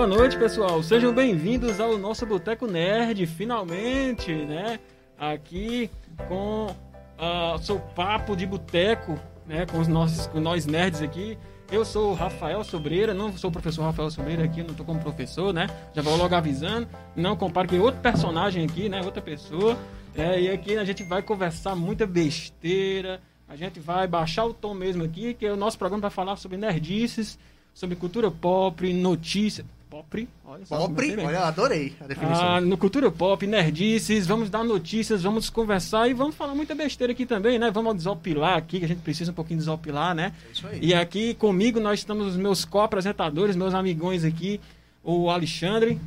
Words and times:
Boa 0.00 0.08
noite, 0.08 0.38
pessoal. 0.38 0.82
Sejam 0.82 1.12
bem-vindos 1.12 1.78
ao 1.78 1.98
nosso 1.98 2.24
Boteco 2.24 2.66
Nerd, 2.66 3.26
finalmente, 3.26 4.32
né? 4.32 4.80
Aqui 5.18 5.90
com 6.26 6.68
o 6.68 7.54
uh, 7.54 7.58
seu 7.58 7.78
papo 7.78 8.34
de 8.34 8.46
boteco, 8.46 9.20
né? 9.46 9.66
Com 9.66 9.78
os 9.78 9.86
nossos, 9.86 10.26
com 10.26 10.40
nós 10.40 10.64
nerds 10.64 11.02
aqui. 11.02 11.36
Eu 11.70 11.84
sou 11.84 12.12
o 12.12 12.14
Rafael 12.14 12.64
Sobreira, 12.64 13.12
não 13.12 13.36
sou 13.36 13.50
o 13.50 13.52
professor 13.52 13.82
Rafael 13.82 14.10
Sobreira 14.10 14.42
aqui, 14.42 14.62
não 14.62 14.72
tô 14.72 14.84
como 14.84 14.98
professor, 15.00 15.52
né? 15.52 15.66
Já 15.92 16.00
vou 16.00 16.16
logo 16.16 16.34
avisando. 16.34 16.88
Não 17.14 17.36
compare 17.36 17.68
com 17.68 17.78
outro 17.80 18.00
personagem 18.00 18.64
aqui, 18.64 18.88
né? 18.88 19.02
Outra 19.04 19.20
pessoa. 19.20 19.76
É, 20.14 20.40
e 20.40 20.50
aqui 20.50 20.78
a 20.78 20.84
gente 20.84 21.02
vai 21.02 21.20
conversar 21.20 21.76
muita 21.76 22.06
besteira. 22.06 23.20
A 23.46 23.54
gente 23.54 23.78
vai 23.78 24.06
baixar 24.06 24.46
o 24.46 24.54
tom 24.54 24.72
mesmo 24.72 25.04
aqui, 25.04 25.34
que 25.34 25.46
o 25.46 25.56
nosso 25.56 25.76
programa 25.76 26.00
vai 26.00 26.10
falar 26.10 26.36
sobre 26.36 26.56
nerdices, 26.56 27.38
sobre 27.74 27.96
cultura 27.96 28.30
pop, 28.30 28.90
notícias. 28.94 29.66
Pop, 29.90 30.28
olha 30.44 30.64
só. 30.64 30.78
Pop, 30.78 31.16
olha, 31.26 31.40
adorei 31.40 31.92
a 32.00 32.06
definição. 32.06 32.48
Ah, 32.48 32.60
no 32.60 32.78
cultura 32.78 33.10
pop, 33.10 33.44
nerdices, 33.44 34.24
vamos 34.24 34.48
dar 34.48 34.62
notícias, 34.62 35.24
vamos 35.24 35.50
conversar 35.50 36.08
e 36.08 36.14
vamos 36.14 36.36
falar 36.36 36.54
muita 36.54 36.76
besteira 36.76 37.12
aqui 37.12 37.26
também, 37.26 37.58
né? 37.58 37.72
Vamos 37.72 37.96
desopilar 37.96 38.56
aqui, 38.56 38.78
que 38.78 38.84
a 38.84 38.88
gente 38.88 39.00
precisa 39.00 39.32
um 39.32 39.34
pouquinho 39.34 39.58
desopilar, 39.58 40.14
né? 40.14 40.32
É 40.48 40.52
isso 40.52 40.66
aí. 40.68 40.78
E 40.80 40.94
aqui 40.94 41.34
comigo 41.34 41.80
nós 41.80 41.98
estamos 41.98 42.24
os 42.28 42.36
meus 42.36 42.64
co-apresentadores, 42.64 43.56
meus 43.56 43.74
amigões 43.74 44.24
aqui, 44.24 44.60
o 45.02 45.28
Alexandre. 45.28 46.00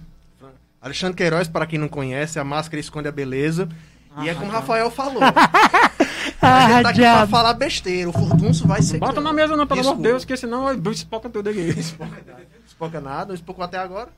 Alexandre 0.81 1.17
Queiroz, 1.17 1.50
para 1.50 1.66
quem 1.66 1.77
não 1.77 1.89
conhece, 1.89 2.39
a 2.39 2.44
máscara 2.45 2.79
esconde 2.79 3.09
a 3.09 3.11
beleza. 3.11 3.67
Ah, 4.16 4.23
e 4.25 4.29
é 4.29 4.33
como 4.33 4.47
o 4.47 4.52
Rafael 4.52 4.89
falou. 4.91 5.22
ah, 5.22 5.31
a 6.41 6.69
gente 6.69 6.83
tá 6.83 6.89
aqui 6.89 7.02
pra 7.02 7.27
falar 7.27 7.53
besteira. 7.53 8.09
O 8.09 8.13
furdunço 8.13 8.66
vai 8.66 8.81
ser. 8.81 8.97
Bota 8.97 9.19
na 9.19 9.33
mesa, 9.33 9.57
não, 9.57 9.67
pelo 9.67 9.81
amor 9.81 9.97
de 9.97 10.03
Deus, 10.03 10.23
porque 10.23 10.38
senão 10.38 10.72
espoca 10.89 11.29
tudo 11.29 11.50
aqui. 11.50 11.75
Espoca 12.73 12.99
nada, 12.99 13.27
não 13.27 13.35
espocou 13.35 13.63
até 13.63 13.77
agora. 13.77 14.09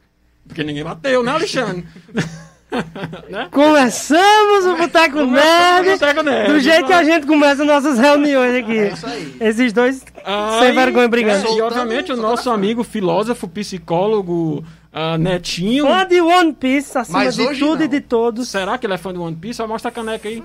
Porque 0.47 0.63
ninguém 0.63 0.83
bateu, 0.83 1.21
né, 1.21 1.31
Alexandre? 1.31 1.85
né? 3.29 3.49
Começamos 3.51 4.65
o 4.65 4.77
Boteco 4.77 5.25
Nerd, 5.25 5.99
Nerd 6.23 6.53
do 6.53 6.59
jeito 6.61 6.85
que 6.85 6.93
a 6.93 7.03
gente 7.03 7.27
começa 7.27 7.65
nossas 7.65 7.99
reuniões 7.99 8.63
aqui. 8.63 8.77
É 8.77 8.93
isso 8.93 9.05
aí. 9.05 9.35
Esses 9.41 9.73
dois 9.73 10.05
aí, 10.23 10.59
sem 10.61 10.73
vergonha 10.73 11.07
brigando. 11.09 11.45
É, 11.47 11.57
e 11.57 11.61
obviamente 11.61 12.13
o 12.13 12.15
nosso 12.15 12.49
amigo 12.49 12.81
filósofo, 12.85 13.45
psicólogo, 13.49 14.63
uh, 14.93 15.17
Netinho. 15.17 15.85
Fã 15.85 16.07
de 16.07 16.21
One 16.21 16.53
Piece, 16.53 16.97
acima 16.97 17.19
Mas 17.19 17.35
de 17.35 17.45
tudo 17.45 17.79
não. 17.79 17.85
e 17.85 17.87
de 17.89 17.99
todos. 17.99 18.47
Será 18.47 18.77
que 18.77 18.87
ele 18.87 18.93
é 18.93 18.97
fã 18.97 19.11
de 19.11 19.19
One 19.19 19.35
Piece? 19.35 19.57
Só 19.57 19.67
mostra 19.67 19.89
a 19.89 19.93
caneca 19.93 20.29
aí. 20.29 20.41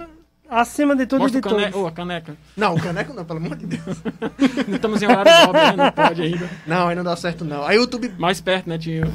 Acima 0.50 0.96
de 0.96 1.06
tudo 1.06 1.20
Mostra 1.20 1.38
e 1.38 1.42
de 1.42 1.48
todos. 1.48 1.74
Oh, 1.74 1.86
a 1.86 1.92
caneca. 1.92 2.36
Não, 2.56 2.74
o 2.74 2.82
caneco 2.82 3.14
não, 3.14 3.24
pelo 3.24 3.38
amor 3.38 3.56
de 3.56 3.66
Deus. 3.66 4.02
não 4.66 4.74
estamos 4.74 5.00
em 5.00 5.06
horário 5.06 5.46
nobre, 5.46 5.60
né? 5.60 5.72
Não 5.76 5.92
pode 5.92 6.22
ainda. 6.22 6.50
Não, 6.66 6.88
aí 6.88 6.96
não 6.96 7.04
dá 7.04 7.14
certo 7.14 7.44
não. 7.44 7.64
Aí 7.64 7.78
o 7.78 7.82
YouTube... 7.82 8.12
Mais 8.18 8.40
perto, 8.40 8.68
Netinho. 8.68 9.06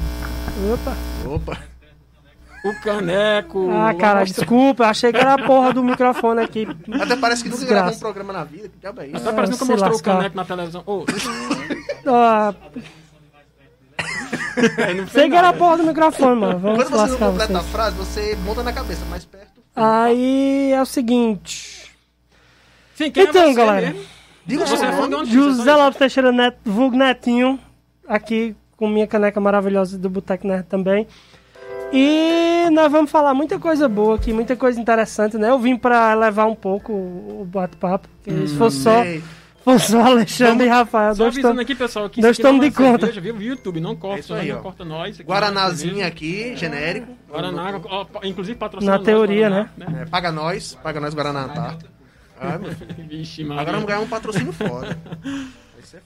Opa. 0.72 0.96
Opa. 1.26 1.58
O 2.64 2.74
caneco. 2.80 3.70
Ah, 3.70 3.94
cara, 3.94 4.20
mostra... 4.20 4.40
desculpa, 4.40 4.86
achei 4.86 5.12
que 5.12 5.18
era 5.18 5.34
a 5.34 5.46
porra 5.46 5.74
do 5.74 5.84
microfone 5.84 6.40
aqui. 6.40 6.66
Até 7.00 7.14
parece 7.16 7.44
que 7.44 7.50
nunca 7.50 7.66
gravou 7.66 7.92
um 7.92 7.98
programa 7.98 8.32
na 8.32 8.44
vida. 8.44 8.68
Que 8.70 8.78
diabo 8.78 9.02
é 9.02 9.06
isso? 9.08 9.16
Até 9.16 9.32
parece 9.32 9.52
que 9.52 9.58
nunca 9.60 9.72
mostrou 9.72 9.92
lascar. 9.92 10.12
o 10.12 10.16
caneco 10.16 10.36
na 10.36 10.44
televisão. 10.44 10.82
Oh, 10.86 11.04
ah, 12.08 12.54
Sei 15.12 15.28
que 15.28 15.36
era 15.36 15.50
a 15.50 15.52
porra 15.52 15.76
do 15.76 15.84
microfone, 15.84 16.40
mano. 16.40 16.58
Vamos 16.58 16.84
Quando 16.84 16.90
você 16.90 17.12
não 17.12 17.18
completa 17.18 17.52
vocês. 17.52 17.66
a 17.66 17.70
frase, 17.70 17.96
você 17.96 18.36
monta 18.36 18.62
na 18.62 18.72
cabeça, 18.72 19.04
mais 19.04 19.24
perto. 19.24 19.55
Aí 19.76 20.72
é 20.72 20.80
o 20.80 20.86
seguinte. 20.86 21.92
Sim, 22.94 23.10
quem 23.10 23.26
é 23.26 23.28
então, 23.28 23.50
é 23.50 23.54
galera. 23.54 23.90
Mesmo? 23.90 24.06
Diga 24.46 24.64
você 24.64 24.86
é 24.86 24.92
fã 24.92 25.08
de 25.08 25.14
onde 25.14 25.32
José 25.32 25.74
Lopes 25.74 25.98
Teixeira 25.98 26.32
Neto, 26.32 26.58
vulgo 26.64 26.96
Netinho, 26.96 27.58
aqui 28.08 28.54
com 28.76 28.88
minha 28.88 29.06
caneca 29.06 29.40
maravilhosa 29.40 29.98
do 29.98 30.08
Boteco 30.08 30.46
Nerd 30.46 30.66
também. 30.66 31.06
E 31.92 32.68
nós 32.70 32.90
vamos 32.90 33.10
falar 33.10 33.34
muita 33.34 33.58
coisa 33.58 33.88
boa 33.88 34.16
aqui, 34.16 34.32
muita 34.32 34.56
coisa 34.56 34.80
interessante, 34.80 35.36
né? 35.36 35.50
Eu 35.50 35.58
vim 35.58 35.76
para 35.76 36.14
levar 36.14 36.46
um 36.46 36.54
pouco 36.54 36.92
o 36.92 37.46
bate-papo, 37.50 38.08
porque 38.16 38.30
hum, 38.30 38.46
se 38.46 38.56
fosse 38.56 38.78
só, 38.78 39.04
fosse 39.04 39.22
só 39.78 40.00
Alexandre 40.00 40.66
e 40.66 40.68
Rafael. 40.68 41.14
Só 41.14 41.26
avisando 41.26 41.60
aqui, 41.60 41.74
pessoal, 41.74 42.08
que 42.08 42.20
nós 42.20 42.32
estamos 42.32 42.60
de 42.60 42.70
conta. 42.70 43.06
Cerveja, 43.06 43.20
viu? 43.20 43.42
YouTube, 43.42 43.80
não 43.80 43.96
corta, 43.96 44.18
é 44.18 44.20
isso 44.20 44.34
aí, 44.34 44.52
não 44.52 44.62
corta 44.62 44.84
nós. 44.84 45.20
Guaranazinho 45.20 46.06
aqui, 46.06 46.56
genérico. 46.56 47.12
Guaraná, 47.28 47.80
ó, 47.84 48.06
inclusive 48.22 48.56
patrocinado 48.56 48.98
Na 48.98 49.04
teoria, 49.04 49.48
Guaraná, 49.48 49.70
né? 49.76 49.86
né? 49.88 50.02
É, 50.02 50.06
paga 50.06 50.30
nós, 50.30 50.78
paga 50.82 51.00
nós 51.00 51.14
Guaraná, 51.14 51.48
tá? 51.48 51.78
Ah, 52.40 52.58
Vixe, 53.08 53.42
Agora 53.44 53.72
vamos 53.72 53.86
ganhar 53.86 54.00
um 54.00 54.08
patrocínio 54.08 54.52
foda. 54.52 54.98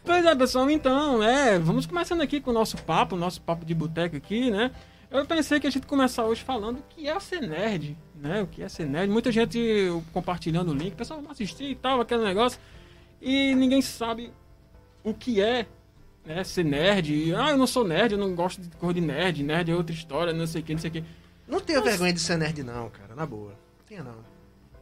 Pois 0.05 0.25
é, 0.25 0.35
pessoal, 0.35 0.71
então, 0.71 1.23
é, 1.23 1.59
vamos 1.59 1.87
começando 1.87 2.21
aqui 2.21 2.41
com 2.41 2.51
o 2.51 2.55
nosso 2.55 2.77
papo, 2.79 3.17
nosso 3.17 3.41
papo 3.41 3.65
de 3.65 3.75
boteco 3.75 4.17
aqui, 4.17 4.51
né? 4.51 4.71
Eu 5.11 5.25
pensei 5.27 5.59
que 5.59 5.67
a 5.67 5.71
gente 5.71 5.87
começar 5.87 6.25
hoje 6.25 6.43
falando 6.43 6.79
o 6.79 6.83
que 6.89 7.09
é 7.09 7.19
ser 7.19 7.41
nerd, 7.41 7.97
né? 8.15 8.43
O 8.43 8.47
que 8.47 8.63
é 8.63 8.69
ser 8.69 8.87
nerd. 8.87 9.11
Muita 9.11 9.33
gente 9.33 9.89
compartilhando 10.13 10.71
o 10.71 10.75
link, 10.75 10.95
pessoal, 10.95 11.19
vamos 11.19 11.33
assistir 11.33 11.65
e 11.65 11.75
tal, 11.75 12.01
aquele 12.01 12.23
negócio. 12.23 12.61
E 13.21 13.55
ninguém 13.55 13.83
sabe 13.83 14.33
o 15.05 15.13
que 15.13 15.41
é 15.41 15.67
né, 16.25 16.43
ser 16.45 16.65
nerd. 16.65 17.35
Ah, 17.35 17.51
eu 17.51 17.59
não 17.59 17.67
sou 17.67 17.85
nerd, 17.85 18.13
eu 18.13 18.19
não 18.19 18.35
gosto 18.35 18.61
de 18.61 18.69
cor 18.77 18.95
de 18.95 19.01
nerd. 19.01 19.43
Nerd 19.43 19.71
é 19.71 19.75
outra 19.75 19.95
história, 19.95 20.33
não 20.33 20.47
sei 20.47 20.61
o 20.61 20.65
que, 20.65 20.73
não 20.73 20.81
sei 20.81 20.91
o 20.91 20.93
que. 20.93 21.05
Não 21.47 21.61
tenha 21.61 21.81
Mas... 21.81 21.91
vergonha 21.91 22.13
de 22.13 22.21
ser 22.21 22.39
nerd, 22.39 22.63
não, 22.63 22.89
cara, 22.91 23.15
na 23.15 23.27
boa. 23.27 23.51
Não 23.51 23.87
tenha, 23.87 24.03
não. 24.03 24.31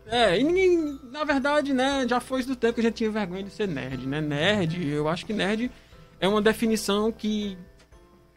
É, 0.07 0.39
e 0.39 0.43
ninguém, 0.43 0.99
na 1.11 1.23
verdade, 1.25 1.75
né, 1.75 2.07
já 2.09 2.19
foi 2.19 2.43
do 2.43 2.57
tempo 2.57 2.75
que 2.75 2.81
a 2.81 2.85
gente 2.85 2.95
tinha 2.95 3.11
vergonha 3.11 3.43
de 3.43 3.51
ser 3.51 3.69
nerd, 3.69 4.07
né? 4.07 4.21
Nerd, 4.21 4.89
eu 4.89 5.07
acho 5.07 5.27
que 5.27 5.35
nerd 5.35 5.71
é 6.19 6.27
uma 6.27 6.41
definição 6.41 7.13
que 7.13 7.59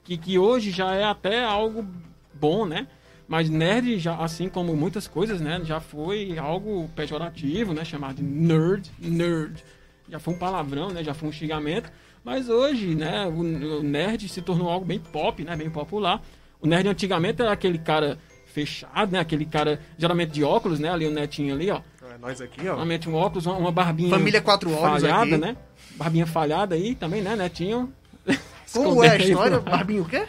que, 0.03 0.17
que 0.17 0.37
hoje 0.37 0.71
já 0.71 0.93
é 0.93 1.03
até 1.03 1.43
algo 1.43 1.87
bom, 2.33 2.65
né? 2.65 2.87
Mas 3.27 3.49
nerd, 3.49 3.97
já, 3.97 4.15
assim 4.17 4.49
como 4.49 4.75
muitas 4.75 5.07
coisas, 5.07 5.39
né? 5.39 5.61
Já 5.63 5.79
foi 5.79 6.37
algo 6.37 6.89
pejorativo, 6.95 7.73
né? 7.73 7.85
Chamado 7.85 8.15
de 8.15 8.23
nerd, 8.23 8.91
nerd. 8.99 9.63
Já 10.11 10.19
foi 10.19 10.33
um 10.33 10.37
palavrão, 10.37 10.89
né? 10.89 11.03
Já 11.03 11.13
foi 11.13 11.29
um 11.29 11.31
xingamento. 11.31 11.89
Mas 12.23 12.49
hoje, 12.49 12.93
né? 12.93 13.25
O, 13.25 13.81
nerd 13.81 14.27
se 14.27 14.41
tornou 14.41 14.69
algo 14.69 14.85
bem 14.85 14.99
pop, 14.99 15.41
né? 15.41 15.55
Bem 15.55 15.69
popular. 15.69 16.21
O 16.59 16.67
nerd 16.67 16.87
antigamente 16.89 17.41
era 17.41 17.51
aquele 17.51 17.79
cara 17.79 18.19
fechado, 18.45 19.13
né? 19.13 19.19
Aquele 19.19 19.45
cara, 19.45 19.79
geralmente 19.97 20.31
de 20.31 20.43
óculos, 20.43 20.79
né? 20.79 20.89
Ali 20.89 21.07
o 21.07 21.11
netinho 21.11 21.55
ali, 21.55 21.71
ó. 21.71 21.81
É, 22.03 22.17
nós 22.19 22.41
aqui, 22.41 22.59
ó. 22.59 22.73
Geralmente 22.73 23.09
um 23.09 23.15
óculos, 23.15 23.45
uma, 23.45 23.71
barbinha. 23.71 24.09
Família 24.09 24.41
quatro 24.41 24.69
olhos 24.69 25.01
falhada, 25.01 25.23
aqui. 25.23 25.37
né? 25.37 25.55
Barbinha 25.95 26.27
falhada 26.27 26.75
aí 26.75 26.93
também, 26.93 27.21
né, 27.21 27.35
netinho? 27.35 27.91
Como 28.73 29.03
é 29.03 29.11
a 29.11 29.17
história? 29.17 29.59
Barbinho 29.61 30.03
o 30.03 30.05
quê? 30.05 30.27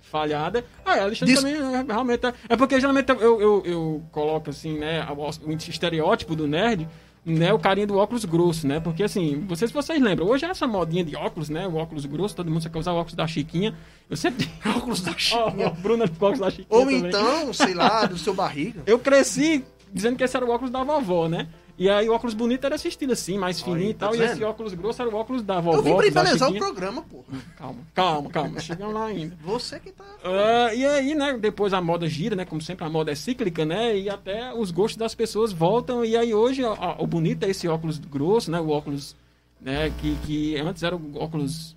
Falhada. 0.00 0.64
Ah, 0.86 0.96
é, 0.96 1.00
Alexandre 1.00 1.34
Diz... 1.34 1.42
também, 1.42 1.56
é, 1.56 1.82
realmente. 1.82 2.24
É, 2.24 2.34
é 2.50 2.56
porque 2.56 2.78
geralmente 2.78 3.10
eu, 3.10 3.40
eu, 3.40 3.62
eu 3.66 4.02
coloco 4.12 4.50
assim, 4.50 4.78
né, 4.78 5.04
o 5.10 5.52
estereótipo 5.52 6.36
do 6.36 6.46
nerd 6.46 6.88
né, 7.24 7.52
o 7.52 7.58
carinha 7.58 7.86
do 7.86 7.96
óculos 7.96 8.24
grosso, 8.24 8.66
né? 8.66 8.80
Porque 8.80 9.02
assim, 9.02 9.44
vocês 9.48 9.70
vocês 9.70 10.00
lembram, 10.00 10.26
hoje 10.26 10.44
é 10.44 10.48
essa 10.48 10.66
modinha 10.66 11.04
de 11.04 11.16
óculos, 11.16 11.48
né? 11.48 11.66
O 11.66 11.76
óculos 11.76 12.04
grosso, 12.04 12.36
todo 12.36 12.50
mundo 12.50 12.68
quer 12.68 12.78
usar 12.78 12.92
o 12.92 12.96
óculos 12.96 13.14
da 13.14 13.26
Chiquinha. 13.26 13.74
Eu 14.10 14.16
sempre 14.16 14.48
óculos 14.76 15.00
da 15.00 15.16
Chiquinha. 15.16 15.68
Oh, 15.68 15.80
Bruna 15.80 16.06
com 16.06 16.26
óculos 16.26 16.40
da 16.40 16.50
Chiquinha. 16.50 16.66
Ou 16.68 16.84
também. 16.84 17.06
então, 17.06 17.52
sei 17.52 17.72
lá, 17.72 18.04
do 18.04 18.18
seu 18.18 18.34
barriga. 18.34 18.82
Eu 18.86 18.98
cresci 18.98 19.64
dizendo 19.92 20.16
que 20.16 20.24
esse 20.24 20.36
era 20.36 20.44
o 20.44 20.50
óculos 20.50 20.70
da 20.70 20.84
vovó, 20.84 21.28
né? 21.28 21.48
E 21.76 21.90
aí 21.90 22.08
o 22.08 22.12
óculos 22.12 22.34
bonito 22.34 22.64
era 22.64 22.76
esse 22.76 22.86
estilo 22.86 23.12
assim, 23.12 23.36
mais 23.36 23.60
fininho 23.60 23.90
e 23.90 23.94
tá 23.94 24.06
tal. 24.06 24.14
E 24.14 24.22
esse 24.22 24.44
óculos 24.44 24.74
grosso 24.74 25.02
era 25.02 25.10
o 25.10 25.14
óculos 25.14 25.42
da 25.42 25.60
vovó. 25.60 25.78
Eu 25.78 25.82
vim 25.82 25.96
pra 25.96 26.06
embelezar 26.06 26.50
o 26.50 26.54
programa, 26.54 27.02
porra. 27.02 27.24
Calma, 27.56 27.80
calma, 27.92 28.30
calma. 28.30 28.60
Chegamos 28.60 28.94
lá 28.94 29.06
ainda. 29.06 29.36
Você 29.42 29.80
que 29.80 29.90
tá. 29.90 30.04
Uh, 30.04 30.74
e 30.74 30.86
aí, 30.86 31.14
né, 31.16 31.36
depois 31.36 31.72
a 31.72 31.80
moda 31.80 32.08
gira, 32.08 32.36
né? 32.36 32.44
Como 32.44 32.60
sempre, 32.60 32.84
a 32.84 32.88
moda 32.88 33.10
é 33.10 33.14
cíclica, 33.16 33.64
né? 33.64 33.98
E 33.98 34.08
até 34.08 34.54
os 34.54 34.70
gostos 34.70 34.96
das 34.96 35.16
pessoas 35.16 35.52
voltam. 35.52 36.04
E 36.04 36.16
aí 36.16 36.32
hoje 36.32 36.62
o 36.64 37.06
bonito 37.06 37.42
é 37.44 37.50
esse 37.50 37.66
óculos 37.66 37.98
grosso, 37.98 38.52
né? 38.52 38.60
O 38.60 38.68
óculos, 38.68 39.16
né? 39.60 39.92
Que, 40.00 40.16
que 40.24 40.56
antes 40.56 40.84
era 40.84 40.94
o 40.94 41.18
óculos 41.18 41.74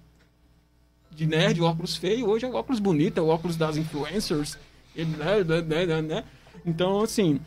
de 1.09 1.25
nerd, 1.25 1.59
o 1.59 1.65
óculos 1.65 1.97
feio. 1.97 2.29
Hoje 2.29 2.45
é 2.45 2.49
o 2.49 2.53
óculos 2.53 2.79
bonito, 2.79 3.17
é 3.17 3.21
o 3.21 3.27
óculos 3.27 3.57
das 3.57 3.77
influencers. 3.77 4.59
Né, 4.95 5.43
né, 5.43 5.85
né, 5.85 6.01
né? 6.03 6.23
Então, 6.63 7.01
assim. 7.01 7.39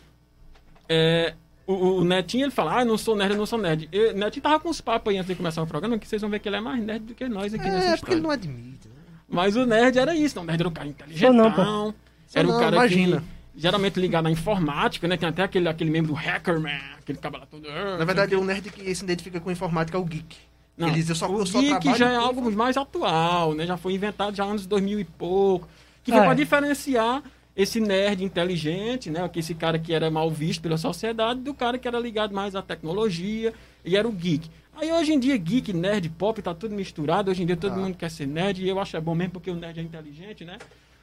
É, 0.89 1.35
o, 1.73 1.99
o, 1.99 2.05
Netinho, 2.05 2.45
ele 2.45 2.51
fala, 2.51 2.81
ah, 2.81 2.85
não 2.85 2.99
sou 2.99 3.17
nerd, 3.17 3.33
eu 3.33 3.39
não 3.39 3.47
sou 3.47 3.59
nerd. 3.59 3.89
o 3.93 4.17
Netinho 4.17 4.43
tava 4.43 4.61
com 4.61 4.69
uns 4.69 4.81
papos 4.81 5.11
aí 5.11 5.19
antes 5.19 5.29
de 5.29 5.35
começar 5.35 5.63
o 5.63 5.67
programa, 5.67 5.99
que 5.99 6.07
vocês 6.07 6.21
vão 6.21 6.31
ver 6.31 6.39
que 6.39 6.49
ele 6.49 6.57
é 6.57 6.61
mais 6.61 6.83
nerd 6.83 7.05
do 7.05 7.15
que 7.15 7.29
nós 7.29 7.53
aqui 7.55 7.67
é, 7.67 7.71
nessa 7.71 7.79
história. 7.79 7.95
É, 7.95 7.97
porque 7.99 8.13
ele 8.13 8.21
não 8.21 8.31
admite, 8.31 8.89
né? 8.89 8.95
Mas 9.29 9.57
o 9.57 9.65
nerd 9.65 9.99
era 9.99 10.15
isso, 10.15 10.37
não, 10.37 10.43
o 10.43 10.47
nerd 10.47 10.61
era 10.61 10.69
o 10.69 10.73
cara 10.73 10.89
inteligente, 10.89 11.33
não, 11.33 11.95
era 12.35 12.49
o 12.49 12.59
cara 12.59 12.77
imagina. 12.77 13.21
que 13.21 13.61
geralmente 13.61 14.01
ligado 14.01 14.27
à 14.27 14.31
informática, 14.31 15.07
né? 15.07 15.17
Tem 15.17 15.29
até 15.29 15.43
aquele, 15.43 15.69
aquele 15.69 15.91
membro 15.91 16.13
do 16.13 16.15
Hackerman, 16.15 16.81
aquele 16.99 17.19
cabelo 17.19 17.47
todo... 17.51 17.69
Ah, 17.69 17.99
Na 17.99 18.05
verdade, 18.05 18.35
o 18.35 18.45
nerd 18.45 18.71
que 18.71 18.95
se 18.95 19.05
identifica 19.05 19.41
com 19.41 19.51
informática 19.51 19.99
é 19.99 20.01
o 20.01 20.05
geek. 20.05 20.37
Não, 20.77 20.89
ele 20.89 20.97
diz, 20.97 21.11
eu 21.11 21.15
só, 21.15 21.31
o 21.31 21.41
eu 21.41 21.47
só 21.47 21.61
geek 21.61 21.95
já 21.99 22.11
é 22.11 22.17
algo 22.17 22.51
mais 22.53 22.77
atual, 22.77 23.55
né? 23.55 23.67
Já 23.67 23.77
foi 23.77 23.93
inventado 23.93 24.35
já 24.35 24.45
anos 24.45 24.67
2000 24.67 25.01
e 25.01 25.05
pouco. 25.05 25.69
Que 26.03 26.11
foi 26.11 26.21
é. 26.21 26.25
pra 26.25 26.35
diferenciar 26.35 27.23
esse 27.61 27.81
nerd 27.81 28.25
inteligente, 28.25 29.11
né? 29.11 29.29
Esse 29.37 29.55
cara 29.55 29.79
que 29.79 29.93
era 29.93 30.11
mal 30.11 30.31
visto 30.31 30.63
pela 30.63 30.79
sociedade, 30.79 31.41
do 31.41 31.53
cara 31.53 31.79
que 31.79 31.87
era 31.87 31.99
ligado 31.99 32.35
mais 32.35 32.55
à 32.55 32.63
tecnologia 32.63 33.53
e 33.85 33.97
era 33.97 34.09
o 34.09 34.13
geek. 34.13 34.51
Aí 34.75 34.91
hoje 34.91 35.13
em 35.13 35.19
dia, 35.19 35.37
geek, 35.37 35.73
nerd, 35.73 36.09
pop, 36.11 36.41
tá 36.41 36.55
tudo 36.55 36.75
misturado. 36.75 37.31
Hoje 37.31 37.43
em 37.43 37.47
dia 37.47 37.57
todo 37.57 37.75
ah. 37.75 37.77
mundo 37.77 37.97
quer 37.97 38.11
ser 38.11 38.27
nerd 38.27 38.65
e 38.65 38.69
eu 38.69 38.81
acho 38.81 38.97
é 38.97 39.01
bom 39.01 39.15
mesmo 39.15 39.35
porque 39.35 39.51
o 39.51 39.55
nerd 39.55 39.79
é 39.79 39.83
inteligente, 39.83 40.45
né? 40.45 40.57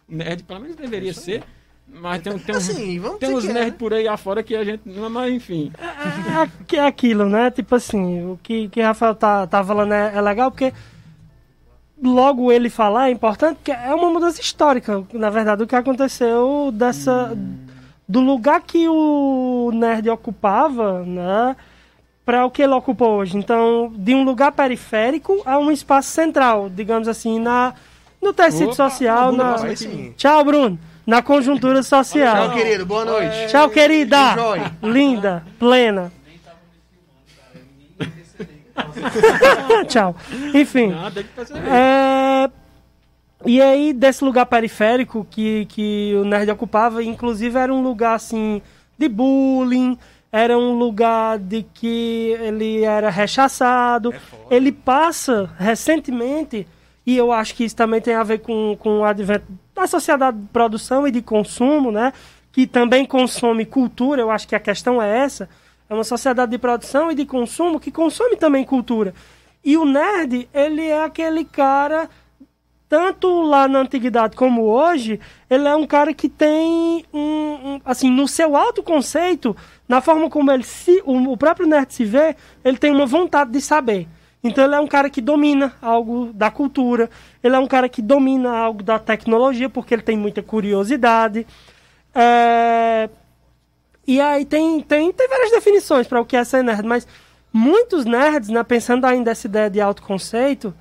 O 0.10 0.16
nerd, 0.16 0.44
pelo 0.44 0.62
menos, 0.62 0.76
deveria 0.76 1.12
é 1.12 1.14
ser. 1.14 1.44
Mas 1.88 2.22
tem, 2.22 2.38
tem, 2.40 2.56
assim, 2.56 3.00
uns, 3.00 3.18
tem 3.18 3.34
uns 3.34 3.46
nerds 3.46 3.72
né? 3.72 3.78
por 3.78 3.94
aí 3.94 4.08
afora 4.08 4.44
que 4.44 4.56
a 4.56 4.64
gente. 4.64 4.82
Mas 4.86 5.34
enfim. 5.34 5.72
É, 5.78 6.76
é, 6.76 6.80
é, 6.80 6.86
aquilo, 6.86 7.30
né? 7.30 7.50
Tipo 7.50 7.76
assim, 7.76 8.26
o 8.26 8.40
que, 8.44 8.68
que 8.68 8.82
Rafael 8.82 9.16
tá, 9.16 9.48
tá 9.48 9.64
falando 9.64 9.94
é, 9.94 10.14
é 10.16 10.22
legal 10.22 10.52
porque 10.52 10.74
logo 12.02 12.52
ele 12.52 12.70
falar 12.70 13.10
é 13.10 13.12
importante 13.12 13.56
porque 13.58 13.72
é 13.72 13.94
uma 13.94 14.10
mudança 14.10 14.42
histórica, 14.42 15.04
na 15.14 15.30
verdade, 15.30 15.64
o 15.64 15.68
que 15.68 15.76
aconteceu 15.76 16.72
dessa. 16.74 17.34
Hum. 17.34 17.58
Do 18.10 18.22
lugar 18.22 18.62
que 18.62 18.88
o 18.88 19.70
nerd 19.74 20.10
ocupava, 20.10 21.04
né? 21.04 21.58
Para 22.26 22.46
o 22.46 22.52
que 22.52 22.62
ele 22.62 22.72
ocupa 22.74 23.06
hoje. 23.06 23.38
Então, 23.38 23.92
de 23.94 24.16
um 24.16 24.24
lugar 24.24 24.54
periférico 24.54 25.42
a 25.46 25.58
um 25.58 25.70
espaço 25.70 26.10
central, 26.10 26.70
digamos 26.70 27.10
assim, 27.10 27.38
na, 27.38 27.74
no 28.22 28.32
tecido 28.32 28.72
Opa, 28.72 28.90
social. 28.90 29.34
Na... 29.34 29.58
Tchau, 30.16 30.46
Bruno 30.46 30.80
na 31.08 31.22
conjuntura 31.22 31.82
social. 31.82 32.50
Tchau, 32.50 32.58
querido. 32.58 32.86
Boa 32.86 33.06
noite. 33.06 33.48
Tchau, 33.48 33.70
querida. 33.70 34.36
Linda, 34.84 35.42
plena. 35.58 36.12
Tchau. 39.88 40.16
Enfim. 40.54 40.94
É... 41.70 42.50
E 43.46 43.62
aí, 43.62 43.94
desse 43.94 44.24
lugar 44.24 44.46
periférico 44.46 45.26
que, 45.30 45.66
que 45.68 46.14
o 46.16 46.26
nerd 46.26 46.50
ocupava, 46.52 47.04
inclusive 47.04 47.58
era 47.58 47.74
um 47.74 47.82
lugar 47.82 48.16
assim 48.16 48.62
de 48.98 49.08
bullying, 49.08 49.98
era 50.32 50.58
um 50.58 50.74
lugar 50.74 51.38
de 51.38 51.64
que 51.74 52.36
ele 52.40 52.84
era 52.84 53.10
rechaçado. 53.10 54.14
É 54.50 54.56
ele 54.56 54.72
passa 54.72 55.50
recentemente, 55.58 56.68
e 57.06 57.16
eu 57.16 57.32
acho 57.32 57.56
que 57.56 57.64
isso 57.64 57.76
também 57.76 58.02
tem 58.02 58.16
a 58.16 58.24
ver 58.24 58.40
com, 58.40 58.76
com 58.80 59.00
o 59.00 59.06
advento 59.06 59.46
da 59.74 59.88
sociedade 59.88 60.38
de 60.38 60.48
produção 60.48 61.08
e 61.08 61.12
de 61.12 61.22
consumo, 61.22 61.92
né? 61.92 62.12
Que 62.52 62.66
também 62.66 63.06
consome 63.06 63.66
cultura, 63.66 64.22
eu 64.22 64.32
acho 64.32 64.48
que 64.48 64.56
a 64.56 64.60
questão 64.60 65.02
é 65.02 65.20
essa. 65.20 65.48
É 65.90 65.94
uma 65.94 66.04
sociedade 66.04 66.52
de 66.52 66.58
produção 66.58 67.12
e 67.12 67.16
de 67.16 67.26
consumo 67.26 67.80
que 67.80 67.92
consome 67.92 68.36
também 68.36 68.64
cultura. 68.64 69.14
E 69.64 69.78
o 69.78 69.86
nerd, 69.86 70.50
ele 70.54 70.86
é 70.88 71.04
aquele 71.04 71.44
cara, 71.46 72.10
tanto 72.88 73.42
lá 73.42 73.68
na 73.68 73.80
antiguidade 73.80 74.36
como 74.36 74.64
hoje, 74.64 75.20
ele 75.50 75.68
é 75.68 75.76
um 75.76 75.86
cara 75.86 76.14
que 76.14 76.30
tem 76.30 77.06
um, 77.14 77.20
um 77.20 77.82
assim, 77.84 78.10
no 78.10 78.28
seu 78.28 78.56
autoconceito, 78.56 79.56
na 79.88 80.02
forma 80.02 80.30
como 80.30 80.52
ele 80.52 80.64
se, 80.64 81.02
o, 81.06 81.32
o 81.32 81.38
próprio 81.38 81.68
nerd 81.68 81.94
se 81.94 82.06
vê, 82.06 82.36
ele 82.64 82.78
tem 82.78 82.92
uma 82.92 83.06
vontade 83.06 83.52
de 83.52 83.62
saber. 83.62 84.08
Então 84.44 84.64
ele 84.64 84.76
é 84.76 84.80
um 84.80 84.88
cara 84.88 85.10
que 85.10 85.20
domina 85.20 85.74
algo 85.82 86.32
da 86.34 86.52
cultura, 86.52 87.10
ele 87.44 87.56
é 87.56 87.60
um 87.60 87.68
cara 87.68 87.90
que 87.90 88.02
domina 88.02 88.56
algo 88.56 88.84
da 88.84 89.00
tecnologia, 89.00 89.70
porque 89.70 89.94
ele 89.94 90.02
tem 90.02 90.18
muita 90.18 90.42
curiosidade. 90.42 91.46
É... 92.14 93.10
E 94.08 94.22
aí 94.22 94.46
tem, 94.46 94.80
tem, 94.82 95.12
tem 95.12 95.28
várias 95.28 95.52
definições 95.52 96.08
para 96.08 96.22
o 96.22 96.26
que 96.26 96.38
é 96.38 96.44
ser 96.44 96.64
nerd, 96.64 96.88
mas 96.88 97.06
muitos 97.52 98.06
nerds, 98.06 98.50
né, 98.50 98.64
pensando 98.64 99.06
ainda 99.06 99.32
nessa 99.32 99.48
ideia 99.48 99.70
de 99.70 99.82
autoconceito, 99.82 100.74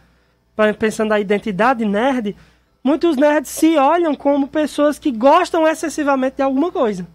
pensando 0.79 1.09
na 1.09 1.19
identidade 1.19 1.85
nerd, 1.85 2.37
muitos 2.85 3.17
nerds 3.17 3.51
se 3.51 3.77
olham 3.77 4.15
como 4.15 4.47
pessoas 4.47 4.99
que 4.99 5.11
gostam 5.11 5.67
excessivamente 5.67 6.37
de 6.37 6.43
alguma 6.43 6.71
coisa. 6.71 7.07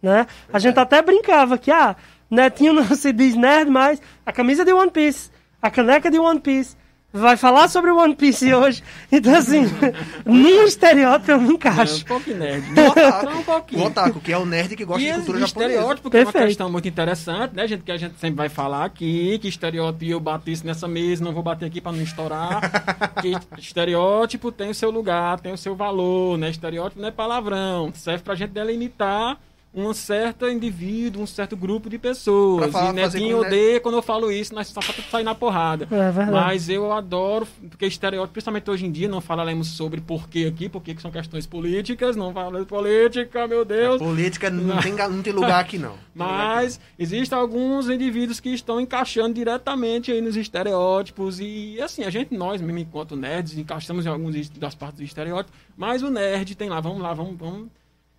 Né? 0.00 0.26
A 0.50 0.58
gente 0.58 0.78
até 0.78 1.02
brincava 1.02 1.58
que, 1.58 1.70
ah, 1.70 1.94
Netinho 2.30 2.72
não 2.74 2.84
se 2.96 3.12
diz 3.12 3.34
nerd, 3.34 3.70
mas 3.70 4.00
a 4.24 4.32
camisa 4.32 4.64
de 4.64 4.72
One 4.72 4.90
Piece 4.90 5.30
a 5.60 5.70
caneca 5.70 6.10
de 6.10 6.18
One 6.18 6.40
Piece, 6.40 6.76
vai 7.12 7.36
falar 7.36 7.68
sobre 7.68 7.90
One 7.90 8.14
Piece 8.14 8.52
hoje. 8.52 8.82
Então, 9.10 9.34
assim, 9.34 9.62
nenhum 10.24 10.64
estereótipo 10.64 11.30
eu 11.30 11.40
me 11.40 11.54
encaixo. 11.54 12.00
É 12.00 12.04
um 12.04 12.08
pouco 12.08 12.30
nerd. 12.30 12.66
um 13.38 13.42
pouquinho. 13.42 13.82
O 13.82 13.86
otaku, 13.86 14.20
que 14.20 14.32
é 14.32 14.38
o 14.38 14.44
nerd 14.44 14.76
que 14.76 14.84
gosta 14.84 15.02
e 15.02 15.06
de 15.06 15.12
cultura 15.14 15.40
japonesa. 15.40 15.72
estereótipo, 15.72 16.10
que 16.10 16.16
Perfeito. 16.16 16.36
é 16.36 16.40
uma 16.40 16.46
questão 16.46 16.70
muito 16.70 16.88
interessante, 16.88 17.54
né, 17.54 17.66
gente? 17.66 17.82
Que 17.82 17.92
a 17.92 17.96
gente 17.96 18.18
sempre 18.18 18.36
vai 18.36 18.48
falar 18.48 18.84
aqui, 18.84 19.38
que 19.38 19.48
estereótipo, 19.48 20.04
eu 20.04 20.20
bati 20.20 20.52
isso 20.52 20.66
nessa 20.66 20.86
mesa, 20.86 21.24
não 21.24 21.32
vou 21.32 21.42
bater 21.42 21.66
aqui 21.66 21.80
para 21.80 21.92
não 21.92 22.02
estourar. 22.02 22.60
que 23.22 23.32
estereótipo 23.58 24.52
tem 24.52 24.70
o 24.70 24.74
seu 24.74 24.90
lugar, 24.90 25.40
tem 25.40 25.52
o 25.52 25.58
seu 25.58 25.74
valor, 25.74 26.36
né? 26.36 26.50
Estereótipo 26.50 27.00
não 27.00 27.08
é 27.08 27.12
palavrão, 27.12 27.90
serve 27.94 28.22
pra 28.22 28.34
gente 28.34 28.50
delimitar 28.50 29.38
um 29.72 29.92
certo 29.92 30.48
indivíduo, 30.48 31.22
um 31.22 31.26
certo 31.26 31.56
grupo 31.56 31.90
de 31.90 31.98
pessoas. 31.98 32.72
Falar, 32.72 32.90
e 32.90 32.92
Netinho 32.94 33.40
odeia 33.40 33.80
quando 33.80 33.96
eu 33.96 34.02
falo 34.02 34.32
isso, 34.32 34.54
nós 34.54 34.68
só 34.68 34.80
pra 34.80 34.94
sair 35.10 35.24
na 35.24 35.34
porrada. 35.34 35.86
É 35.90 36.30
Mas 36.30 36.68
eu 36.68 36.90
adoro, 36.90 37.46
porque 37.68 37.86
estereótipo, 37.86 38.32
principalmente 38.32 38.70
hoje 38.70 38.86
em 38.86 38.90
dia, 38.90 39.08
não 39.08 39.20
falaremos 39.20 39.68
sobre 39.68 40.00
porquê 40.00 40.50
aqui, 40.52 40.68
porque 40.68 40.96
são 40.98 41.10
questões 41.10 41.46
políticas, 41.46 42.16
não 42.16 42.32
falamos 42.32 42.66
política, 42.66 43.46
meu 43.46 43.64
Deus. 43.64 44.00
A 44.00 44.04
política 44.04 44.50
não 44.50 44.80
tem, 44.80 44.92
não 44.94 45.22
tem 45.22 45.32
lugar 45.32 45.60
aqui, 45.60 45.78
não. 45.78 45.94
Mas 46.14 46.80
existem 46.98 47.38
alguns 47.38 47.88
indivíduos 47.88 48.40
que 48.40 48.48
estão 48.48 48.80
encaixando 48.80 49.34
diretamente 49.34 50.10
aí 50.10 50.20
nos 50.20 50.36
estereótipos. 50.36 51.38
E 51.40 51.80
assim, 51.80 52.04
a 52.04 52.10
gente, 52.10 52.34
nós 52.34 52.60
mesmo, 52.60 52.78
enquanto 52.78 53.14
nerds, 53.14 53.56
encaixamos 53.56 54.06
em 54.06 54.08
alguns 54.08 54.48
das 54.50 54.74
partes 54.74 54.98
do 54.98 55.04
estereótipo, 55.04 55.56
mas 55.76 56.02
o 56.02 56.10
nerd 56.10 56.54
tem 56.56 56.68
lá, 56.68 56.80
vamos 56.80 57.00
lá, 57.00 57.14
vamos, 57.14 57.36
vamos 57.38 57.68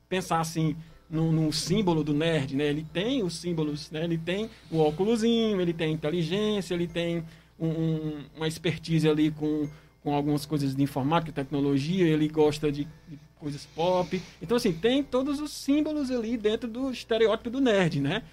pensar 0.08 0.40
assim 0.40 0.76
no, 1.10 1.32
no, 1.32 1.52
símbolo 1.52 2.04
do 2.04 2.14
nerd, 2.14 2.56
né? 2.56 2.68
Ele 2.68 2.86
tem 2.94 3.24
os 3.24 3.36
símbolos, 3.36 3.90
né? 3.92 4.04
Ele 4.04 4.18
tem 4.18 4.50
o 4.70 4.80
óculosinho, 4.80 5.60
ele 5.60 5.74
tem 5.74 5.92
inteligência, 5.92 6.74
ele 6.74 6.88
tem 6.88 7.24
um, 7.60 7.68
um, 7.68 8.24
uma 8.38 8.48
expertise 8.48 9.10
ali 9.10 9.32
com, 9.32 9.68
com 10.04 10.14
algumas 10.14 10.46
coisas 10.46 10.76
de 10.76 10.84
informática, 10.84 11.32
tecnologia, 11.32 12.08
ele 12.08 12.28
gosta 12.28 12.72
de, 12.72 12.86
de, 13.08 13.20
coisas 13.40 13.66
pop. 13.76 14.22
Então, 14.42 14.58
assim, 14.58 14.74
tem 14.74 15.04
todos 15.04 15.40
os 15.40 15.52
símbolos 15.52 16.12
ali 16.12 16.38
dentro 16.38 16.70
do 16.70 16.92
estereótipo 16.92 17.50
do 17.50 17.60
nerd, 17.60 18.00
né? 18.02 18.24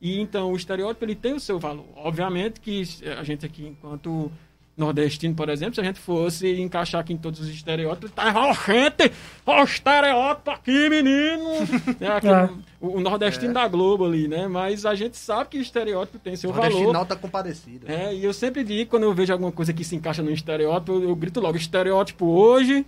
E 0.00 0.20
então 0.20 0.50
o 0.50 0.56
estereótipo 0.56 1.04
ele 1.04 1.14
tem 1.14 1.32
o 1.32 1.40
seu 1.40 1.60
valor. 1.60 1.86
Obviamente 1.94 2.60
que 2.60 2.82
a 3.16 3.22
gente 3.22 3.46
aqui, 3.46 3.68
enquanto 3.68 4.32
nordestino, 4.76 5.34
por 5.34 5.48
exemplo, 5.48 5.74
se 5.74 5.80
a 5.80 5.84
gente 5.84 6.00
fosse 6.00 6.60
encaixar 6.60 7.00
aqui 7.00 7.12
em 7.12 7.16
todos 7.16 7.40
os 7.40 7.48
estereótipos, 7.48 8.10
tá 8.10 8.24
gente, 8.66 9.12
ó 9.44 9.60
o 9.60 9.64
estereótipo 9.64 10.50
aqui, 10.50 10.88
menino! 10.88 11.50
é, 12.00 12.06
aquele, 12.08 12.32
é. 12.32 12.50
O, 12.80 12.96
o, 12.96 13.00
nordestino 13.00 13.50
é. 13.50 13.54
da 13.54 13.68
Globo 13.68 14.06
ali, 14.06 14.26
né? 14.26 14.48
Mas 14.48 14.86
a 14.86 14.94
gente 14.94 15.16
sabe 15.16 15.50
que 15.50 15.58
o 15.58 15.62
estereótipo 15.62 16.18
tem 16.18 16.36
seu 16.36 16.50
valor. 16.50 16.66
O 16.66 16.70
nordestinal 16.70 17.06
tá 17.06 17.16
compadecido. 17.16 17.90
É, 17.90 18.14
e 18.14 18.24
eu 18.24 18.32
sempre 18.32 18.64
digo, 18.64 18.90
quando 18.90 19.04
eu 19.04 19.14
vejo 19.14 19.32
alguma 19.32 19.52
coisa 19.52 19.72
que 19.72 19.84
se 19.84 19.94
encaixa 19.94 20.22
no 20.22 20.30
estereótipo, 20.30 20.92
eu, 20.92 21.10
eu 21.10 21.16
grito 21.16 21.40
logo, 21.40 21.56
estereótipo 21.56 22.26
hoje... 22.26 22.86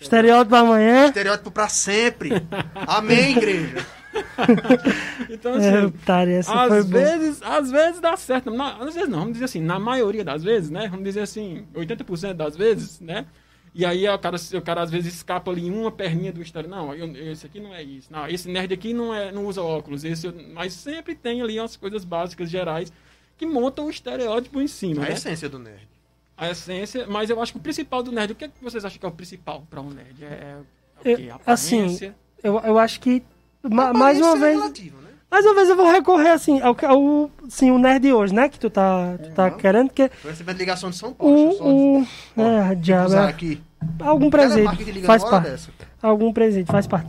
Estereótipo 0.00 0.56
amanhã. 0.56 1.06
Estereótipo 1.06 1.50
pra 1.50 1.68
sempre. 1.68 2.30
Amém, 2.86 3.36
igreja. 3.36 3.86
então, 5.30 5.54
assim, 5.54 5.66
é, 5.66 6.52
às, 6.52 6.86
vezes, 6.86 7.42
às 7.42 7.70
vezes 7.70 8.00
dá 8.00 8.16
certo. 8.16 8.50
Não, 8.50 8.64
às 8.64 8.94
vezes 8.94 9.08
não, 9.08 9.20
vamos 9.20 9.34
dizer 9.34 9.46
assim, 9.46 9.60
na 9.60 9.78
maioria 9.78 10.24
das 10.24 10.42
vezes, 10.42 10.70
né? 10.70 10.88
Vamos 10.88 11.04
dizer 11.04 11.20
assim, 11.20 11.66
80% 11.74 12.34
das 12.34 12.56
vezes, 12.56 13.00
né? 13.00 13.26
E 13.74 13.84
aí 13.84 14.08
o 14.08 14.18
cara, 14.18 14.36
o 14.36 14.62
cara 14.62 14.82
às 14.82 14.90
vezes 14.90 15.14
escapa 15.14 15.50
ali 15.50 15.68
uma 15.68 15.90
perninha 15.90 16.32
do 16.32 16.40
história. 16.40 16.68
Não, 16.68 16.94
eu, 16.94 17.32
esse 17.32 17.44
aqui 17.44 17.58
não 17.58 17.74
é 17.74 17.82
isso. 17.82 18.12
Não, 18.12 18.28
esse 18.28 18.48
nerd 18.48 18.72
aqui 18.72 18.94
não, 18.94 19.12
é, 19.12 19.32
não 19.32 19.46
usa 19.46 19.62
óculos. 19.62 20.04
Esse, 20.04 20.30
mas 20.52 20.72
sempre 20.72 21.14
tem 21.16 21.42
ali 21.42 21.58
as 21.58 21.76
coisas 21.76 22.04
básicas, 22.04 22.48
gerais, 22.48 22.92
que 23.36 23.44
montam 23.44 23.86
o 23.86 23.90
estereótipo 23.90 24.60
em 24.60 24.68
cima. 24.68 25.02
A 25.02 25.06
né? 25.06 25.12
essência 25.14 25.48
do 25.48 25.58
nerd. 25.58 25.88
A 26.36 26.50
essência, 26.50 27.06
mas 27.08 27.30
eu 27.30 27.40
acho 27.42 27.52
que 27.52 27.58
o 27.58 27.62
principal 27.62 28.02
do 28.02 28.12
nerd, 28.12 28.32
o 28.32 28.36
que, 28.36 28.44
é 28.44 28.48
que 28.48 28.62
vocês 28.62 28.84
acham 28.84 28.98
que 28.98 29.06
é 29.06 29.08
o 29.08 29.12
principal 29.12 29.66
para 29.68 29.80
um 29.80 29.90
nerd? 29.90 30.24
É, 30.24 30.26
é 30.26 31.12
o 31.12 31.16
quê? 31.16 31.30
A 31.30 31.52
assim, 31.52 32.14
eu, 32.44 32.60
eu 32.60 32.78
acho 32.78 33.00
que 33.00 33.24
Ma 33.70 33.92
mais 33.92 34.18
uma 34.20 34.36
vez. 34.36 34.56
Relativo, 34.56 35.00
né? 35.00 35.10
Mais 35.30 35.44
uma 35.44 35.54
vez 35.54 35.68
eu 35.68 35.76
vou 35.76 35.90
recorrer 35.90 36.30
assim 36.30 36.60
ao, 36.60 36.76
ao 36.86 37.30
sim, 37.48 37.70
o 37.70 37.78
nerd 37.78 38.02
de 38.02 38.12
hoje, 38.12 38.34
né? 38.34 38.48
Que 38.48 38.58
tu 38.58 38.70
tá, 38.70 39.16
tu 39.22 39.30
tá 39.30 39.50
querendo. 39.50 39.90
Que... 39.90 40.10
Recebendo 40.24 40.58
ligação 40.58 40.90
de 40.90 40.96
São 40.96 41.12
Paulo. 41.12 41.34
O, 41.34 42.00
o... 42.00 42.06
é, 42.36 42.74
diabo. 42.74 43.14
É. 43.14 43.28
Aqui. 43.28 43.60
Algum 44.00 44.30
presente. 44.30 45.02
Faz 45.02 45.24
parte. 45.24 45.50
Dessa. 45.50 45.70
Algum 46.02 46.32
presente, 46.32 46.70
faz 46.70 46.86
parte. 46.86 47.08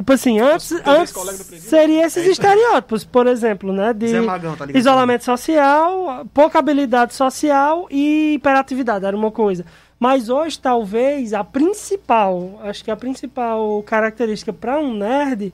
Tipo 0.00 0.14
assim, 0.14 0.40
antes, 0.40 0.72
antes 0.86 1.12
seria 1.60 2.06
esses 2.06 2.26
é 2.26 2.30
estereótipos, 2.30 3.04
por 3.04 3.26
exemplo, 3.26 3.70
né? 3.70 3.92
De 3.92 4.18
Magão, 4.20 4.56
tá 4.56 4.66
isolamento 4.74 5.24
social, 5.24 6.26
pouca 6.32 6.58
habilidade 6.58 7.12
social 7.14 7.86
e 7.90 8.34
hiperatividade, 8.34 9.04
era 9.04 9.14
uma 9.14 9.30
coisa. 9.30 9.62
Mas 9.98 10.30
hoje, 10.30 10.58
talvez, 10.58 11.34
a 11.34 11.44
principal, 11.44 12.58
acho 12.64 12.82
que 12.82 12.90
a 12.90 12.96
principal 12.96 13.82
característica 13.82 14.54
para 14.54 14.78
um 14.78 14.94
nerd 14.94 15.52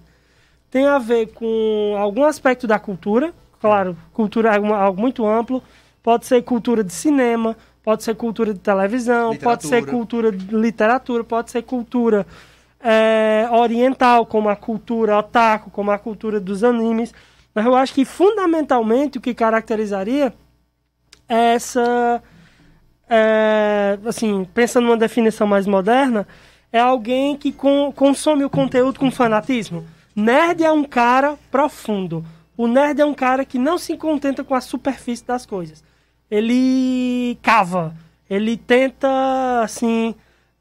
tem 0.77 0.87
a 0.87 0.99
ver 0.99 1.29
com 1.29 1.95
algum 1.97 2.23
aspecto 2.23 2.67
da 2.67 2.79
cultura, 2.79 3.33
claro, 3.59 3.97
cultura 4.13 4.55
é 4.55 4.57
algo 4.59 5.01
muito 5.01 5.27
amplo, 5.27 5.63
pode 6.03 6.27
ser 6.27 6.43
cultura 6.43 6.85
de 6.85 6.93
cinema, 6.93 7.57
pode 7.83 8.05
ser 8.05 8.15
cultura 8.15 8.53
de 8.53 8.61
televisão, 8.61 9.33
literatura. 9.33 9.57
pode 9.57 9.67
ser 9.67 9.87
cultura 9.87 10.31
de 10.31 10.55
literatura, 10.55 11.25
pode 11.25 11.51
ser 11.51 11.63
cultura 11.63 12.27
é, 12.79 13.49
oriental, 13.51 14.27
como 14.27 14.51
a 14.51 14.55
cultura 14.55 15.17
otaku, 15.17 15.71
como 15.71 15.91
a 15.91 15.99
cultura 15.99 16.39
dos 16.39 16.63
animes. 16.63 17.15
Mas 17.55 17.65
eu 17.65 17.75
acho 17.75 17.95
que 17.95 18.05
fundamentalmente 18.05 19.17
o 19.17 19.21
que 19.23 19.33
caracterizaria 19.33 20.31
é 21.27 21.55
essa. 21.55 22.23
É, 23.09 23.99
assim, 24.05 24.47
pensando 24.53 24.85
numa 24.85 24.97
definição 24.99 25.47
mais 25.47 25.67
moderna, 25.67 26.29
é 26.71 26.79
alguém 26.79 27.35
que 27.35 27.51
com, 27.51 27.91
consome 27.97 28.45
o 28.45 28.51
conteúdo 28.51 28.99
com 28.99 29.11
fanatismo. 29.11 29.96
Nerd 30.17 30.65
é 30.65 30.73
um 30.73 30.83
cara 30.83 31.37
profundo. 31.51 32.25
O 32.57 32.67
nerd 32.67 33.03
é 33.03 33.05
um 33.05 33.13
cara 33.13 33.45
que 33.45 33.59
não 33.59 33.77
se 33.77 33.99
contenta 33.99 34.43
com 34.43 34.55
a 34.55 34.63
superfície 34.63 35.27
das 35.27 35.45
coisas. 35.45 35.85
Ele 36.31 37.39
cava. 37.43 37.95
Ele 38.29 38.57
tenta, 38.57 39.61
assim, 39.63 40.15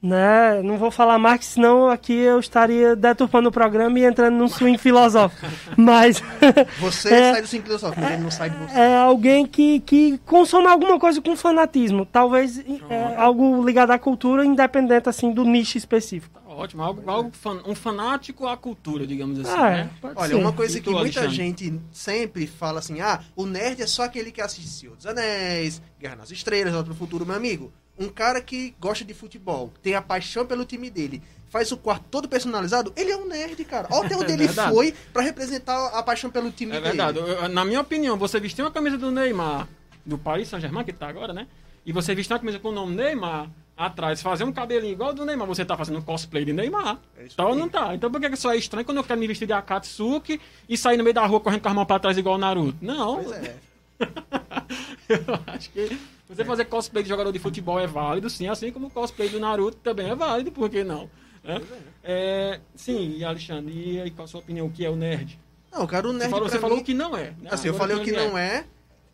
né? 0.05 0.61
Não 0.61 0.77
vou 0.77 0.91
falar 0.91 1.17
mais, 1.17 1.45
senão 1.45 1.87
aqui 1.87 2.13
eu 2.13 2.39
estaria 2.39 2.95
deturpando 2.95 3.49
o 3.49 3.51
programa 3.51 3.97
e 3.97 4.03
entrando 4.03 4.35
num 4.35 4.47
swing 4.47 4.77
filosófico. 4.77 5.47
Mas. 5.75 6.21
Você 6.79 7.13
é, 7.13 7.31
sai 7.31 7.41
do 7.41 7.47
swing 7.47 7.65
filosófico, 7.65 8.01
mas 8.01 8.11
ele 8.11 8.23
não 8.23 8.31
sai 8.31 8.49
de 8.49 8.57
você. 8.57 8.77
É 8.77 8.97
alguém 8.97 9.45
que, 9.45 9.79
que 9.79 10.19
consome 10.25 10.67
alguma 10.67 10.99
coisa 10.99 11.21
com 11.21 11.35
fanatismo. 11.35 12.05
Talvez 12.05 12.59
é, 12.59 13.15
algo 13.17 13.65
ligado 13.65 13.91
à 13.91 13.97
cultura, 13.97 14.45
independente 14.45 15.09
assim 15.09 15.31
do 15.31 15.43
nicho 15.43 15.77
específico. 15.77 16.39
Ótimo, 16.55 16.83
algo, 16.83 17.09
algo 17.09 17.31
fan, 17.31 17.61
um 17.65 17.75
fanático 17.75 18.47
à 18.47 18.55
cultura, 18.55 19.05
digamos 19.05 19.39
assim. 19.39 19.51
Ah, 19.51 19.69
né? 19.71 19.89
Olha, 20.15 20.29
ser. 20.29 20.35
uma 20.35 20.53
coisa 20.53 20.79
que 20.79 20.89
muita 20.89 21.19
Alexandre? 21.21 21.35
gente 21.35 21.81
sempre 21.91 22.47
fala 22.47 22.79
assim: 22.79 23.01
ah, 23.01 23.21
o 23.35 23.45
nerd 23.45 23.81
é 23.81 23.87
só 23.87 24.03
aquele 24.03 24.31
que 24.31 24.41
assiste 24.41 24.69
Senhor 24.69 24.95
dos 24.95 25.05
Anéis, 25.05 25.81
Guerra 25.99 26.15
nas 26.15 26.31
Estrelas, 26.31 26.73
Volta 26.73 26.87
pro 26.87 26.95
Futuro, 26.95 27.25
meu 27.25 27.35
amigo 27.35 27.71
um 27.97 28.09
cara 28.09 28.41
que 28.41 28.75
gosta 28.79 29.05
de 29.05 29.13
futebol, 29.13 29.71
tem 29.81 29.95
a 29.95 30.01
paixão 30.01 30.45
pelo 30.45 30.65
time 30.65 30.89
dele, 30.89 31.21
faz 31.49 31.71
o 31.71 31.77
quarto 31.77 32.05
todo 32.11 32.27
personalizado, 32.27 32.91
ele 32.95 33.11
é 33.11 33.17
um 33.17 33.27
nerd, 33.27 33.63
cara. 33.65 33.87
Olha 33.89 34.05
até 34.05 34.15
onde 34.17 34.31
é 34.31 34.33
ele 34.33 34.47
foi 34.47 34.93
para 35.13 35.21
representar 35.21 35.87
a 35.87 36.03
paixão 36.03 36.29
pelo 36.29 36.51
time 36.51 36.71
é 36.75 36.81
dele. 36.81 37.01
É 37.01 37.11
verdade. 37.11 37.53
Na 37.53 37.63
minha 37.63 37.81
opinião, 37.81 38.17
você 38.17 38.39
vestir 38.39 38.61
uma 38.61 38.71
camisa 38.71 38.97
do 38.97 39.11
Neymar, 39.11 39.67
do 40.05 40.17
Paris 40.17 40.49
Saint-Germain, 40.49 40.83
que 40.83 40.93
tá 40.93 41.07
agora, 41.07 41.33
né? 41.33 41.47
E 41.85 41.93
você 41.93 42.13
vestir 42.13 42.33
uma 42.33 42.39
camisa 42.39 42.59
com 42.59 42.69
o 42.69 42.73
nome 42.73 42.95
Neymar, 42.95 43.49
atrás, 43.77 44.21
fazer 44.21 44.43
um 44.43 44.51
cabelinho 44.51 44.93
igual 44.93 45.13
do 45.13 45.25
Neymar, 45.25 45.47
você 45.47 45.65
tá 45.65 45.75
fazendo 45.75 45.99
um 45.99 46.01
cosplay 46.01 46.45
de 46.45 46.53
Neymar. 46.53 46.99
É 47.17 47.25
então 47.25 47.49
aí. 47.49 47.59
não 47.59 47.67
tá. 47.67 47.93
Então 47.93 48.09
por 48.09 48.21
que 48.21 48.27
isso 48.27 48.49
é 48.49 48.57
estranho 48.57 48.85
quando 48.85 48.97
eu 48.97 49.03
quero 49.03 49.19
me 49.19 49.27
vestir 49.27 49.45
de 49.45 49.53
Akatsuki 49.53 50.39
e 50.67 50.77
sair 50.77 50.97
no 50.97 51.03
meio 51.03 51.13
da 51.13 51.25
rua 51.25 51.39
correndo 51.39 51.61
com 51.61 51.69
as 51.69 51.75
mãos 51.75 51.85
pra 51.85 51.99
trás 51.99 52.17
igual 52.17 52.35
o 52.35 52.37
Naruto? 52.37 52.77
Não. 52.81 53.23
Pois 53.23 53.31
é. 53.31 53.55
eu 55.09 55.39
acho 55.47 55.69
que 55.69 55.97
você 56.27 56.41
é. 56.41 56.45
fazer 56.45 56.65
cosplay 56.65 57.03
de 57.03 57.09
jogador 57.09 57.31
de 57.31 57.39
futebol 57.39 57.79
é 57.79 57.87
válido, 57.87 58.29
sim, 58.29 58.47
assim 58.47 58.71
como 58.71 58.87
o 58.87 58.89
cosplay 58.89 59.29
do 59.29 59.39
Naruto 59.39 59.77
também 59.77 60.09
é 60.09 60.15
válido, 60.15 60.51
por 60.51 60.69
que 60.69 60.83
não? 60.83 61.09
É? 61.43 61.61
É, 62.03 62.59
sim, 62.75 63.17
e 63.17 63.23
Alexandre, 63.23 63.73
e 63.73 64.01
aí, 64.01 64.11
qual 64.11 64.25
a 64.25 64.27
sua 64.27 64.39
opinião? 64.39 64.65
O 64.65 64.71
que 64.71 64.83
é 64.83 64.89
o 64.89 64.95
nerd? 64.95 65.39
Não, 65.71 65.85
cara, 65.85 66.07
o 66.07 66.13
nerd. 66.13 66.25
Você 66.25 66.29
falou, 66.29 66.49
você 66.49 66.59
falou 66.59 66.83
que 66.83 66.93
não 66.93 67.15
é. 67.15 67.33
Né? 67.39 67.49
Assim, 67.51 67.67
eu 67.67 67.75
falei 67.75 67.95
o 67.95 68.01
que 68.01 68.11
não 68.11 68.37
é. 68.37 68.57
é, 68.57 68.65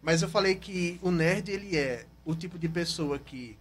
mas 0.01 0.21
eu 0.21 0.29
falei 0.29 0.55
que 0.55 0.97
o 1.01 1.11
nerd, 1.11 1.49
ele 1.49 1.75
é 1.75 2.05
o 2.23 2.33
tipo 2.33 2.57
de 2.57 2.69
pessoa 2.69 3.19
que, 3.19 3.57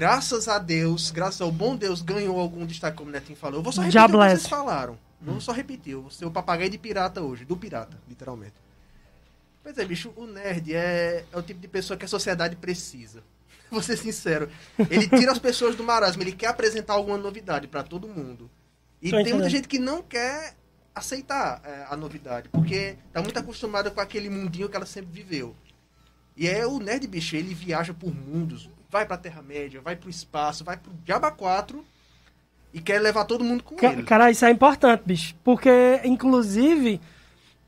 graças 0.00 0.48
a 0.48 0.58
Deus, 0.58 1.10
graças 1.10 1.42
ao 1.42 1.52
bom 1.52 1.76
Deus, 1.76 2.00
ganhou 2.00 2.40
algum 2.40 2.64
destaque, 2.64 2.96
como 2.96 3.10
o 3.10 3.12
Netinho 3.12 3.36
falou. 3.36 3.58
Eu 3.58 3.62
vou 3.62 3.70
só 3.70 3.82
repetir 3.82 4.00
o 4.02 4.08
que 4.08 4.16
vocês 4.16 4.46
falaram. 4.46 4.98
Vou 5.20 5.34
hum. 5.34 5.40
só 5.40 5.52
repetir. 5.52 5.92
Eu 5.92 6.00
vou 6.00 6.10
ser 6.10 6.24
o 6.24 6.30
papagaio 6.30 6.70
de 6.70 6.78
pirata 6.78 7.20
hoje, 7.20 7.44
do 7.44 7.54
pirata, 7.54 7.98
literalmente. 8.08 8.54
Pois 9.62 9.76
é, 9.76 9.84
bicho, 9.84 10.10
o 10.16 10.26
nerd 10.26 10.74
é, 10.74 11.26
é 11.30 11.36
o 11.36 11.42
tipo 11.42 11.60
de 11.60 11.68
pessoa 11.68 11.98
que 11.98 12.06
a 12.06 12.08
sociedade 12.08 12.56
precisa. 12.56 13.22
Vou 13.70 13.82
ser 13.82 13.98
sincero. 13.98 14.50
Ele 14.88 15.06
tira 15.06 15.32
as 15.32 15.38
pessoas 15.38 15.76
do 15.76 15.84
marasmo, 15.84 16.22
ele 16.22 16.32
quer 16.32 16.46
apresentar 16.46 16.94
alguma 16.94 17.18
novidade 17.18 17.68
para 17.68 17.82
todo 17.82 18.08
mundo. 18.08 18.50
E 19.02 19.10
tem 19.10 19.34
muita 19.34 19.50
gente 19.50 19.68
que 19.68 19.78
não 19.78 20.02
quer 20.02 20.56
aceitar 20.94 21.60
é, 21.62 21.84
a 21.90 21.94
novidade, 21.94 22.48
porque 22.48 22.96
tá 23.12 23.20
muito 23.20 23.38
acostumada 23.38 23.90
com 23.90 24.00
aquele 24.00 24.30
mundinho 24.30 24.68
que 24.70 24.76
ela 24.76 24.86
sempre 24.86 25.12
viveu. 25.12 25.54
E 26.34 26.48
é 26.48 26.66
o 26.66 26.78
nerd, 26.78 27.06
bicho, 27.06 27.36
ele 27.36 27.52
viaja 27.52 27.92
por 27.92 28.14
mundos, 28.14 28.70
vai 28.90 29.06
pra 29.06 29.16
Terra-média, 29.16 29.80
vai 29.80 29.94
pro 29.94 30.10
espaço, 30.10 30.64
vai 30.64 30.76
pro 30.76 30.92
Diaba 31.04 31.30
4 31.30 31.84
e 32.74 32.80
quer 32.80 33.00
levar 33.00 33.24
todo 33.24 33.44
mundo 33.44 33.62
com 33.62 33.76
Ca 33.76 33.92
ele. 33.92 34.02
Cara, 34.02 34.30
isso 34.30 34.44
é 34.44 34.50
importante, 34.50 35.02
bicho. 35.04 35.34
Porque, 35.44 36.00
inclusive, 36.04 37.00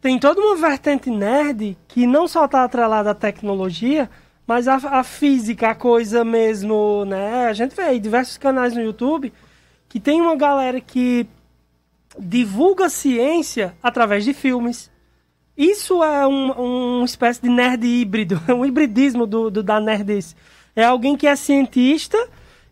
tem 0.01 0.19
toda 0.19 0.41
uma 0.41 0.57
vertente 0.57 1.11
nerd 1.11 1.77
que 1.87 2.07
não 2.07 2.27
só 2.27 2.45
está 2.45 2.65
atrelada 2.65 3.13
à 3.13 3.15
tecnologia, 3.15 4.11
mas 4.47 4.67
a, 4.67 4.75
a, 4.75 5.05
física, 5.05 5.71
a 5.71 5.75
coisa 5.75 6.25
mesmo, 6.25 7.05
né? 7.05 7.47
A 7.47 7.53
gente 7.53 7.75
vê 7.75 7.83
aí 7.83 8.01
diversos 8.01 8.37
canais 8.37 8.75
no 8.75 8.83
YouTube 8.83 9.33
que 9.89 10.01
tem 10.01 10.21
uma 10.21 10.35
galera 10.35 10.81
que 10.81 11.27
divulga 12.19 12.89
ciência 12.89 13.75
através 13.83 14.25
de 14.25 14.35
filmes. 14.35 14.91
Isso 15.57 16.03
é 16.03 16.27
um, 16.27 16.99
uma 16.99 17.05
espécie 17.05 17.43
de 17.43 17.49
nerd 17.49 17.87
híbrido, 17.87 18.41
um 18.49 18.65
hibridismo 18.65 19.27
do, 19.27 19.51
do, 19.51 19.63
da 19.63 19.79
nerdice. 19.79 20.35
É 20.75 20.85
alguém 20.85 21.17
que 21.17 21.27
é 21.27 21.37
cientista 21.37 22.19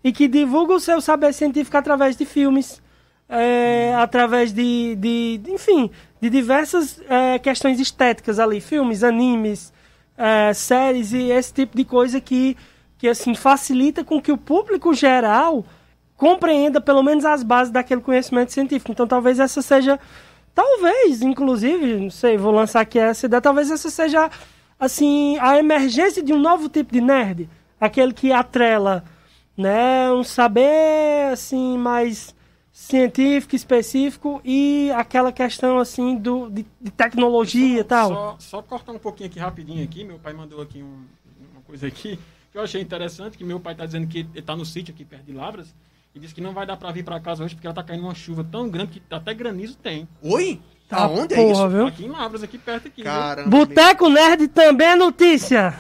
e 0.02 0.12
que 0.12 0.26
divulga 0.26 0.74
o 0.74 0.80
seu 0.80 1.00
saber 1.00 1.32
científico 1.32 1.76
através 1.76 2.16
de 2.16 2.24
filmes, 2.24 2.80
é, 3.28 3.94
através 3.96 4.52
de, 4.52 4.96
de, 4.96 5.40
enfim, 5.48 5.90
de 6.20 6.30
diversas 6.30 7.00
é, 7.08 7.38
questões 7.38 7.78
estéticas 7.78 8.38
ali, 8.38 8.60
filmes, 8.60 9.04
animes, 9.04 9.72
é, 10.16 10.52
séries 10.52 11.12
e 11.12 11.30
esse 11.30 11.52
tipo 11.52 11.76
de 11.76 11.84
coisa 11.84 12.20
que, 12.20 12.56
que 12.98 13.08
assim 13.08 13.34
facilita 13.34 14.04
com 14.04 14.20
que 14.20 14.32
o 14.32 14.36
público 14.36 14.92
geral 14.92 15.64
compreenda 16.16 16.80
pelo 16.80 17.02
menos 17.02 17.24
as 17.24 17.42
bases 17.42 17.72
daquele 17.72 18.02
conhecimento 18.02 18.52
científico. 18.52 18.92
Então 18.92 19.06
talvez 19.06 19.38
essa 19.38 19.62
seja, 19.62 19.98
talvez, 20.54 21.22
inclusive, 21.22 21.96
não 21.96 22.10
sei, 22.10 22.36
vou 22.36 22.52
lançar 22.52 22.80
aqui 22.80 22.98
essa 22.98 23.26
ideia, 23.26 23.40
talvez 23.40 23.70
essa 23.70 23.88
seja 23.90 24.30
assim 24.78 25.38
a 25.40 25.58
emergência 25.58 26.22
de 26.22 26.32
um 26.32 26.38
novo 26.38 26.68
tipo 26.68 26.92
de 26.92 27.00
nerd, 27.00 27.48
aquele 27.80 28.12
que 28.12 28.32
atrela, 28.32 29.04
né, 29.56 30.12
um 30.12 30.22
saber 30.22 31.32
assim 31.32 31.78
mais 31.78 32.34
científico 32.70 33.56
específico 33.56 34.40
e 34.44 34.90
aquela 34.92 35.32
questão 35.32 35.78
assim 35.78 36.16
do, 36.16 36.48
de, 36.50 36.64
de 36.80 36.90
tecnologia 36.90 37.76
só, 37.76 37.80
e 37.80 37.84
tal. 37.84 38.08
Só, 38.08 38.36
só, 38.38 38.62
cortar 38.62 38.92
um 38.92 38.98
pouquinho 38.98 39.28
aqui 39.28 39.38
rapidinho 39.38 39.82
aqui, 39.84 40.04
meu 40.04 40.18
pai 40.18 40.32
mandou 40.32 40.62
aqui 40.62 40.82
um, 40.82 41.04
uma 41.52 41.62
coisa 41.62 41.86
aqui 41.86 42.18
que 42.50 42.58
eu 42.58 42.62
achei 42.62 42.80
interessante, 42.80 43.38
que 43.38 43.44
meu 43.44 43.60
pai 43.60 43.74
está 43.74 43.86
dizendo 43.86 44.06
que 44.06 44.20
ele 44.34 44.42
tá 44.42 44.56
no 44.56 44.64
sítio 44.64 44.92
aqui 44.92 45.04
perto 45.04 45.24
de 45.24 45.32
Lavras 45.32 45.74
e 46.14 46.18
disse 46.18 46.34
que 46.34 46.40
não 46.40 46.52
vai 46.52 46.66
dar 46.66 46.76
para 46.76 46.90
vir 46.90 47.04
para 47.04 47.20
casa 47.20 47.44
hoje 47.44 47.54
porque 47.54 47.66
ela 47.66 47.74
tá 47.74 47.82
caindo 47.82 48.02
uma 48.02 48.14
chuva 48.14 48.42
tão 48.42 48.68
grande 48.68 49.00
que 49.00 49.14
até 49.14 49.32
granizo 49.32 49.76
tem. 49.76 50.08
Oi? 50.22 50.60
Tá 50.90 51.06
onde 51.06 51.34
é 51.34 51.52
isso? 51.52 51.68
Viu? 51.68 51.86
Aqui 51.86 52.04
em 52.04 52.08
Lavras, 52.08 52.42
aqui 52.42 52.58
perto 52.58 52.88
aqui. 52.88 53.04
Caramba. 53.04 53.48
Boteco 53.48 54.08
Nerd 54.08 54.48
também 54.48 54.88
é 54.88 54.96
notícia. 54.96 55.72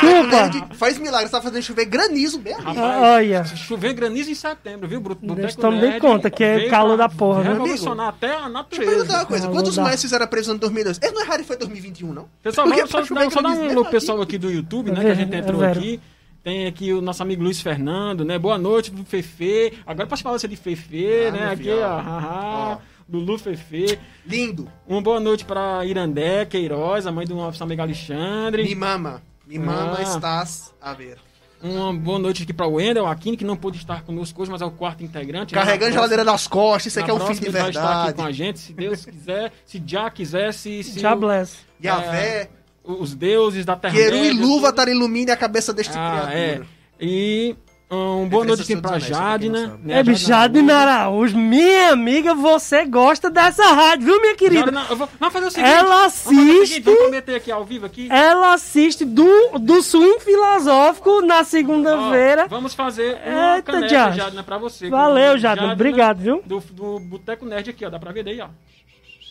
Chupa. 0.00 0.74
Faz 0.74 0.98
milagre, 0.98 1.28
você 1.28 1.32
tá 1.32 1.40
fazendo 1.40 1.62
chover 1.62 1.84
granizo 1.84 2.40
mesmo. 2.40 2.62
Rapaz, 2.62 3.02
Olha. 3.02 3.44
Chover 3.44 3.94
granizo 3.94 4.28
em 4.28 4.34
setembro, 4.34 4.88
viu? 4.88 5.00
Boteco 5.00 5.46
Estamos 5.46 5.80
bem 5.80 6.00
conta 6.00 6.28
que 6.28 6.42
é 6.42 6.68
calor 6.68 6.96
da 6.96 7.08
porra, 7.08 7.44
né? 7.44 7.52
Revolucionar 7.52 8.08
até 8.08 8.34
a 8.34 8.48
natureza. 8.48 8.66
Deixa 8.68 8.82
eu 8.82 8.88
perguntar 8.88 9.18
uma 9.18 9.26
coisa. 9.26 9.48
Quantos 9.48 9.78
mais 9.78 10.02
fizeram 10.02 10.24
a 10.24 10.28
previsão 10.28 10.54
de 10.56 10.60
2012? 10.62 10.98
Eles 11.00 11.14
não 11.14 11.22
erraram 11.22 11.42
e 11.42 11.46
foi 11.46 11.56
2021, 11.56 12.12
não? 12.12 12.28
Pessoal, 12.42 12.68
vamos 12.68 12.90
só, 12.90 13.04
só, 13.04 13.30
só 13.30 13.42
dar 13.42 13.50
um 13.50 13.72
look 13.72 13.88
pessoal 13.88 14.20
aqui 14.20 14.36
do 14.36 14.50
YouTube, 14.50 14.90
né? 14.90 15.00
Que 15.00 15.06
a 15.06 15.14
gente 15.14 15.32
é 15.32 15.38
entrou 15.38 15.64
aqui. 15.64 16.00
Tem 16.42 16.66
aqui 16.66 16.92
o 16.92 17.00
nosso 17.00 17.22
amigo 17.22 17.42
Luiz 17.42 17.60
Fernando, 17.60 18.24
né? 18.24 18.38
Boa 18.38 18.56
noite 18.56 18.92
do 18.92 19.04
Fefe. 19.04 19.72
Agora 19.84 20.08
posso 20.08 20.22
falar 20.22 20.38
você 20.38 20.46
de 20.46 20.54
Fefe, 20.54 21.26
ah, 21.26 21.30
né? 21.32 21.50
Aqui, 21.50 21.70
ó. 21.70 22.78
Lulu 23.08 23.38
Fefe. 23.38 23.98
Lindo. 24.26 24.68
Uma 24.86 25.00
boa 25.00 25.20
noite 25.20 25.44
para 25.44 25.84
Irandé 25.84 26.44
Queiroz, 26.44 27.06
a 27.06 27.12
mãe 27.12 27.24
do 27.24 27.36
nosso 27.36 27.62
amigo 27.62 27.80
Alexandre. 27.80 28.64
Me 28.64 28.74
mama. 28.74 29.22
Me 29.46 29.58
mama, 29.60 29.96
ah. 29.98 30.02
estás 30.02 30.74
a 30.80 30.92
ver. 30.92 31.18
Uma 31.62 31.92
boa 31.94 32.18
noite 32.18 32.42
aqui 32.42 32.52
para 32.52 32.66
o 32.66 32.74
Wendel 32.74 33.06
Aquino, 33.06 33.36
que 33.36 33.44
não 33.44 33.56
pôde 33.56 33.78
estar 33.78 34.02
conosco 34.02 34.42
hoje, 34.42 34.50
mas 34.50 34.60
é 34.60 34.64
o 34.64 34.72
quarto 34.72 35.04
integrante. 35.04 35.54
Né? 35.54 35.60
Carregando 35.60 35.90
a 35.90 35.94
geladeira 35.94 36.24
nas 36.24 36.48
costas, 36.48 36.86
isso 36.86 37.00
aqui 37.00 37.10
é 37.10 37.14
o 37.14 37.20
fim 37.20 37.34
de 37.34 37.48
verdade. 37.48 37.78
vai 37.78 37.84
estar 37.84 38.04
aqui 38.04 38.12
com 38.14 38.24
a 38.24 38.32
gente, 38.32 38.58
se 38.58 38.72
Deus 38.72 39.04
quiser, 39.04 39.52
se 39.64 39.82
já 39.86 40.10
quiser, 40.10 40.52
se... 40.52 40.82
se 40.84 40.98
já 40.98 41.14
bless. 41.14 41.58
É, 41.82 42.48
os 42.82 43.14
deuses 43.14 43.64
da 43.64 43.76
Terra 43.76 43.94
Quero 43.94 44.16
e 44.16 44.32
luva 44.32 44.70
estar 44.70 44.88
ilumine 44.88 45.30
a 45.30 45.36
cabeça 45.36 45.72
deste 45.72 45.96
ah, 45.96 46.10
criatura. 46.10 46.38
É. 46.38 46.62
E 47.00 47.56
um, 47.90 48.28
boa 48.28 48.44
noite 48.44 48.62
aqui 48.62 48.76
pra 48.76 48.98
Jadna. 48.98 49.78
Né? 49.82 50.00
É, 50.00 50.14
Jadna 50.14 50.74
Araújo, 50.74 51.36
minha 51.38 51.92
amiga, 51.92 52.34
você 52.34 52.84
gosta 52.84 53.30
dessa 53.30 53.64
rádio, 53.72 54.06
viu, 54.06 54.20
minha 54.20 54.34
querida? 54.34 54.64
Jadna, 54.64 54.84
vou, 54.94 55.08
vamos 55.20 55.32
fazer 55.32 55.46
o 55.46 55.50
seguinte. 55.50 55.70
Ela 55.70 56.04
assiste. 56.06 56.80
Vamos 56.80 57.10
meter 57.10 57.36
aqui 57.36 57.52
ao 57.52 57.64
vivo 57.64 57.86
aqui. 57.86 58.08
Ela 58.10 58.54
assiste 58.54 59.04
do, 59.04 59.58
do 59.58 59.82
Swing 59.82 60.18
Filosófico 60.20 61.20
na 61.22 61.44
segunda-feira. 61.44 62.48
Vamos 62.48 62.74
fazer 62.74 63.18
uma 63.24 63.56
Eita, 63.56 63.72
caneca, 63.72 64.12
Jadna, 64.12 64.42
pra 64.42 64.58
você. 64.58 64.90
Valeu, 64.90 65.38
Jadna, 65.38 65.62
Jadna, 65.62 65.72
obrigado, 65.72 66.18
viu? 66.18 66.42
Do, 66.44 66.60
do 66.60 66.98
Boteco 66.98 67.46
Nerd 67.46 67.70
aqui, 67.70 67.84
ó, 67.84 67.90
dá 67.90 67.98
pra 67.98 68.10
ver 68.10 68.24
daí, 68.24 68.40
ó. 68.40 68.48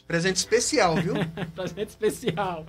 Presente 0.08 0.38
especial, 0.38 0.96
viu? 0.96 1.16
Presente 1.56 1.90
especial. 1.90 2.66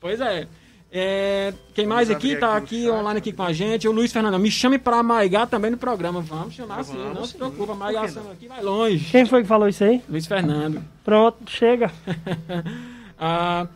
Pois 0.00 0.20
é. 0.20 0.48
É, 0.94 1.54
quem 1.72 1.86
mais 1.86 2.10
aqui 2.10 2.36
tá 2.36 2.54
aqui, 2.54 2.86
aqui 2.86 2.90
online 2.90 3.18
aqui 3.18 3.32
com 3.32 3.42
a 3.42 3.50
gente? 3.50 3.88
O 3.88 3.92
Luiz 3.92 4.12
Fernando. 4.12 4.38
Me 4.38 4.50
chame 4.50 4.78
pra 4.78 5.02
Maigar 5.02 5.46
também 5.46 5.70
no 5.70 5.78
programa. 5.78 6.20
Vamos 6.20 6.52
chamar 6.52 6.84
sim, 6.84 6.98
não 7.14 7.24
se 7.24 7.34
preocupa. 7.34 7.74
Maigar 7.74 8.04
aqui 8.04 8.46
vai 8.46 8.62
longe. 8.62 9.10
Quem 9.10 9.24
foi 9.24 9.40
que 9.40 9.48
falou 9.48 9.66
isso 9.66 9.82
aí? 9.82 10.02
Luiz 10.06 10.26
Fernando. 10.26 10.84
Pronto, 11.02 11.50
chega. 11.50 11.90
ah, 13.18 13.66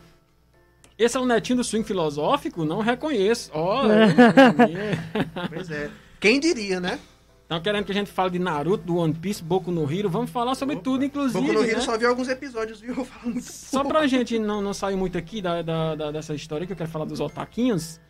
esse 0.95 1.17
é 1.17 1.19
o 1.19 1.25
netinho 1.25 1.57
do 1.57 1.63
swing 1.63 1.83
filosófico? 1.83 2.63
Não 2.63 2.81
reconheço. 2.81 3.49
Ó, 3.51 3.83
oh, 3.83 3.87
pois 5.49 5.71
é. 5.71 5.89
Quem 6.19 6.39
diria, 6.39 6.79
né? 6.79 6.99
Estão 7.47 7.61
querendo 7.61 7.85
que 7.85 7.93
a 7.93 7.95
gente 7.95 8.11
fale 8.11 8.31
de 8.31 8.39
Naruto, 8.39 8.83
do 8.83 8.97
One 8.97 9.13
Piece, 9.13 9.41
Boku 9.41 9.71
no 9.71 9.89
Hero. 9.89 10.09
Vamos 10.09 10.29
falar 10.29 10.53
sobre 10.53 10.75
Opa. 10.75 10.83
tudo, 10.83 11.05
inclusive. 11.05 11.39
Boku 11.39 11.53
no 11.53 11.63
Hero 11.63 11.77
né? 11.77 11.81
só 11.81 11.97
vi 11.97 12.05
alguns 12.05 12.27
episódios, 12.27 12.81
viu? 12.81 13.07
muito 13.23 13.41
Só 13.41 13.83
pouco. 13.83 13.97
pra 13.97 14.05
gente 14.05 14.37
não, 14.37 14.61
não 14.61 14.73
sair 14.73 14.97
muito 14.97 15.17
aqui 15.17 15.41
da, 15.41 15.61
da, 15.61 15.95
da, 15.95 16.11
dessa 16.11 16.35
história 16.35 16.67
que 16.67 16.73
eu 16.73 16.75
quero 16.75 16.89
falar 16.89 17.05
dos 17.05 17.21
otaquinhos. 17.21 18.01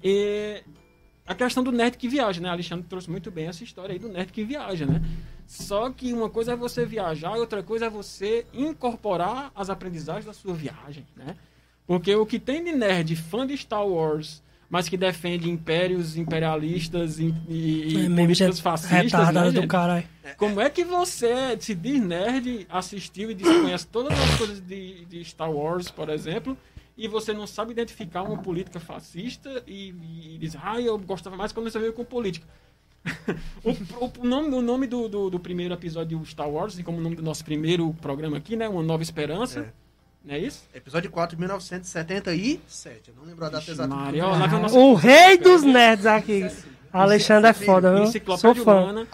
E 0.00 0.62
a 1.26 1.34
questão 1.34 1.64
do 1.64 1.72
nerd 1.72 1.98
que 1.98 2.06
viaja, 2.08 2.40
né? 2.40 2.48
Alexandre 2.48 2.86
trouxe 2.88 3.10
muito 3.10 3.32
bem 3.32 3.48
essa 3.48 3.64
história 3.64 3.94
aí 3.94 3.98
do 3.98 4.08
nerd 4.08 4.32
que 4.32 4.44
viaja, 4.44 4.86
né? 4.86 5.02
Só 5.44 5.90
que 5.90 6.12
uma 6.12 6.30
coisa 6.30 6.52
é 6.52 6.56
você 6.56 6.86
viajar 6.86 7.36
e 7.36 7.40
outra 7.40 7.64
coisa 7.64 7.86
é 7.86 7.90
você 7.90 8.46
incorporar 8.54 9.50
as 9.56 9.70
aprendizagens 9.70 10.24
da 10.24 10.32
sua 10.32 10.54
viagem, 10.54 11.04
né? 11.16 11.34
Porque 11.84 12.14
o 12.14 12.24
que 12.24 12.38
tem 12.38 12.62
de 12.62 12.70
nerd 12.70 13.16
fã 13.16 13.44
de 13.44 13.56
Star 13.56 13.84
Wars 13.84 14.40
mas 14.68 14.88
que 14.88 14.96
defende 14.96 15.50
impérios 15.50 16.16
imperialistas 16.16 17.18
e, 17.18 17.34
e 17.48 18.06
é, 18.06 18.08
políticas 18.08 18.60
fascistas. 18.60 19.32
Né, 19.32 19.50
do 19.50 19.66
caralho. 19.66 20.06
Como 20.36 20.60
é 20.60 20.68
que 20.70 20.84
você, 20.84 21.56
se 21.60 21.74
diz 21.74 22.00
nerd, 22.00 22.66
assistiu 22.68 23.30
e 23.30 23.34
desconhece 23.34 23.86
todas 23.86 24.18
as 24.18 24.38
coisas 24.38 24.60
de, 24.60 25.04
de 25.04 25.24
Star 25.24 25.50
Wars, 25.50 25.90
por 25.90 26.08
exemplo, 26.08 26.56
e 26.96 27.08
você 27.08 27.32
não 27.32 27.46
sabe 27.46 27.72
identificar 27.72 28.22
uma 28.22 28.38
política 28.38 28.80
fascista 28.80 29.62
e, 29.66 29.94
e 30.34 30.38
diz, 30.38 30.56
ah, 30.62 30.80
eu 30.80 30.98
gostava 30.98 31.36
mais 31.36 31.52
quando 31.52 31.70
você 31.70 31.78
veio 31.78 31.92
com 31.92 32.04
política. 32.04 32.46
o, 33.62 33.70
o, 33.70 34.12
o, 34.20 34.24
nome, 34.26 34.48
o 34.54 34.62
nome 34.62 34.86
do, 34.86 35.08
do, 35.08 35.30
do, 35.30 35.38
primeiro 35.38 35.74
episódio 35.74 36.18
de 36.18 36.28
Star 36.28 36.48
Wars, 36.48 36.74
assim 36.74 36.82
como 36.82 36.98
o 36.98 37.00
nome 37.00 37.16
do 37.16 37.22
nosso 37.22 37.44
primeiro 37.44 37.92
programa 38.00 38.38
aqui, 38.38 38.56
né? 38.56 38.66
Uma 38.68 38.82
Nova 38.82 39.02
Esperança. 39.02 39.60
É. 39.60 39.83
Não 40.24 40.34
é 40.34 40.38
isso? 40.38 40.64
Episódio 40.74 41.10
4, 41.10 41.38
1977. 41.38 43.10
Eu 43.10 43.14
não 43.14 43.24
lembro 43.24 43.44
a 43.44 43.50
data 43.50 43.70
exata. 43.70 43.94
Maria, 43.94 44.24
o 44.72 44.94
rei 44.94 45.36
dos 45.36 45.62
nerds 45.62 46.06
aqui. 46.06 46.48
Alexandre 46.90 47.50
é 47.50 47.52
foda, 47.52 47.92
viu? 47.92 48.38
Sou 48.38 48.54
fã. 48.54 49.04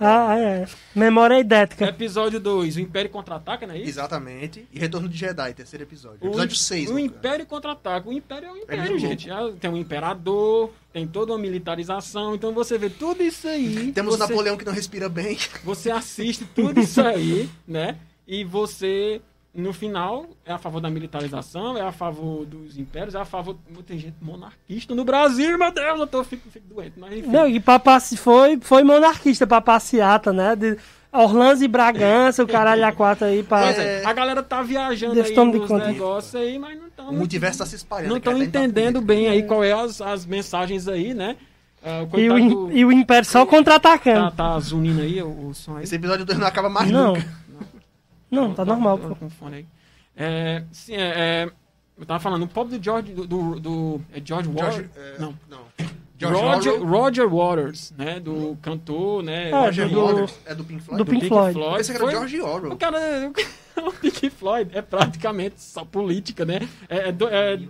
Ah, 0.00 0.38
é. 0.38 0.66
Memória 0.94 1.38
idética. 1.38 1.84
Episódio 1.84 2.40
2, 2.40 2.76
o 2.76 2.80
Império 2.80 3.10
Contra-Ataca, 3.10 3.66
não 3.66 3.74
é 3.74 3.78
isso? 3.78 3.90
Exatamente. 3.90 4.66
E 4.72 4.78
Retorno 4.78 5.06
de 5.06 5.18
Jedi, 5.18 5.52
terceiro 5.52 5.84
episódio. 5.84 6.26
Episódio 6.26 6.56
6. 6.56 6.90
O, 6.90 6.94
o 6.94 6.98
Império 6.98 7.44
Contra-Ataca. 7.44 8.08
O 8.08 8.12
Império 8.12 8.48
é 8.48 8.58
Império, 8.58 8.96
é 8.96 8.98
gente. 8.98 9.30
Ah, 9.30 9.52
tem 9.60 9.70
um 9.70 9.76
Imperador, 9.76 10.72
tem 10.94 11.06
toda 11.06 11.32
uma 11.32 11.38
militarização. 11.38 12.34
Então 12.34 12.54
você 12.54 12.78
vê 12.78 12.88
tudo 12.88 13.22
isso 13.22 13.46
aí. 13.46 13.92
Temos 13.92 14.16
você, 14.16 14.24
o 14.24 14.26
Napoleão 14.28 14.56
que 14.56 14.64
não 14.64 14.72
respira 14.72 15.08
bem. 15.08 15.36
Você 15.62 15.90
assiste 15.90 16.46
tudo 16.46 16.80
isso 16.80 17.02
aí, 17.02 17.50
né? 17.68 17.98
E 18.26 18.44
você 18.44 19.20
no 19.56 19.72
final, 19.72 20.26
é 20.44 20.52
a 20.52 20.58
favor 20.58 20.80
da 20.80 20.90
militarização, 20.90 21.78
é 21.78 21.80
a 21.80 21.90
favor 21.90 22.44
dos 22.44 22.76
impérios, 22.76 23.14
é 23.14 23.18
a 23.18 23.24
favor. 23.24 23.56
Tem 23.86 23.98
gente 23.98 24.16
monarquista 24.20 24.94
no 24.94 25.04
Brasil, 25.04 25.56
meu 25.58 25.72
Deus, 25.72 25.98
eu 25.98 26.06
tô, 26.06 26.22
fico, 26.22 26.50
fico 26.50 26.66
doente. 26.68 26.92
Mas 26.98 27.18
enfim. 27.18 27.30
Não, 27.30 27.48
e 27.48 27.58
papaci, 27.58 28.16
foi, 28.16 28.58
foi 28.60 28.82
monarquista 28.82 29.46
pra 29.46 29.62
passeata, 29.62 30.30
né? 30.30 30.54
De 30.54 30.76
Orlando 31.10 31.64
e 31.64 31.68
Bragança, 31.68 32.44
o 32.44 32.46
caralho 32.46 32.84
a 32.84 32.92
quatro 32.92 33.26
aí. 33.26 33.42
Pra... 33.42 33.70
É, 33.70 34.04
a 34.04 34.12
galera 34.12 34.42
tá 34.42 34.62
viajando 34.62 35.14
Deus 35.14 35.30
aí 35.30 35.36
nos 35.36 35.70
negócios 35.70 36.34
aí, 36.34 36.58
mas 36.58 36.78
não 36.78 36.88
estão. 36.88 37.08
O 37.08 37.14
multiverso 37.14 37.58
tá 37.60 37.66
se 37.66 37.76
espalhando. 37.76 38.10
Não 38.10 38.18
estão 38.18 38.42
entendendo 38.42 39.00
bem 39.00 39.28
aí 39.28 39.42
qual 39.44 39.64
é 39.64 39.72
as, 39.72 40.02
as 40.02 40.26
mensagens 40.26 40.86
aí, 40.86 41.14
né? 41.14 41.36
Uh, 41.82 42.18
e, 42.18 42.28
o, 42.28 42.72
e 42.72 42.84
o 42.84 42.92
Império 42.92 43.24
só 43.24 43.46
contra-atacando. 43.46 44.30
Tá, 44.32 44.52
tá 44.52 44.60
zunindo 44.60 45.00
aí 45.00 45.22
o, 45.22 45.48
o 45.48 45.54
som 45.54 45.76
aí. 45.76 45.84
Esse 45.84 45.94
episódio 45.94 46.26
2 46.26 46.38
não 46.38 46.46
acaba 46.46 46.68
mais 46.68 46.90
não. 46.90 47.14
nunca. 47.14 47.45
Não, 48.30 48.54
tá 48.54 48.64
normal, 48.64 48.98
pô. 48.98 49.14
Com 49.14 49.30
fone 49.30 49.56
aí. 49.56 49.66
É, 50.16 50.64
sim, 50.72 50.94
é, 50.94 51.44
é, 51.44 51.52
eu 51.98 52.06
tava 52.06 52.20
falando, 52.20 52.44
o 52.44 52.48
pop 52.48 52.70
do 52.70 52.82
George. 52.82 53.12
Do, 53.12 53.26
do, 53.26 53.60
do 53.60 54.00
é 54.12 54.20
George 54.24 54.48
Waters? 54.48 54.90
É, 54.96 55.18
não. 55.18 55.34
Não. 55.48 55.60
George 56.18 56.40
Roger, 56.40 56.82
Roger 56.82 57.28
Waters, 57.28 57.92
né? 57.96 58.18
Do 58.18 58.56
cantor, 58.62 59.22
né? 59.22 59.50
É, 59.50 59.52
Roger 59.52 59.88
do, 59.88 60.02
Waters. 60.02 60.34
É 60.46 60.54
do 60.54 60.64
Pink 60.64 60.82
Floyd? 60.82 60.98
Do 60.98 61.04
Pink, 61.04 61.20
Pink 61.20 61.28
Floyd. 61.28 61.52
Floyd. 61.52 61.80
Esse 61.80 61.90
era 61.92 62.00
Foi, 62.00 62.10
George 62.10 62.40
Orwell. 62.40 62.72
O 62.76 62.76
cara, 62.76 63.32
o 63.76 63.92
Pink 63.92 64.30
Floyd 64.30 64.70
é 64.72 64.80
praticamente 64.80 65.60
só 65.60 65.84
política, 65.84 66.46
né? 66.46 66.60
É, 66.88 67.08
é, 67.08 67.54
é 67.54 67.60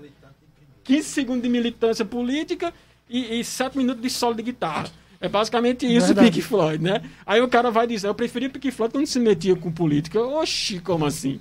15 0.84 1.08
segundos 1.08 1.42
de 1.42 1.48
militância 1.48 2.04
política 2.04 2.72
e, 3.10 3.40
e 3.40 3.44
7 3.44 3.76
minutos 3.76 4.00
de 4.00 4.10
solo 4.10 4.34
de 4.36 4.42
guitarra. 4.42 4.88
É 5.26 5.28
basicamente 5.28 5.84
isso, 5.84 6.06
Verdade. 6.06 6.30
Pink 6.30 6.42
Floyd, 6.42 6.82
né? 6.82 7.02
Aí 7.26 7.42
o 7.42 7.48
cara 7.48 7.68
vai 7.68 7.84
dizer, 7.84 8.06
eu 8.06 8.14
preferi 8.14 8.48
Pink 8.48 8.70
Floyd 8.70 8.92
quando 8.92 9.06
se 9.06 9.18
metia 9.18 9.56
com 9.56 9.72
política. 9.72 10.20
Oxi, 10.20 10.78
como 10.78 11.04
assim? 11.04 11.40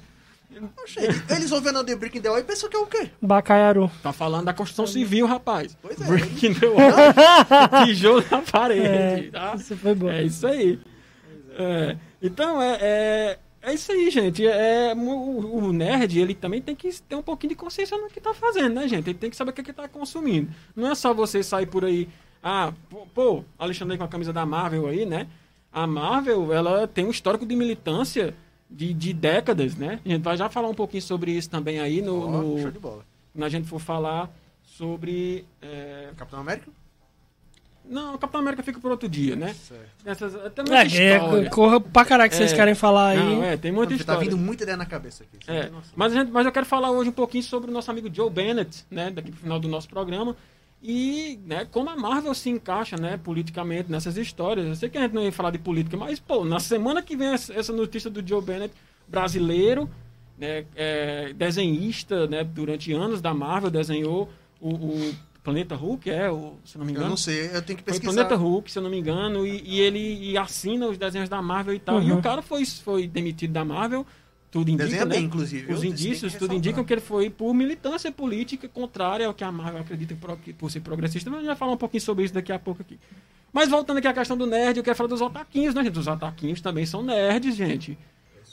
Oxi, 0.82 1.00
eles 1.30 1.52
ouvem 1.52 1.72
The 1.72 1.96
Breaking 1.96 2.22
the 2.22 2.30
Wall 2.30 2.40
e 2.40 2.44
pensam 2.44 2.68
que 2.68 2.76
é 2.76 2.80
o 2.80 2.88
quê? 2.88 3.12
Bacaiaru. 3.22 3.92
Tá 4.02 4.12
falando 4.12 4.46
da 4.46 4.54
construção 4.54 4.88
civil, 4.88 5.28
rapaz. 5.28 5.78
Pois 5.82 6.02
é. 6.02 6.06
Breaking 6.06 6.56
the 6.56 6.66
Wall. 6.66 7.86
Tijolo 7.86 8.24
na 8.32 8.42
parede. 8.42 8.88
É, 8.88 9.30
tá? 9.32 9.54
Isso 9.56 9.78
foi 9.78 9.94
bom. 9.94 10.10
É 10.10 10.24
isso 10.24 10.48
aí. 10.48 10.80
É. 11.58 11.96
Então, 12.20 12.60
é, 12.60 12.78
é, 12.82 13.40
é, 13.62 13.74
isso 13.74 13.92
aí, 13.92 14.10
gente. 14.10 14.48
É, 14.48 14.96
o, 14.96 15.58
o, 15.58 15.74
nerd, 15.74 16.20
ele 16.20 16.34
também 16.34 16.60
tem 16.60 16.76
que 16.76 16.90
ter 17.04 17.16
um 17.16 17.22
pouquinho 17.22 17.50
de 17.50 17.56
consciência 17.56 17.96
no 17.98 18.10
que 18.10 18.20
tá 18.20 18.34
fazendo, 18.34 18.74
né, 18.74 18.88
gente? 18.88 19.10
Ele 19.10 19.20
tem 19.20 19.30
que 19.30 19.36
saber 19.36 19.52
o 19.52 19.54
que, 19.54 19.62
é 19.62 19.64
que 19.64 19.74
tá 19.74 19.88
consumindo. 19.88 20.50
Não 20.76 20.90
é 20.90 20.96
só 20.96 21.14
você 21.14 21.44
sair 21.44 21.68
por 21.68 21.86
aí 21.86 22.10
ah, 22.48 22.72
pô, 23.16 23.44
Alexandre 23.58 23.98
com 23.98 24.04
a 24.04 24.08
camisa 24.08 24.32
da 24.32 24.46
Marvel 24.46 24.86
aí, 24.86 25.04
né? 25.04 25.26
A 25.74 25.88
Marvel, 25.88 26.54
ela 26.54 26.88
tem 26.88 27.04
um 27.04 27.10
histórico 27.10 27.44
de 27.44 27.56
militância 27.56 28.36
de, 28.70 28.94
de 28.94 29.14
décadas, 29.14 29.76
né? 29.76 30.00
A 30.06 30.10
gente 30.10 30.22
vai 30.22 30.38
já 30.38 30.48
falar 30.48 30.68
um 30.68 30.76
pouquinho 30.76 31.02
sobre 31.02 31.32
isso 31.32 31.50
também 31.50 31.80
aí 31.80 32.04
no. 32.04 32.24
Oh, 32.24 32.30
no 32.30 32.62
show 32.62 32.70
de 32.70 32.78
bola. 32.78 33.04
Quando 33.34 33.44
a 33.46 33.50
gente 33.50 33.68
for 33.68 33.80
falar 33.80 34.30
sobre. 34.62 35.44
É... 35.60 36.12
Capitão 36.16 36.40
América? 36.40 36.70
Não, 37.84 38.14
o 38.14 38.18
Capitão 38.20 38.42
América 38.42 38.62
fica 38.62 38.80
por 38.80 38.92
outro 38.92 39.10
dia, 39.10 39.36
né? 39.36 39.56
Essas, 40.06 40.34
tem 40.54 40.66
muita 40.66 40.84
é, 40.84 40.86
história. 40.86 41.50
corra 41.50 41.82
pra 41.82 42.06
caralho 42.06 42.30
que 42.30 42.36
é, 42.36 42.40
vocês 42.40 42.54
querem 42.54 42.76
falar 42.76 43.10
aí. 43.10 43.18
Não, 43.18 43.44
é, 43.44 43.58
tem 43.58 43.72
muita 43.72 43.94
Você 43.94 43.98
tá 43.98 44.14
história. 44.14 44.20
Tá 44.20 44.24
vindo 44.24 44.38
muita 44.38 44.64
ideia 44.64 44.78
na 44.78 44.86
cabeça 44.86 45.24
aqui. 45.24 45.40
É, 45.50 45.72
mas, 45.96 46.14
gente, 46.14 46.32
mas 46.32 46.46
eu 46.46 46.52
quero 46.52 46.66
falar 46.66 46.92
hoje 46.92 47.10
um 47.10 47.14
pouquinho 47.14 47.44
sobre 47.44 47.72
o 47.72 47.74
nosso 47.74 47.90
amigo 47.90 48.08
Joe 48.14 48.30
Bennett, 48.30 48.86
né? 48.90 49.10
Daqui 49.10 49.32
pro 49.32 49.40
final 49.40 49.60
do 49.60 49.68
nosso 49.68 49.90
programa. 49.90 50.36
E 50.82 51.40
né, 51.46 51.66
como 51.72 51.90
a 51.90 51.96
Marvel 51.96 52.34
se 52.34 52.50
encaixa 52.50 52.96
né, 52.96 53.18
politicamente 53.18 53.92
nessas 53.92 54.18
histórias. 54.18 54.68
Eu 54.68 54.76
sei 54.76 54.90
que 54.90 54.98
a 54.98 55.02
gente 55.02 55.14
não 55.14 55.24
ia 55.24 55.32
falar 55.32 55.52
de 55.52 55.58
política, 55.58 55.98
mas 55.98 56.20
pô, 56.20 56.46
na 56.46 56.60
semana 56.60 57.02
que 57.02 57.16
vem 57.16 57.30
essa 57.30 57.74
notícia 57.74 58.10
do 58.10 58.26
Joe 58.26 58.42
Bennett, 58.42 58.74
brasileiro, 59.08 59.90
né, 60.38 60.66
é, 60.76 61.34
desenhista, 61.34 62.28
né, 62.28 62.44
durante 62.44 62.94
anos 62.94 63.22
da 63.22 63.34
Marvel, 63.34 63.72
desenhou 63.72 64.30
o, 64.60 64.70
o 64.70 65.16
Planeta 65.44 65.76
Hulk, 65.76 66.10
é, 66.10 66.30
o, 66.30 66.54
se 66.66 66.78
não 66.78 66.86
me 66.86 66.92
engano. 66.92 67.06
Eu 67.06 67.10
não 67.10 67.18
sei, 67.18 67.52
eu 67.54 67.62
tenho 67.62 67.78
que 67.78 67.84
pesquisar. 67.84 68.12
Foi 68.12 68.16
Planeta 68.16 68.36
Hulk, 68.36 68.72
se 68.72 68.80
eu 68.80 68.84
não 68.84 68.90
me 68.90 69.00
engano, 69.00 69.46
e, 69.46 69.62
e 69.64 69.80
ele 69.80 70.32
e 70.32 70.38
assina 70.38 70.88
os 70.88 70.98
desenhos 70.98 71.30
da 71.30 71.42
Marvel 71.42 71.74
e 71.74 71.80
tal. 71.80 71.98
Uhum. 71.98 72.08
E 72.08 72.12
o 72.12 72.22
cara 72.22 72.42
foi, 72.42 72.66
foi 72.66 73.08
demitido 73.08 73.54
da 73.54 73.64
Marvel 73.64 74.06
tudo 74.56 74.72
indica, 74.72 74.86
Desenha 74.86 75.06
né? 75.06 75.16
bem, 75.18 75.26
inclusive. 75.26 75.74
Os 75.74 75.84
indícios, 75.84 76.34
tudo 76.36 76.54
indicam 76.54 76.82
que 76.82 76.94
ele 76.94 77.02
foi 77.02 77.30
por 77.30 77.54
militância 77.54 78.10
política 78.10 78.70
contrária 78.70 79.28
ao 79.28 79.34
que 79.34 79.44
a 79.44 79.52
Marvel 79.52 79.82
acredita 79.82 80.16
por, 80.58 80.72
ser 80.72 80.80
progressista. 80.80 81.30
Mas 81.30 81.40
a 81.40 81.42
gente 81.42 81.48
vai 81.50 81.58
falar 81.58 81.74
um 81.74 81.78
pouquinho 81.78 82.00
sobre 82.00 82.24
isso 82.24 82.34
daqui 82.34 82.54
a 82.54 82.58
pouco 82.58 82.82
aqui. 82.82 82.98
Mas 83.52 83.68
voltando 83.68 83.98
aqui 83.98 84.08
à 84.08 84.14
questão 84.14 84.38
do 84.38 84.48
nerd, 84.48 84.78
eu 84.78 84.84
quero 84.84 84.96
falar 84.96 85.10
dos 85.10 85.20
otaquinhos, 85.20 85.76
né, 85.76 85.84
gente? 85.84 86.00
Os 86.00 86.08
otaquinhos 86.08 86.62
também 86.62 86.86
são 86.86 87.04
nerds, 87.04 87.54
gente. 87.54 87.98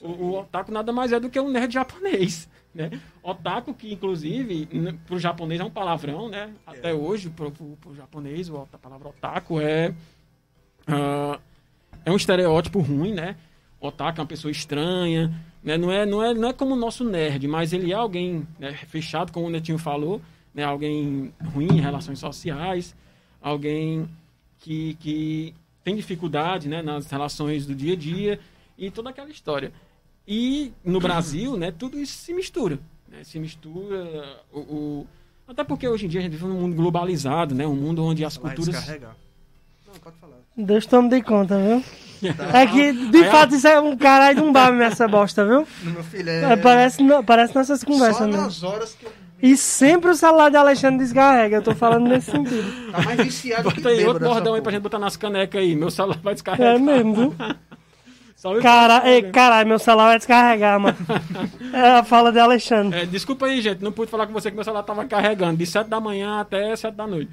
O, 0.00 0.08
o 0.08 0.40
otaku 0.40 0.72
nada 0.72 0.92
mais 0.92 1.12
é 1.12 1.20
do 1.20 1.30
que 1.30 1.38
um 1.38 1.48
nerd 1.48 1.72
japonês, 1.72 2.48
né? 2.74 2.90
Otaku, 3.22 3.72
que 3.72 3.92
inclusive, 3.92 4.68
para 5.06 5.14
o 5.14 5.20
japonês 5.20 5.60
é 5.60 5.64
um 5.64 5.70
palavrão, 5.70 6.28
né? 6.28 6.50
Até 6.66 6.90
é. 6.90 6.94
hoje, 6.94 7.30
para 7.30 7.46
o 7.46 7.94
japonês, 7.94 8.50
a 8.50 8.78
palavra 8.78 9.10
otaku 9.10 9.60
é... 9.60 9.94
Uh, 10.88 11.40
é 12.04 12.10
um 12.10 12.16
estereótipo 12.16 12.80
ruim, 12.80 13.12
né? 13.12 13.36
Otaku 13.82 14.20
é 14.20 14.22
uma 14.22 14.28
pessoa 14.28 14.50
estranha, 14.50 15.34
né? 15.62 15.76
Não, 15.76 15.90
é, 15.90 16.06
não, 16.06 16.22
é, 16.22 16.32
não 16.32 16.48
é 16.48 16.52
como 16.52 16.74
o 16.74 16.76
nosso 16.76 17.04
nerd, 17.04 17.46
mas 17.48 17.72
ele 17.72 17.92
é 17.92 17.94
alguém 17.94 18.46
né, 18.58 18.72
fechado, 18.72 19.32
como 19.32 19.46
o 19.46 19.50
Netinho 19.50 19.78
falou, 19.78 20.20
né? 20.54 20.62
alguém 20.62 21.32
ruim 21.52 21.66
em 21.66 21.80
relações 21.80 22.18
sociais, 22.18 22.94
alguém 23.40 24.08
que, 24.60 24.94
que 25.00 25.54
tem 25.82 25.96
dificuldade 25.96 26.68
né, 26.68 26.80
nas 26.80 27.10
relações 27.10 27.66
do 27.66 27.74
dia 27.74 27.94
a 27.94 27.96
dia 27.96 28.40
e 28.78 28.90
toda 28.90 29.10
aquela 29.10 29.30
história. 29.30 29.72
E 30.26 30.72
no 30.84 31.00
Brasil, 31.00 31.56
né, 31.56 31.72
tudo 31.72 31.98
isso 31.98 32.18
se 32.18 32.32
mistura. 32.32 32.78
Né? 33.08 33.24
Se 33.24 33.40
mistura 33.40 34.38
o, 34.52 34.60
o, 34.60 35.06
Até 35.48 35.64
porque 35.64 35.88
hoje 35.88 36.06
em 36.06 36.08
dia 36.08 36.20
a 36.20 36.22
gente 36.22 36.32
vive 36.32 36.46
num 36.46 36.60
mundo 36.60 36.76
globalizado, 36.76 37.54
né? 37.54 37.66
Um 37.66 37.74
mundo 37.74 38.04
onde 38.04 38.24
as 38.24 38.36
culturas. 38.36 38.88
Não, 39.92 40.00
pode 40.00 40.16
falar. 40.18 40.36
Deus 40.56 40.86
tome 40.86 41.08
de 41.10 41.22
conta, 41.22 41.58
viu? 41.58 41.82
Tá. 42.34 42.60
É 42.60 42.66
que, 42.66 42.92
de 42.92 43.24
fato, 43.24 43.54
isso 43.54 43.66
é 43.66 43.80
um 43.80 43.96
caralho 43.96 44.36
de 44.36 44.42
um 44.42 44.52
bar 44.52 44.72
essa 44.80 45.08
bosta, 45.08 45.44
viu? 45.44 45.66
Meu 45.82 46.04
filho, 46.04 46.30
é... 46.30 46.52
é 46.52 46.56
parece, 46.56 46.98
parece 47.26 47.54
nossas 47.54 47.82
conversas, 47.82 48.18
Só 48.18 48.26
né? 48.26 48.36
nas 48.36 48.62
horas 48.62 48.94
que 48.94 49.04
eu 49.04 49.12
E 49.42 49.56
sempre 49.56 50.10
o 50.10 50.14
celular 50.14 50.48
de 50.48 50.56
Alexandre 50.56 50.98
descarrega, 50.98 51.56
eu 51.56 51.62
tô 51.62 51.74
falando 51.74 52.08
nesse 52.08 52.30
sentido. 52.30 52.92
Tá 52.92 53.02
mais 53.02 53.18
viciado 53.18 53.64
Bota 53.64 53.80
que 53.80 53.88
aí 53.88 54.06
outro 54.06 54.24
bordão 54.24 54.54
aí 54.54 54.62
pra 54.62 54.70
gente 54.70 54.82
botar 54.82 55.00
nas 55.00 55.16
canecas 55.16 55.60
aí. 55.60 55.74
Meu 55.74 55.90
celular 55.90 56.18
vai 56.22 56.34
descarregar. 56.34 56.76
É 56.76 56.78
mesmo, 56.78 57.14
viu? 57.14 57.34
Salve 58.36 58.60
Cara, 58.60 59.08
ei, 59.08 59.22
caralho, 59.30 59.68
meu 59.68 59.78
celular 59.78 60.08
vai 60.08 60.18
descarregar, 60.18 60.78
mano. 60.80 60.96
É 61.72 61.98
a 61.98 62.04
fala 62.04 62.30
de 62.32 62.38
Alexandre. 62.38 63.00
É, 63.00 63.06
desculpa 63.06 63.46
aí, 63.46 63.60
gente. 63.60 63.82
Não 63.82 63.92
pude 63.92 64.10
falar 64.10 64.26
com 64.26 64.32
você 64.32 64.50
que 64.50 64.54
meu 64.56 64.64
celular 64.64 64.82
tava 64.82 65.04
carregando. 65.06 65.56
De 65.56 65.64
7 65.64 65.88
da 65.88 66.00
manhã 66.00 66.40
até 66.40 66.74
7 66.74 66.94
da 66.94 67.06
noite. 67.06 67.30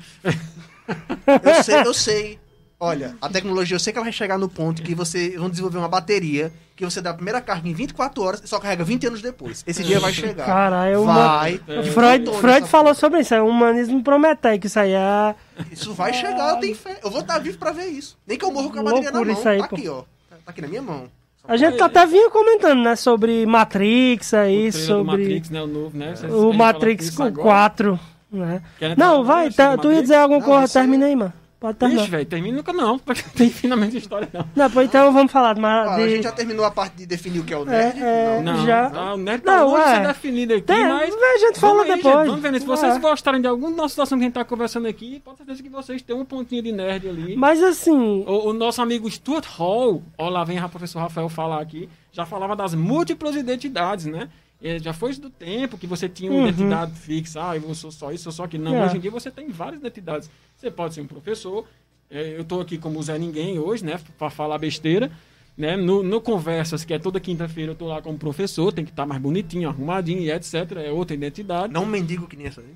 Eu 1.43 1.63
sei, 1.63 1.81
eu 1.81 1.93
sei. 1.93 2.39
Olha, 2.79 3.15
a 3.21 3.27
tecnologia, 3.27 3.75
eu 3.75 3.79
sei 3.79 3.91
que 3.91 3.99
ela 3.99 4.05
vai 4.05 4.13
chegar 4.13 4.37
no 4.37 4.47
ponto 4.47 4.81
que 4.81 4.95
você 4.95 5.37
vão 5.37 5.49
desenvolver 5.49 5.77
uma 5.79 5.89
bateria 5.89 6.49
que 6.77 6.85
você 6.85 7.01
dá 7.01 7.09
a 7.09 7.13
primeira 7.13 7.41
carga 7.41 7.67
em 7.67 7.73
24 7.73 8.23
horas 8.23 8.41
e 8.41 8.47
só 8.47 8.57
carrega 8.57 8.85
20 8.85 9.07
anos 9.07 9.21
depois. 9.21 9.65
Esse 9.67 9.83
dia 9.83 9.99
vai 9.99 10.13
chegar. 10.13 10.45
Caralho, 10.45 11.01
uma- 11.03 11.13
vai. 11.39 11.59
É. 11.67 11.83
Freud, 11.83 12.31
Freud 12.39 12.67
falou 12.69 12.95
sobre 12.95 13.19
isso, 13.19 13.35
é 13.35 13.43
um 13.43 13.49
humanismo 13.49 14.01
prometeico, 14.01 14.65
isso 14.65 14.79
aí 14.79 14.93
é... 14.93 15.35
Isso 15.69 15.93
vai 15.93 16.13
chegar, 16.13 16.53
eu 16.55 16.59
tenho 16.61 16.73
fé. 16.75 16.97
Eu 17.03 17.11
vou 17.11 17.19
estar 17.19 17.37
vivo 17.39 17.57
pra 17.57 17.73
ver 17.73 17.87
isso. 17.87 18.17
Nem 18.25 18.37
que 18.37 18.45
eu 18.45 18.51
morro 18.51 18.69
com 18.71 18.79
a 18.79 18.83
bateria 18.83 19.11
na 19.11 19.19
Loucura 19.19 19.33
mão. 19.33 19.39
isso 19.39 19.49
aí, 19.49 19.59
tá 19.59 19.67
pô. 19.67 19.75
aqui, 19.75 19.89
ó. 19.89 19.97
Tá 20.29 20.37
tá 20.45 20.51
aqui 20.51 20.61
na 20.61 20.67
minha 20.69 20.81
mão. 20.81 21.11
A 21.45 21.57
gente 21.57 21.81
até 21.83 22.05
vinha 22.05 22.29
comentando, 22.29 22.81
né, 22.81 22.95
sobre 22.95 23.45
Matrix 23.45 24.33
aí, 24.33 24.71
sobre 24.71 25.03
Matrix, 25.03 25.49
né? 25.49 25.61
O 25.61 25.67
novo, 25.67 25.97
né? 25.97 26.15
Vocês 26.15 26.31
o 26.31 26.53
Matrix 26.53 27.09
falar 27.09 27.29
disso 27.29 27.35
com 27.35 27.41
agora? 27.41 27.43
4, 27.43 27.99
né? 28.31 28.61
Não, 28.95 29.23
vai, 29.25 29.51
tá, 29.51 29.75
tu 29.77 29.91
ia 29.91 30.01
dizer 30.01 30.15
alguma 30.15 30.41
coisa, 30.41 30.79
aí, 30.79 30.87
mano. 30.87 31.33
Pode 31.59 31.77
terminar. 31.77 32.03
Ixi, 32.03 32.11
velho, 32.11 32.25
termina 32.25 32.57
nunca 32.57 32.71
não, 32.71 32.97
porque 32.97 33.21
não 33.21 33.33
tem 33.33 33.49
finalmente 33.49 33.97
história 33.97 34.29
não. 34.31 34.45
Não, 34.55 34.71
pô, 34.71 34.81
então 34.81 35.11
vamos 35.11 35.29
falar 35.29 35.53
de... 35.55 35.65
Ah, 35.65 35.95
a 35.95 35.97
de- 35.97 36.09
gente 36.09 36.23
já 36.23 36.31
terminou 36.31 36.63
a 36.63 36.71
parte 36.71 36.95
de 36.95 37.05
definir 37.05 37.39
o 37.39 37.43
que 37.43 37.53
é 37.53 37.57
o 37.57 37.63
É, 37.63 37.65
nerd? 37.65 37.99
é, 38.01 38.41
Não. 38.41 38.53
Não, 38.53 38.65
Já- 38.65 38.89
tá, 38.89 39.13
o 39.13 39.17
nerd 39.17 39.43
Não, 39.45 39.71
tá 39.73 39.83
de 39.83 39.89
é. 39.89 39.95
ser 39.95 40.07
definido 40.07 40.53
aqui, 40.53 40.61
Tem, 40.63 40.87
mas... 40.87 41.13
a 41.13 41.37
gente 41.37 41.59
fala 41.59 41.83
aí, 41.83 41.95
depois. 41.95 42.15
gente, 42.15 42.27
vamos 42.27 42.41
ver, 42.41 42.59
se 42.61 42.65
vocês 42.65 42.95
É. 42.95 42.99
gostarem 42.99 43.41
de 43.41 43.47
alguma 43.47 43.69
nossa 43.71 43.89
situação 43.89 44.17
que 44.17 44.23
a 44.23 44.27
gente 44.27 44.33
tá 44.35 44.45
conversando 44.45 44.87
aqui, 44.87 45.19
pode 45.19 45.37
certeza 45.37 45.61
que 45.61 45.67
vocês 45.69 46.01
têm 46.01 46.15
um 46.15 46.23
pontinho 46.23 46.63
de 46.63 46.71
nerd 46.71 47.09
ali. 47.09 47.35
Mas 47.35 47.61
assim, 47.61 48.23
O, 48.25 48.49
o 48.49 48.53
nosso 48.53 48.81
amigo 48.81 49.11
Stuart 49.11 49.45
Hall, 49.57 50.01
ó 50.17 50.29
lá 50.29 50.45
vem 50.45 50.63
o 50.63 50.69
professor 50.69 50.99
Rafael 50.99 51.27
falar 51.27 51.59
aqui, 51.61 51.89
já 52.13 52.25
falava 52.25 52.55
das 52.55 52.73
múltiplas 52.73 53.35
identidades, 53.35 54.05
né? 54.05 54.29
Ele 54.61 54.79
já 54.79 54.91
foi 54.91 55.13
do 55.15 55.29
tempo 55.29 55.77
que 55.77 55.87
você 55.87 56.09
tinha 56.09 56.29
uma 56.31 56.41
Uhum. 56.41 56.47
identidade 56.49 56.91
fixa, 56.99 57.49
ah, 57.51 57.55
eu 57.55 57.73
sou 57.73 57.91
só 57.91 58.11
isso, 58.11 58.27
eu 58.27 58.31
sou 58.31 58.37
só 58.39 58.43
aquilo. 58.43 58.63
Não, 58.65 58.75
É. 58.75 58.85
hoje 58.85 58.97
em 58.97 58.99
dia 58.99 59.09
você 59.11 59.31
tem 59.31 59.49
várias 59.49 59.79
identidades. 59.79 60.29
Você 60.57 60.69
pode 60.69 60.93
ser 60.93 61.01
um 61.01 61.07
professor, 61.07 61.65
é, 62.11 62.37
eu 62.37 62.43
tô 62.43 62.59
aqui 62.59 62.77
como 62.77 63.01
Zé 63.01 63.17
Ninguém 63.17 63.57
hoje, 63.57 63.85
né, 63.85 63.99
para 64.17 64.29
falar 64.29 64.57
besteira. 64.57 65.09
Né? 65.57 65.75
No, 65.75 66.01
no 66.03 66.21
Conversas, 66.21 66.85
que 66.85 66.93
é 66.93 66.99
toda 66.99 67.19
quinta-feira, 67.19 67.71
eu 67.73 67.75
tô 67.75 67.85
lá 67.87 68.01
como 68.01 68.17
professor, 68.17 68.71
tem 68.71 68.85
que 68.85 68.91
estar 68.91 69.05
mais 69.05 69.21
bonitinho, 69.21 69.67
arrumadinho 69.67 70.21
e 70.21 70.31
etc. 70.31 70.53
É 70.85 70.89
outra 70.91 71.13
identidade. 71.13 71.73
Não 71.73 71.85
mendigo 71.85 72.27
que 72.27 72.37
nem 72.37 72.47
essa 72.47 72.61
aí. 72.61 72.67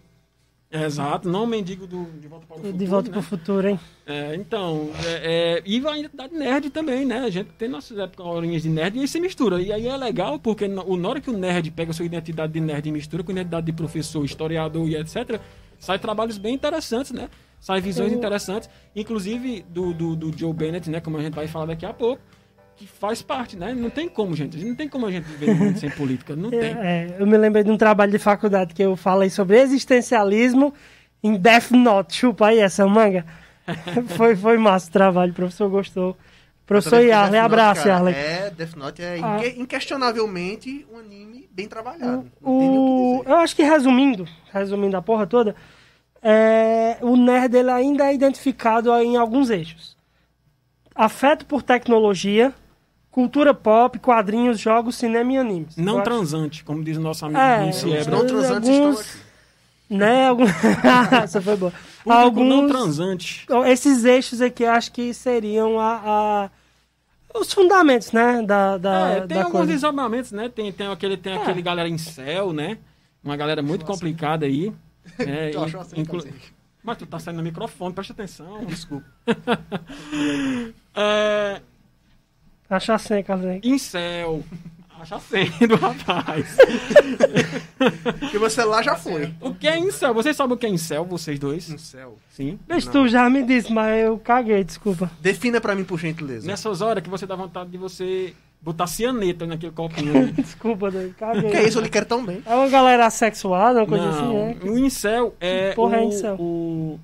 Exato, 0.74 1.30
não 1.30 1.46
mendigo 1.46 1.86
do, 1.86 2.06
de 2.20 2.28
volta 2.28 2.46
para 2.48 2.56
o 2.56 2.58
futuro. 2.60 2.78
de 2.78 2.86
volta 2.88 3.08
né? 3.10 3.14
pro 3.14 3.22
futuro, 3.22 3.68
hein? 3.70 3.80
É, 4.08 4.36
então, 4.36 4.90
é, 5.06 5.60
é, 5.60 5.64
e 5.66 5.86
a 5.88 5.98
identidade 5.98 6.34
nerd 6.34 6.70
também, 6.72 7.06
né? 7.06 7.20
A 7.20 7.30
gente 7.30 7.50
tem 7.60 7.70
nossas 7.70 7.98
épocas 8.00 8.26
horinhas 8.26 8.64
de 8.64 8.70
nerd 8.70 8.98
e 8.98 9.02
aí 9.02 9.08
se 9.08 9.20
mistura. 9.20 9.62
E 9.62 9.72
aí 9.72 9.88
é 9.88 9.96
legal 9.96 10.40
porque 10.40 10.68
na, 10.68 10.82
o- 10.82 11.00
hora 11.08 11.22
que 11.22 11.30
o 11.30 11.38
nerd 11.38 11.70
pega 11.72 11.94
sua 11.94 12.06
identidade 12.06 12.52
de 12.54 12.60
nerd 12.60 12.90
e 12.90 12.92
mistura 12.92 13.24
com 13.24 13.32
a 13.32 13.36
identidade 13.36 13.66
de 13.68 13.72
professor, 13.74 14.26
historiador 14.26 14.90
e 14.90 14.96
etc., 14.96 15.40
sai 15.78 16.00
trabalhos 16.00 16.38
bem 16.40 16.56
interessantes, 16.56 17.12
né? 17.12 17.30
Sai 17.60 17.80
visões 17.80 18.12
Eu- 18.12 18.18
interessantes, 18.18 18.68
inclusive 18.96 19.64
do, 19.70 19.94
do, 19.94 20.16
do 20.16 20.38
Joe 20.38 20.52
Bennett, 20.54 20.90
né? 20.90 21.00
Como 21.00 21.18
a 21.18 21.22
gente 21.22 21.34
vai 21.34 21.48
falar 21.48 21.68
daqui 21.68 21.86
a 21.86 21.94
pouco, 21.94 22.22
que 22.76 22.88
faz 22.88 23.22
parte, 23.22 23.56
né? 23.56 23.74
Não 23.74 23.90
tem 23.90 24.08
como, 24.10 24.36
gente. 24.36 24.58
Não 24.64 24.76
tem 24.76 24.88
como 24.90 25.06
a 25.06 25.12
gente 25.12 25.26
viver 25.26 25.78
sem 25.78 25.90
política. 25.90 26.36
Não 26.36 26.50
tem. 26.52 26.60
É, 26.78 27.16
eu 27.20 27.26
me 27.28 27.38
lembrei 27.38 27.64
de 27.64 27.72
um 27.72 27.78
trabalho 27.78 28.12
de 28.12 28.20
faculdade 28.20 28.74
que 28.74 28.82
eu 28.84 28.96
falei 28.96 29.30
sobre 29.30 29.60
existencialismo 29.62 30.74
em 31.24 31.36
Death 31.38 31.72
Note. 31.72 32.16
Chupa 32.16 32.48
aí 32.48 32.60
essa 32.60 32.86
manga. 32.88 33.26
foi, 34.18 34.36
foi 34.36 34.58
massa 34.58 34.90
o 34.90 34.92
trabalho, 34.94 35.32
o 35.32 35.36
professor 35.36 35.70
gostou. 35.70 36.18
Professor 36.66 37.00
Yarley, 37.02 37.40
abraço, 37.40 37.88
Yarley. 37.88 38.14
É, 38.16 38.50
Death 38.50 38.76
Note 38.76 39.02
é 39.02 39.20
Ah. 39.22 39.38
inque- 39.38 39.62
inquestionavelmente 39.62 40.86
um 40.92 40.98
anime 40.98 41.48
bem 41.52 41.68
trabalhado. 41.68 42.26
O 42.42 43.20
O, 43.20 43.24
eu 43.26 43.36
acho 43.38 43.56
que 43.56 43.64
resumindo, 43.64 44.26
resumindo 44.52 44.96
a 44.98 45.02
porra 45.02 45.28
toda, 45.28 45.56
é, 46.22 46.98
o 47.02 47.16
nerd 47.18 47.54
ele 47.56 47.70
ainda 47.70 48.06
é 48.10 48.14
identificado 48.14 48.94
em 48.96 49.18
alguns 49.18 49.50
eixos. 49.50 49.98
Afeto 50.96 51.46
por 51.46 51.62
tecnologia, 51.64 52.54
cultura 53.14 53.54
pop, 53.54 53.98
quadrinhos, 54.00 54.60
jogos, 54.60 54.96
cinema 54.96 55.32
e 55.34 55.38
animes. 55.38 55.78
Eu 55.78 55.84
Não 55.86 55.96
acho- 55.98 56.04
transante, 56.04 56.64
como 56.64 56.84
diz 56.84 56.98
o 56.98 57.02
nosso 57.02 57.24
amigo 57.26 57.40
É, 57.40 57.62
Luiz 57.62 58.08
não 58.08 58.26
transantes 58.26 58.70
alguns- 58.70 59.00
estão 59.00 59.16
aqui. 59.18 59.24
Né? 59.90 60.28
Algum... 60.28 60.46
Essa 61.24 61.40
foi 61.42 61.56
boa. 61.56 61.72
Público 62.04 62.44
não 62.44 62.56
Alguns... 62.58 62.72
transante. 62.72 63.46
Esses 63.68 64.04
eixos 64.04 64.42
aqui 64.42 64.66
acho 64.66 64.92
que 64.92 65.14
seriam 65.14 65.80
a, 65.80 66.50
a- 67.36 67.40
os 67.40 67.54
fundamentos, 67.54 68.12
né? 68.12 68.42
Da, 68.42 68.78
da, 68.78 69.08
É, 69.10 69.20
tem 69.20 69.28
da 69.28 69.44
alguns 69.44 69.52
coisa. 69.52 69.72
desdobramentos, 69.74 70.32
né? 70.32 70.50
Tem, 70.50 70.72
tem 70.72 70.88
aquele, 70.88 71.16
tem 71.16 71.34
É. 71.34 71.38
aquele 71.38 71.62
galera 71.62 71.88
em 71.88 71.98
céu, 72.00 72.52
né? 72.52 72.80
Uma 73.24 73.38
galera 73.38 73.62
muito 73.62 73.86
complicada 73.86 74.46
aí. 74.48 74.74
É, 75.20 75.52
Tu 75.52 75.64
achou 75.64 75.82
assim, 75.82 76.00
inclu-? 76.02 76.26
Mas 76.84 76.98
tu 76.98 77.06
tá 77.06 77.20
saindo 77.20 77.38
no 77.38 77.44
microfone, 77.44 77.94
presta 77.94 78.12
atenção. 78.14 78.66
Desculpa. 78.66 79.06
É, 80.96 81.62
Acha 82.76 82.96
assim, 82.96 83.22
Carlos. 83.24 83.82
céu. 83.82 84.44
Acha 85.00 85.20
sendo, 85.20 85.76
rapaz. 85.76 86.56
Porque 88.20 88.40
meu 88.40 88.50
celular 88.50 88.82
já 88.82 88.96
foi. 88.96 89.34
O 89.42 89.54
que 89.54 89.68
é 89.68 89.78
incel? 89.78 90.14
Vocês 90.14 90.36
sabem 90.36 90.56
o 90.56 90.58
que 90.58 90.66
é 90.66 90.70
incel, 90.70 91.04
vocês 91.04 91.38
dois? 91.38 91.66
Céu. 91.78 92.18
Sim. 92.30 92.58
Deixa 92.66 92.90
tu 92.90 93.06
já 93.10 93.30
me 93.30 93.44
disse, 93.44 93.72
mas 93.72 94.06
eu 94.06 94.18
caguei, 94.18 94.64
desculpa. 94.64 95.12
Defina 95.20 95.60
pra 95.60 95.76
mim, 95.76 95.84
por 95.84 96.00
gentileza. 96.00 96.48
Nessas 96.48 96.80
horas 96.80 97.04
que 97.04 97.10
você 97.10 97.26
dá 97.28 97.36
vontade 97.36 97.70
de 97.70 97.78
você 97.78 98.34
botar 98.62 98.88
cianeta 98.88 99.46
naquele 99.46 99.74
copinho. 99.74 100.32
Desculpa, 100.32 100.90
Doido, 100.90 101.14
caguei. 101.16 101.52
Que 101.52 101.58
é 101.58 101.68
isso, 101.68 101.80
eu 101.80 101.84
lhe 101.84 101.90
quero 101.90 102.06
tão 102.06 102.26
bem. 102.26 102.42
É 102.46 102.56
uma 102.56 102.70
galera 102.70 103.06
assexuada, 103.06 103.80
uma 103.82 103.86
coisa 103.86 104.06
Não, 104.06 104.52
assim, 104.52 104.70
o 104.70 104.80
incel 104.80 105.36
é 105.42 105.70
Que 105.72 105.76
porra 105.76 105.98
o, 105.98 106.00
é 106.00 106.04
incel? 106.06 106.36
o 106.40 107.00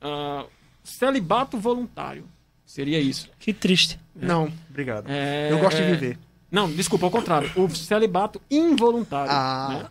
ah, 0.00 0.44
celibato 0.82 1.56
voluntário. 1.56 2.24
Seria 2.64 2.98
isso. 2.98 3.28
é? 3.28 3.32
Que 3.38 3.52
triste. 3.52 3.98
Não, 4.20 4.50
obrigado. 4.70 5.06
É, 5.08 5.48
eu 5.52 5.58
gosto 5.58 5.76
de 5.76 5.82
é- 5.82 5.90
viver. 5.92 6.18
Não, 6.50 6.70
desculpa, 6.70 7.06
ao 7.06 7.10
contrário. 7.10 7.50
O 7.56 7.68
celibato 7.74 8.40
involuntário. 8.50 9.30
Ah. 9.32 9.68
né? 9.82 9.86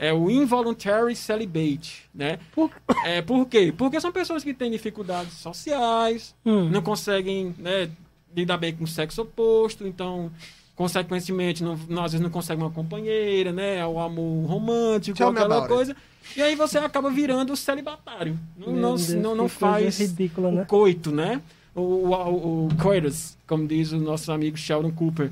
É 0.00 0.12
o 0.12 0.28
involuntary 0.30 1.14
celibate, 1.14 2.04
né? 2.14 2.38
Por- 2.52 2.70
É, 3.04 3.22
por 3.22 3.46
quê? 3.46 3.72
Porque 3.76 4.00
são 4.00 4.10
pessoas 4.10 4.42
que 4.42 4.52
têm 4.52 4.70
dificuldades 4.70 5.34
sociais, 5.34 6.34
Hum. 6.44 6.68
não 6.68 6.82
conseguem 6.82 7.54
né, 7.56 7.88
lidar 8.34 8.56
bem 8.58 8.74
com 8.74 8.82
o 8.84 8.86
sexo 8.88 9.22
oposto, 9.22 9.86
então, 9.86 10.30
consequentemente, 10.74 11.62
não, 11.62 11.78
não- 11.88 12.02
às 12.04 12.12
vezes 12.12 12.22
não 12.22 12.30
conseguem 12.30 12.64
uma 12.64 12.70
companheira, 12.70 13.52
né? 13.52 13.84
O 13.86 13.98
amor 14.00 14.46
romântico, 14.46 15.16
Tell 15.16 15.28
aquela 15.28 15.66
coisa. 15.68 15.96
E 16.36 16.42
aí 16.42 16.56
você 16.56 16.78
acaba 16.78 17.08
virando 17.08 17.56
celibatário. 17.56 18.38
Não, 18.58 18.72
Meu 18.72 18.82
não, 18.82 18.88
Deus, 18.96 19.08
não, 19.14 19.34
não 19.36 19.48
faz 19.48 19.98
ridícula, 20.00 20.48
o 20.48 20.52
né? 20.52 20.64
coito, 20.66 21.12
né? 21.12 21.40
O, 21.76 21.80
o, 22.08 22.66
o, 22.66 22.68
coitus, 22.82 23.36
como 23.46 23.68
diz 23.68 23.92
o 23.92 23.98
nosso 23.98 24.32
amigo 24.32 24.56
Sheldon 24.56 24.90
Cooper. 24.90 25.30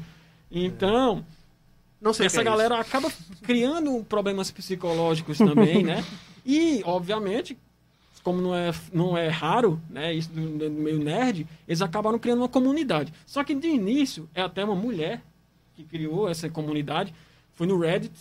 Então, 0.51 1.25
Não 2.01 2.13
sei 2.13 2.27
o 2.27 2.29
essa 2.29 2.43
é 2.43 2.45
galera 2.45 2.79
acaba 2.79 3.11
criando 3.43 4.05
problemas 4.05 4.51
psicológicos 4.51 5.39
também, 5.39 5.83
né? 5.83 6.05
E, 6.47 6.83
obviamente, 6.85 7.57
como 8.23 8.39
não 8.39 8.55
é, 8.55 8.71
não 8.93 9.17
é 9.17 9.29
raro, 9.29 9.81
né, 9.89 10.13
isso 10.13 10.31
do, 10.31 10.59
do 10.59 10.71
meio 10.71 10.99
nerd, 10.99 11.47
eles 11.67 11.81
acabaram 11.81 12.19
criando 12.19 12.41
uma 12.41 12.49
comunidade. 12.51 13.11
Só 13.27 13.43
que 13.43 13.55
de 13.55 13.67
início 13.67 14.29
é 14.35 14.43
até 14.43 14.63
uma 14.63 14.75
mulher 14.75 15.23
que 15.75 15.85
criou 15.85 16.29
essa 16.29 16.51
comunidade, 16.51 17.15
foi 17.53 17.67
no 17.67 17.79
Reddit, 17.79 18.13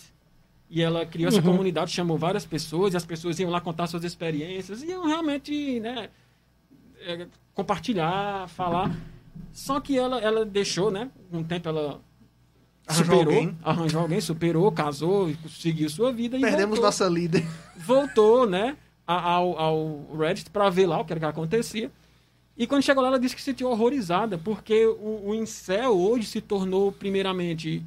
e 0.70 0.80
ela 0.82 1.04
criou 1.04 1.28
essa 1.28 1.38
Uhum. 1.38 1.44
comunidade, 1.52 1.90
chamou 1.90 2.16
várias 2.16 2.46
pessoas, 2.46 2.94
e 2.94 2.96
as 2.96 3.04
pessoas 3.04 3.38
iam 3.38 3.50
lá 3.50 3.60
contar 3.60 3.86
suas 3.86 4.04
experiências, 4.04 4.82
e 4.82 4.86
iam 4.86 5.06
realmente, 5.06 5.80
né, 5.80 6.08
é, 7.00 7.26
compartilhar, 7.54 8.48
falar. 8.48 8.94
Só 9.52 9.80
que 9.80 9.96
ela, 9.98 10.18
ela 10.20 10.44
deixou, 10.44 10.90
né, 10.90 11.10
um 11.32 11.42
tempo 11.42 11.68
ela 11.68 12.00
Arranjou 12.86 13.04
superou, 13.16 13.34
alguém. 13.34 13.58
arranjou 13.62 14.00
alguém, 14.02 14.20
superou, 14.20 14.72
casou, 14.72 15.32
seguiu 15.48 15.88
sua 15.88 16.12
vida 16.12 16.36
e 16.36 16.40
Perdemos 16.40 16.70
voltou, 16.78 16.84
nossa 16.84 17.08
líder. 17.08 17.44
voltou, 17.76 18.46
né, 18.46 18.76
ao, 19.06 19.58
ao 19.58 20.06
Reddit 20.18 20.50
para 20.50 20.68
ver 20.70 20.86
lá 20.86 21.00
o 21.00 21.04
que 21.04 21.12
era 21.12 21.20
que 21.20 21.26
acontecia. 21.26 21.90
E 22.56 22.66
quando 22.66 22.82
chegou 22.82 23.02
lá, 23.02 23.08
ela 23.08 23.18
disse 23.18 23.34
que 23.34 23.40
se 23.40 23.46
sentiu 23.46 23.68
horrorizada, 23.70 24.38
porque 24.38 24.86
o, 24.86 25.22
o 25.30 25.34
incel 25.34 25.96
hoje 25.98 26.26
se 26.26 26.40
tornou, 26.40 26.92
primeiramente, 26.92 27.82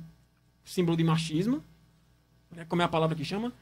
símbolo 0.66 0.98
de 0.98 1.04
machismo. 1.06 1.64
Né? 2.54 2.66
Como 2.68 2.82
é 2.82 2.86
a 2.86 2.90
palavra 2.90 3.16
que 3.16 3.24
chama? 3.24 3.54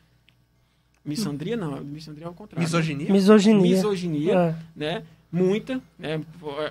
Missandria? 1.03 1.55
Não, 1.55 1.79
missandria 1.83 2.25
é 2.25 2.29
o 2.29 2.33
contrário. 2.33 2.63
Misoginia. 2.63 3.11
Misoginia. 3.11 3.61
Misoginia, 3.75 4.33
É. 4.33 4.55
né? 4.75 5.03
Muita, 5.43 5.81
né? 5.99 6.21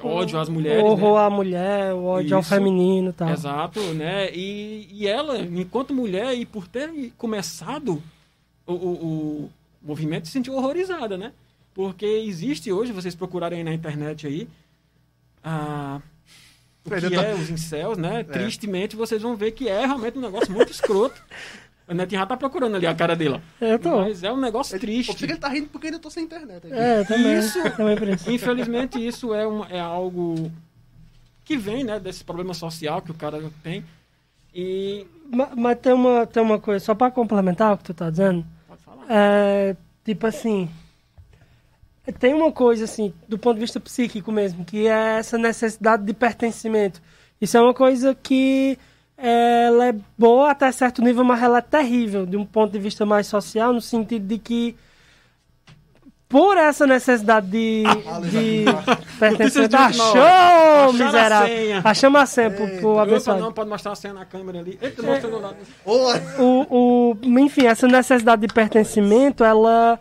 Ódio 0.02 0.38
às 0.38 0.48
mulheres, 0.48 0.82
O 0.82 0.86
horror 0.86 1.18
né? 1.20 1.26
à 1.26 1.30
mulher, 1.30 1.94
o 1.94 2.04
ódio 2.04 2.34
ao 2.36 2.40
Isso. 2.40 2.48
feminino 2.48 3.10
e 3.10 3.12
tal. 3.12 3.30
Exato, 3.30 3.80
né? 3.94 4.30
E, 4.34 4.88
e 4.90 5.06
ela, 5.06 5.38
enquanto 5.38 5.92
mulher, 5.94 6.34
e 6.34 6.46
por 6.46 6.66
ter 6.66 7.12
começado 7.18 8.02
o, 8.66 8.72
o, 8.72 8.88
o 9.44 9.50
movimento 9.82 10.26
se 10.26 10.32
sentiu 10.32 10.54
horrorizada, 10.54 11.16
né? 11.16 11.32
Porque 11.74 12.06
existe 12.06 12.72
hoje, 12.72 12.92
vocês 12.92 13.14
procurarem 13.14 13.64
na 13.64 13.74
internet 13.74 14.26
aí, 14.26 14.48
a, 15.42 16.00
o 16.84 16.90
que 16.90 17.14
é 17.14 17.34
os 17.34 17.50
incels, 17.50 17.98
né? 17.98 18.20
É. 18.20 18.24
Tristemente, 18.24 18.94
vocês 18.94 19.22
vão 19.22 19.36
ver 19.36 19.52
que 19.52 19.68
é 19.68 19.86
realmente 19.86 20.18
um 20.18 20.20
negócio 20.20 20.52
muito 20.52 20.70
escroto. 20.70 21.20
O 21.86 21.92
Netinho 21.92 22.20
já 22.20 22.26
tá 22.26 22.36
procurando 22.36 22.76
ali 22.76 22.86
a 22.86 22.94
cara 22.94 23.14
dele, 23.14 23.40
ó. 23.60 23.64
Eu 23.64 23.78
tô. 23.78 24.00
Mas 24.00 24.22
é 24.22 24.32
um 24.32 24.40
negócio 24.40 24.78
triste. 24.78 25.22
Eu 25.22 25.28
ele 25.28 25.38
tá 25.38 25.48
rindo 25.48 25.68
porque 25.68 25.88
ainda 25.88 25.98
tô 25.98 26.08
sem 26.08 26.24
internet. 26.24 26.66
Aqui. 26.66 26.74
É, 26.74 27.04
também. 27.04 27.38
Isso, 27.38 27.70
também 27.76 27.96
infelizmente, 28.28 29.06
isso 29.06 29.34
é, 29.34 29.46
um, 29.46 29.64
é 29.66 29.78
algo 29.78 30.50
que 31.44 31.56
vem, 31.58 31.84
né, 31.84 32.00
desse 32.00 32.24
problema 32.24 32.54
social 32.54 33.02
que 33.02 33.10
o 33.10 33.14
cara 33.14 33.38
tem. 33.62 33.84
E... 34.54 35.06
Mas, 35.30 35.48
mas 35.54 35.78
tem, 35.78 35.92
uma, 35.92 36.26
tem 36.26 36.42
uma 36.42 36.58
coisa, 36.58 36.82
só 36.82 36.94
para 36.94 37.10
complementar 37.10 37.74
o 37.74 37.78
que 37.78 37.84
tu 37.84 37.92
tá 37.94 38.08
dizendo. 38.08 38.46
Pode 38.66 38.82
falar. 38.82 39.04
É, 39.10 39.76
tipo 40.04 40.26
assim, 40.26 40.70
tem 42.18 42.32
uma 42.32 42.52
coisa, 42.52 42.84
assim, 42.84 43.12
do 43.28 43.38
ponto 43.38 43.54
de 43.54 43.60
vista 43.60 43.78
psíquico 43.80 44.32
mesmo, 44.32 44.64
que 44.64 44.86
é 44.86 45.18
essa 45.18 45.36
necessidade 45.36 46.04
de 46.04 46.14
pertencimento. 46.14 47.02
Isso 47.40 47.56
é 47.56 47.60
uma 47.60 47.74
coisa 47.74 48.14
que 48.14 48.78
ela 49.16 49.86
é 49.86 49.94
boa 50.18 50.50
até 50.50 50.70
certo 50.72 51.02
nível, 51.02 51.24
mas 51.24 51.42
ela 51.42 51.58
é 51.58 51.62
terrível 51.62 52.26
de 52.26 52.36
um 52.36 52.44
ponto 52.44 52.72
de 52.72 52.78
vista 52.78 53.06
mais 53.06 53.26
social, 53.26 53.72
no 53.72 53.80
sentido 53.80 54.26
de 54.26 54.38
que 54.38 54.76
por 56.28 56.56
essa 56.56 56.84
necessidade 56.84 57.46
de, 57.46 57.84
ah, 57.86 58.20
de 58.20 58.64
pertencer. 59.20 59.70
Achou, 59.72 60.92
miserável! 60.92 61.80
Achamos 61.84 62.20
a 62.20 62.26
senha 62.26 62.50
pro, 62.50 62.68
pro 62.78 62.98
abençoado. 62.98 63.40
Não, 63.40 63.52
pode 63.52 63.70
mostrar 63.70 63.92
a 63.92 63.94
senha 63.94 64.14
na 64.14 64.24
câmera 64.24 64.58
ali. 64.58 64.76
Eita, 64.82 65.00
é. 65.06 66.42
O, 66.42 66.66
o, 66.68 67.16
enfim, 67.38 67.66
essa 67.66 67.86
necessidade 67.86 68.42
de 68.42 68.52
pertencimento, 68.52 69.44
ela, 69.44 69.96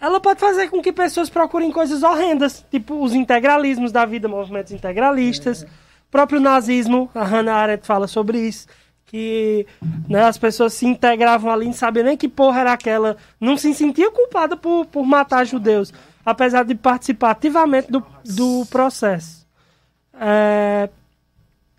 ela 0.00 0.20
pode 0.20 0.38
fazer 0.38 0.68
com 0.68 0.80
que 0.80 0.92
pessoas 0.92 1.28
procurem 1.28 1.72
coisas 1.72 2.04
horrendas, 2.04 2.64
tipo 2.70 3.02
os 3.02 3.12
integralismos 3.12 3.90
da 3.90 4.06
vida, 4.06 4.28
movimentos 4.28 4.70
integralistas. 4.70 5.64
É 5.64 5.87
próprio 6.10 6.40
nazismo, 6.40 7.10
a 7.14 7.24
Hannah 7.24 7.54
Arendt 7.54 7.86
fala 7.86 8.06
sobre 8.06 8.40
isso, 8.40 8.66
que 9.06 9.66
né, 10.08 10.24
as 10.24 10.36
pessoas 10.36 10.74
se 10.74 10.86
integravam 10.86 11.50
ali, 11.50 11.66
não 11.66 11.72
sabiam 11.72 12.04
nem 12.04 12.16
que 12.16 12.28
porra 12.28 12.60
era 12.60 12.72
aquela, 12.72 13.16
não 13.40 13.56
se 13.56 13.72
sentia 13.74 14.10
culpada 14.10 14.56
por, 14.56 14.86
por 14.86 15.04
matar 15.04 15.46
judeus, 15.46 15.92
apesar 16.24 16.64
de 16.64 16.74
participar 16.74 17.30
ativamente 17.30 17.90
do, 17.90 18.04
do 18.24 18.66
processo. 18.66 19.46
É... 20.20 20.90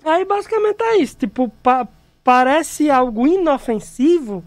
Aí 0.04 0.26
basicamente 0.26 0.82
é 0.82 0.98
isso, 0.98 1.18
tipo, 1.18 1.50
pa 1.62 1.88
parece 2.24 2.92
algo 2.92 3.26
inofensivo, 3.26 4.44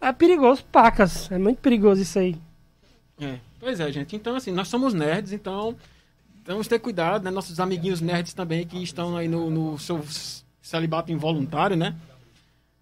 é 0.00 0.12
perigoso 0.12 0.64
pacas, 0.66 1.30
é 1.32 1.38
muito 1.38 1.58
perigoso 1.58 2.00
isso 2.00 2.18
aí. 2.18 2.36
É, 3.20 3.38
pois 3.58 3.80
é, 3.80 3.90
gente, 3.90 4.14
então 4.14 4.36
assim, 4.36 4.52
nós 4.52 4.68
somos 4.68 4.94
nerds, 4.94 5.32
então 5.32 5.74
vamos 6.44 6.68
ter 6.68 6.78
cuidado, 6.78 7.24
né? 7.24 7.30
Nossos 7.30 7.58
amiguinhos 7.58 8.00
nerds 8.00 8.34
também 8.34 8.66
que 8.66 8.82
estão 8.82 9.16
aí 9.16 9.28
no, 9.28 9.50
no 9.50 9.78
seu 9.78 10.04
celibato 10.62 11.10
involuntário, 11.10 11.76
né? 11.76 11.94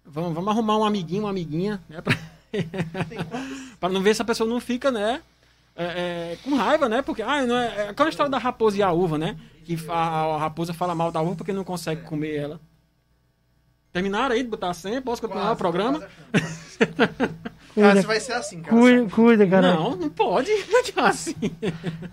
Vamos, 0.05 0.33
vamos 0.33 0.49
arrumar 0.49 0.77
um 0.77 0.85
amiguinho, 0.85 1.23
uma 1.23 1.29
amiguinha, 1.29 1.81
né? 1.89 2.01
Pra, 3.79 3.89
não 3.89 4.01
ver 4.01 4.15
se 4.15 4.21
a 4.21 4.25
pessoa 4.25 4.47
não 4.47 4.59
fica, 4.59 4.91
né? 4.91 5.21
É, 5.75 5.83
é, 5.83 6.37
com 6.43 6.55
raiva, 6.55 6.87
né? 6.87 7.01
Porque, 7.01 7.21
ah, 7.21 7.43
não 7.45 7.57
é, 7.57 7.85
é 7.85 7.89
aquela 7.89 8.09
história 8.09 8.29
da 8.29 8.37
raposa 8.37 8.77
e 8.77 8.83
a 8.83 8.91
uva, 8.91 9.17
né? 9.17 9.35
Que 9.65 9.75
a, 9.89 9.93
a 9.93 10.37
raposa 10.37 10.73
fala 10.73 10.93
mal 10.93 11.11
da 11.11 11.21
uva 11.21 11.35
porque 11.35 11.51
não 11.51 11.63
consegue 11.63 12.03
comer 12.03 12.35
ela. 12.35 12.61
Terminaram 13.91 14.35
aí 14.35 14.43
de 14.43 14.49
botar 14.49 14.69
a 14.69 14.73
senha? 14.73 15.01
Posso 15.01 15.21
continuar 15.21 15.45
quase, 15.45 15.53
o 15.53 15.57
programa? 15.57 16.07
Cuida. 17.73 18.01
vai 18.03 18.19
ser 18.19 18.33
assim, 18.33 18.61
cara. 18.61 18.77
Cuida, 18.77 19.09
cuida, 19.09 19.47
cara. 19.47 19.73
Não, 19.73 19.95
não 19.95 20.09
pode. 20.09 20.51
Não 20.95 21.05
é 21.05 21.09
assim. 21.09 21.35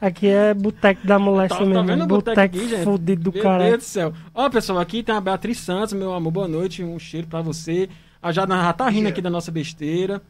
Aqui 0.01 0.27
é 0.27 0.55
boteco 0.55 1.07
da 1.07 1.19
molesta 1.19 1.59
tá, 1.59 1.65
mesmo. 1.65 1.75
Tá 1.75 1.95
vendo 1.95 2.07
boteco 2.07 2.41
aqui, 2.41 2.69
gente? 2.69 2.85
fudido 2.85 3.31
do 3.31 3.33
cara. 3.33 3.65
Meu 3.65 3.73
Deus 3.73 3.83
do 3.83 3.87
céu. 3.87 4.13
Ó, 4.35 4.49
pessoal, 4.49 4.79
aqui 4.79 5.03
tem 5.03 5.15
a 5.15 5.21
Beatriz 5.21 5.59
Santos, 5.59 5.93
meu 5.93 6.15
amor, 6.15 6.31
boa 6.31 6.49
noite. 6.49 6.83
Um 6.83 6.99
cheiro 6.99 7.27
pra 7.27 7.43
você. 7.43 7.89
A 8.23 8.33
Jana 8.33 8.63
já 8.63 8.73
tá 8.73 8.89
rindo 8.89 9.09
aqui 9.09 9.21
da 9.21 9.31
nossa 9.31 9.51
besteira. 9.51 10.23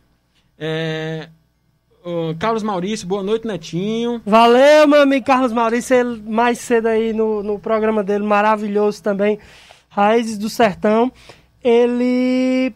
É... 0.59 1.29
Carlos 2.39 2.63
Maurício, 2.63 3.07
boa 3.07 3.23
noite, 3.23 3.47
Netinho. 3.47 4.23
Valeu, 4.25 4.89
meu 4.89 5.03
amigo 5.03 5.25
Carlos 5.25 5.53
Maurício. 5.53 5.95
Ele 5.95 6.23
mais 6.23 6.59
cedo 6.59 6.87
aí 6.87 7.13
no, 7.13 7.43
no 7.43 7.59
programa 7.59 8.03
dele, 8.03 8.25
maravilhoso 8.25 9.03
também. 9.03 9.39
Raízes 9.89 10.39
do 10.39 10.49
Sertão. 10.49 11.13
Ele 11.63 12.73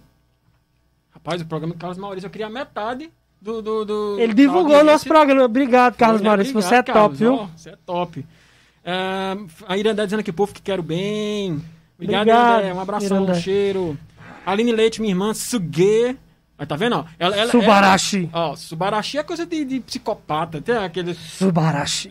Rapaz, 1.24 1.40
o 1.40 1.46
programa 1.46 1.72
do 1.72 1.78
Carlos 1.78 1.96
Maurício, 1.96 2.26
eu 2.26 2.30
queria 2.30 2.50
metade 2.50 3.10
do. 3.40 3.62
do, 3.62 3.84
do 3.86 4.20
Ele 4.20 4.34
divulgou 4.34 4.78
o 4.78 4.84
nosso 4.84 5.06
programa. 5.06 5.44
Obrigado, 5.44 5.96
Carlos 5.96 6.20
é, 6.20 6.24
Maurício. 6.24 6.50
Obrigado, 6.50 6.70
você 6.70 6.74
é 6.76 6.82
Carlos, 6.82 7.02
top, 7.02 7.16
viu? 7.16 7.34
Ó, 7.34 7.48
você 7.56 7.70
é 7.70 7.76
top. 7.86 8.20
Uh, 8.20 9.48
a 9.66 9.78
Irandé 9.78 10.04
dizendo 10.04 10.22
que 10.22 10.28
o 10.28 10.34
povo 10.34 10.52
que 10.52 10.60
quero 10.60 10.82
bem. 10.82 11.62
Obrigado, 11.94 12.28
Obrigado 12.28 12.60
Irandé. 12.60 12.74
Um 12.74 12.80
abração, 12.80 13.16
Irandé. 13.16 13.32
um 13.32 13.40
cheiro. 13.40 13.98
Aline 14.44 14.72
Leite, 14.72 15.00
minha 15.00 15.12
irmã, 15.12 15.32
Sugue. 15.32 16.18
Aí 16.58 16.66
tá 16.66 16.76
vendo, 16.76 16.96
ó? 16.96 17.04
Ela, 17.18 17.34
ela, 17.34 17.50
Subarashi. 17.50 18.28
Ela, 18.30 18.50
ó, 18.50 18.54
Subarashi 18.56 19.16
é 19.16 19.22
coisa 19.22 19.46
de, 19.46 19.64
de 19.64 19.80
psicopata. 19.80 20.60
Tem 20.60 20.76
aquele... 20.76 21.14
Subarashi. 21.14 22.10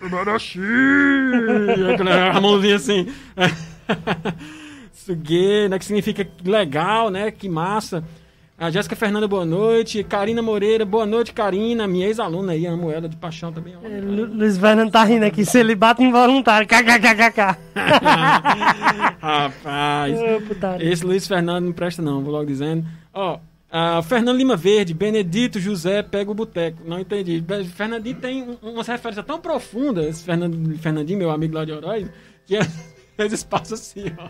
Subarashi. 0.00 0.62
a 2.34 2.40
mãozinha 2.40 2.76
assim. 2.76 3.12
Sugue, 4.90 5.68
né? 5.68 5.78
Que 5.78 5.84
significa 5.84 6.26
legal, 6.42 7.10
né? 7.10 7.30
Que 7.30 7.46
massa. 7.46 8.02
A 8.60 8.72
Jéssica 8.72 8.96
Fernanda, 8.96 9.28
boa 9.28 9.44
noite. 9.44 10.02
Karina 10.02 10.42
Moreira, 10.42 10.84
boa 10.84 11.06
noite, 11.06 11.32
Karina. 11.32 11.86
Minha 11.86 12.08
ex-aluna 12.08 12.54
aí, 12.54 12.66
amo 12.66 12.90
ela 12.90 13.08
de 13.08 13.16
paixão 13.16 13.52
também. 13.52 13.72
É, 13.84 14.00
Luiz 14.00 14.58
Fernando 14.58 14.90
tá 14.90 15.04
rindo 15.04 15.24
aqui, 15.24 15.44
se 15.44 15.60
ele 15.60 15.76
bate 15.76 16.02
involuntário. 16.02 16.66
KKKKK. 16.66 17.56
Rapaz. 19.22 20.18
esse 20.80 21.06
Luiz 21.06 21.28
Fernando 21.28 21.66
não 21.66 21.72
presta, 21.72 22.02
não, 22.02 22.20
vou 22.20 22.32
logo 22.32 22.46
dizendo. 22.46 22.84
Ó, 23.14 23.36
uh, 23.36 24.02
Fernando 24.02 24.36
Lima 24.36 24.56
Verde, 24.56 24.92
Benedito 24.92 25.60
José, 25.60 26.02
pega 26.02 26.28
o 26.28 26.34
boteco. 26.34 26.82
Não 26.84 26.98
entendi. 26.98 27.40
Fernandinho 27.76 28.16
tem 28.16 28.42
um, 28.42 28.70
umas 28.70 28.88
referências 28.88 29.24
tão 29.24 29.38
profundas, 29.40 30.20
Fernando, 30.20 30.76
Fernandinho, 30.78 31.20
meu 31.20 31.30
amigo 31.30 31.54
lá 31.54 31.64
de 31.64 31.70
Heróis, 31.70 32.10
que 32.44 32.56
às 32.56 32.66
vezes 33.16 33.44
passa 33.44 33.74
assim, 33.74 34.06
ó. 34.18 34.28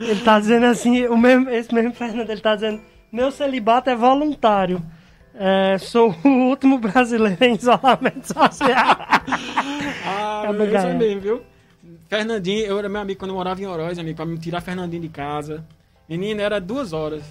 Ele 0.00 0.20
tá 0.22 0.40
dizendo 0.40 0.64
assim, 0.64 1.06
o 1.08 1.16
mesmo, 1.16 1.50
esse 1.50 1.74
mesmo 1.74 1.92
Fernando, 1.92 2.30
ele 2.30 2.40
tá 2.40 2.54
dizendo 2.54 2.80
meu 3.10 3.30
celibato 3.30 3.90
é 3.90 3.96
voluntário. 3.96 4.82
É, 5.34 5.76
sou 5.78 6.14
o 6.24 6.28
último 6.48 6.78
brasileiro 6.78 7.44
em 7.44 7.54
isolamento 7.54 8.26
social. 8.26 8.96
ah, 10.06 10.44
é 10.46 10.76
isso 10.78 10.96
mesmo, 10.96 11.20
viu? 11.20 11.42
Fernandinho, 12.08 12.64
eu 12.64 12.78
era 12.78 12.88
meu 12.88 13.00
amigo 13.00 13.18
quando 13.18 13.32
eu 13.32 13.36
morava 13.36 13.60
em 13.60 13.66
Oroz, 13.66 13.98
amigo, 13.98 14.16
pra 14.16 14.24
me 14.24 14.38
tirar 14.38 14.60
Fernandinho 14.60 15.02
de 15.02 15.08
casa. 15.08 15.64
Menino, 16.08 16.40
era 16.40 16.60
duas 16.60 16.92
horas. 16.92 17.22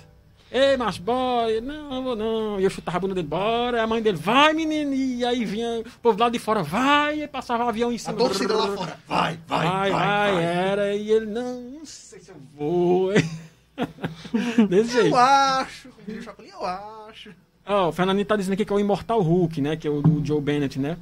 Ei, 0.52 0.78
macho, 0.78 1.02
boy, 1.02 1.60
não, 1.62 2.04
vou 2.04 2.16
não. 2.16 2.60
E 2.60 2.64
eu 2.64 2.70
chutava 2.70 2.98
a 2.98 3.00
bunda 3.00 3.16
dele, 3.16 3.28
bora. 3.28 3.78
E 3.78 3.80
a 3.80 3.88
mãe 3.88 4.02
dele, 4.02 4.18
vai, 4.18 4.54
menino. 4.54 4.94
E 4.94 5.26
aí 5.26 5.44
vinha 5.44 5.80
o 5.80 6.00
povo 6.02 6.20
lá 6.20 6.30
de 6.30 6.38
fora, 6.38 6.62
vai. 6.62 7.24
E 7.24 7.28
passava 7.28 7.66
o 7.66 7.70
avião 7.70 7.92
em 7.92 7.98
cima. 7.98 8.14
A 8.14 8.18
torcida 8.18 8.56
lá 8.56 8.68
fora, 8.68 9.00
vai, 9.08 9.40
vai, 9.48 9.68
vai. 9.68 9.70
Vai, 9.70 9.92
vai, 9.92 10.32
vai. 10.34 10.44
Era. 10.44 10.96
E 10.96 11.12
ele, 11.12 11.26
não, 11.26 11.62
não 11.62 11.86
sei 11.86 12.20
se 12.20 12.30
eu 12.30 12.38
vou. 12.56 13.12
Desse 14.70 14.92
jeito. 14.92 15.08
Eu 15.08 15.16
acho. 15.16 15.90
Eu 16.08 16.66
acho. 16.66 17.32
Oh, 17.68 17.88
o 17.88 17.92
Fernandinho 17.92 18.26
tá 18.26 18.36
dizendo 18.36 18.54
aqui 18.54 18.64
que 18.64 18.72
é 18.72 18.76
o 18.76 18.80
Imortal 18.80 19.22
Hulk, 19.22 19.62
né? 19.62 19.76
Que 19.76 19.88
é 19.88 19.92
o 19.92 20.02
do 20.02 20.26
Joe 20.26 20.42
Bennett, 20.42 20.80
né? 20.80 20.98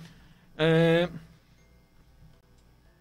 É... 0.58 1.10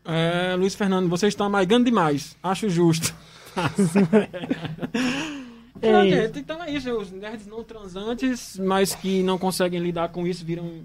É, 0.05 0.57
Luiz 0.57 0.75
Fernando, 0.75 1.09
vocês 1.09 1.33
estão 1.33 1.47
amagando 1.47 1.85
demais. 1.85 2.37
Acho 2.43 2.69
justo. 2.69 3.15
é, 5.81 6.11
gente, 6.11 6.41
então 6.41 6.63
é 6.63 6.73
isso. 6.73 6.91
Os 6.91 7.13
nerds 7.13 7.47
não 7.47 7.63
transantes, 7.63 8.59
mas 8.59 8.97
que 8.97 9.23
não 9.23 9.39
conseguem 9.39 9.81
lidar 9.81 10.09
com 10.09 10.27
isso, 10.27 10.45
viram 10.45 10.81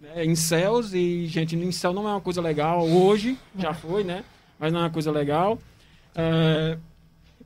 né, 0.00 0.24
incels. 0.24 0.94
E, 0.94 1.26
gente, 1.26 1.56
no 1.56 1.64
incel 1.64 1.92
não 1.92 2.08
é 2.08 2.12
uma 2.12 2.20
coisa 2.20 2.40
legal. 2.40 2.86
Hoje, 2.86 3.36
já 3.58 3.74
foi, 3.74 4.04
né? 4.04 4.24
Mas 4.56 4.72
não 4.72 4.80
é 4.80 4.82
uma 4.84 4.90
coisa 4.90 5.10
legal. 5.10 5.58
É, 6.14 6.78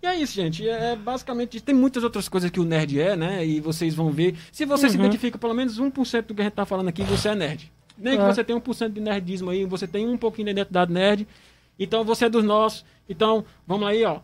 e 0.05 0.07
é 0.07 0.17
isso, 0.17 0.35
gente. 0.35 0.69
É 0.69 0.95
basicamente 0.95 1.61
Tem 1.61 1.75
muitas 1.75 2.05
outras 2.05 2.29
coisas 2.29 2.51
que 2.51 2.61
o 2.61 2.65
nerd 2.65 3.01
é, 3.01 3.17
né? 3.17 3.45
E 3.45 3.61
vocês 3.61 3.95
vão 3.95 4.11
ver. 4.11 4.37
Se 4.53 4.67
você 4.67 4.85
uhum. 4.85 4.93
se 4.93 4.99
identifica 4.99 5.39
pelo 5.39 5.55
menos 5.55 5.81
1% 5.81 6.23
do 6.23 6.35
que 6.35 6.43
a 6.43 6.45
gente 6.45 6.55
tá 6.55 6.67
falando 6.67 6.89
aqui, 6.89 7.03
você 7.03 7.31
é 7.31 7.35
nerd. 7.35 7.73
Nem 7.97 8.15
é. 8.15 8.17
que 8.19 8.25
você 8.25 8.45
tenha 8.45 8.61
1% 8.61 8.93
de 8.93 9.01
nerdismo 9.01 9.51
aí, 9.51 9.65
você 9.65 9.87
tem 9.87 10.07
um 10.07 10.19
pouquinho 10.19 10.47
de 10.47 10.53
identidade 10.53 10.93
nerd. 10.93 11.27
Então 11.79 12.05
você 12.05 12.27
é 12.27 12.29
dos 12.29 12.45
nossos. 12.45 12.85
Então, 13.09 13.45
vamos 13.67 13.89
aí, 13.89 14.05
ó. 14.05 14.21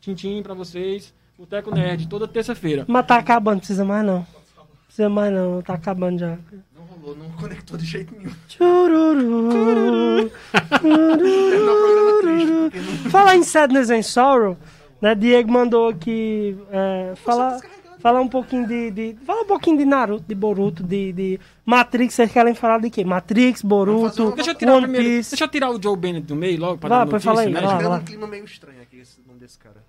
Tintim 0.00 0.42
pra 0.42 0.54
vocês. 0.54 1.12
Boteco 1.38 1.74
Nerd, 1.74 2.08
toda 2.08 2.26
terça-feira. 2.26 2.86
Mas 2.88 3.06
tá 3.06 3.18
acabando, 3.18 3.58
precisa 3.58 3.84
mais 3.84 4.06
não. 4.06 4.26
Precisa 4.86 5.10
mais 5.10 5.30
não, 5.30 5.60
tá 5.60 5.74
acabando 5.74 6.18
já. 6.18 6.38
Não 6.74 6.82
rolou, 6.84 7.14
não 7.14 7.28
conectou 7.32 7.76
de 7.76 7.84
jeito 7.84 8.16
nenhum. 8.16 8.32
Chururu, 8.48 10.30
Falar 13.10 13.36
em 13.36 13.42
Sadness 13.42 13.90
and 13.90 14.02
Sorrow, 14.02 14.56
né? 15.00 15.14
Diego 15.14 15.50
mandou 15.50 15.88
aqui 15.88 16.56
é, 16.70 17.14
falar, 17.16 17.60
Falar 17.98 18.20
um 18.20 18.28
pouquinho 18.28 18.68
de, 18.68 18.90
de. 18.90 19.16
Falar 19.24 19.40
um 19.40 19.46
pouquinho 19.46 19.78
de 19.78 19.84
Naruto, 19.84 20.24
de 20.28 20.34
Boruto, 20.34 20.82
de, 20.82 21.12
de 21.12 21.40
Matrix. 21.64 22.14
Vocês 22.14 22.30
querem 22.30 22.54
falar 22.54 22.78
de 22.78 22.90
quê? 22.90 23.04
Matrix, 23.04 23.62
Boruto, 23.62 24.32
deixa 24.32 24.50
eu 24.50 24.54
tirar 24.54 24.74
One 24.74 24.82
primeiro, 24.82 25.08
Piece. 25.08 25.30
Deixa 25.30 25.44
eu 25.44 25.48
tirar 25.48 25.70
o 25.70 25.82
Joe 25.82 25.96
Bennett 25.96 26.26
do 26.26 26.36
meio 26.36 26.60
logo 26.60 26.78
pra 26.78 26.88
Vá, 26.88 26.98
dar 27.04 27.10
notícia, 27.10 27.32
aí, 27.32 27.52
né? 27.52 27.60
Lá, 27.60 27.78
lá. 27.78 27.96
um 27.96 28.04
clima 28.04 28.26
meio 28.26 28.44
estranho 28.44 28.80
aqui, 28.82 28.98
esse 28.98 29.20
nome 29.26 29.40
desse 29.40 29.58
cara. 29.58 29.82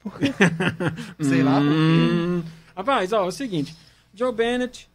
Por 0.00 0.18
quê? 0.18 0.26
Sei 1.22 1.42
lá 1.42 1.60
por 1.60 1.62
quê. 1.62 1.72
Hum. 1.72 2.42
Rapaz, 2.76 3.12
ó, 3.12 3.24
é 3.24 3.28
o 3.28 3.32
seguinte. 3.32 3.74
Joe 4.12 4.32
Bennett, 4.32 4.88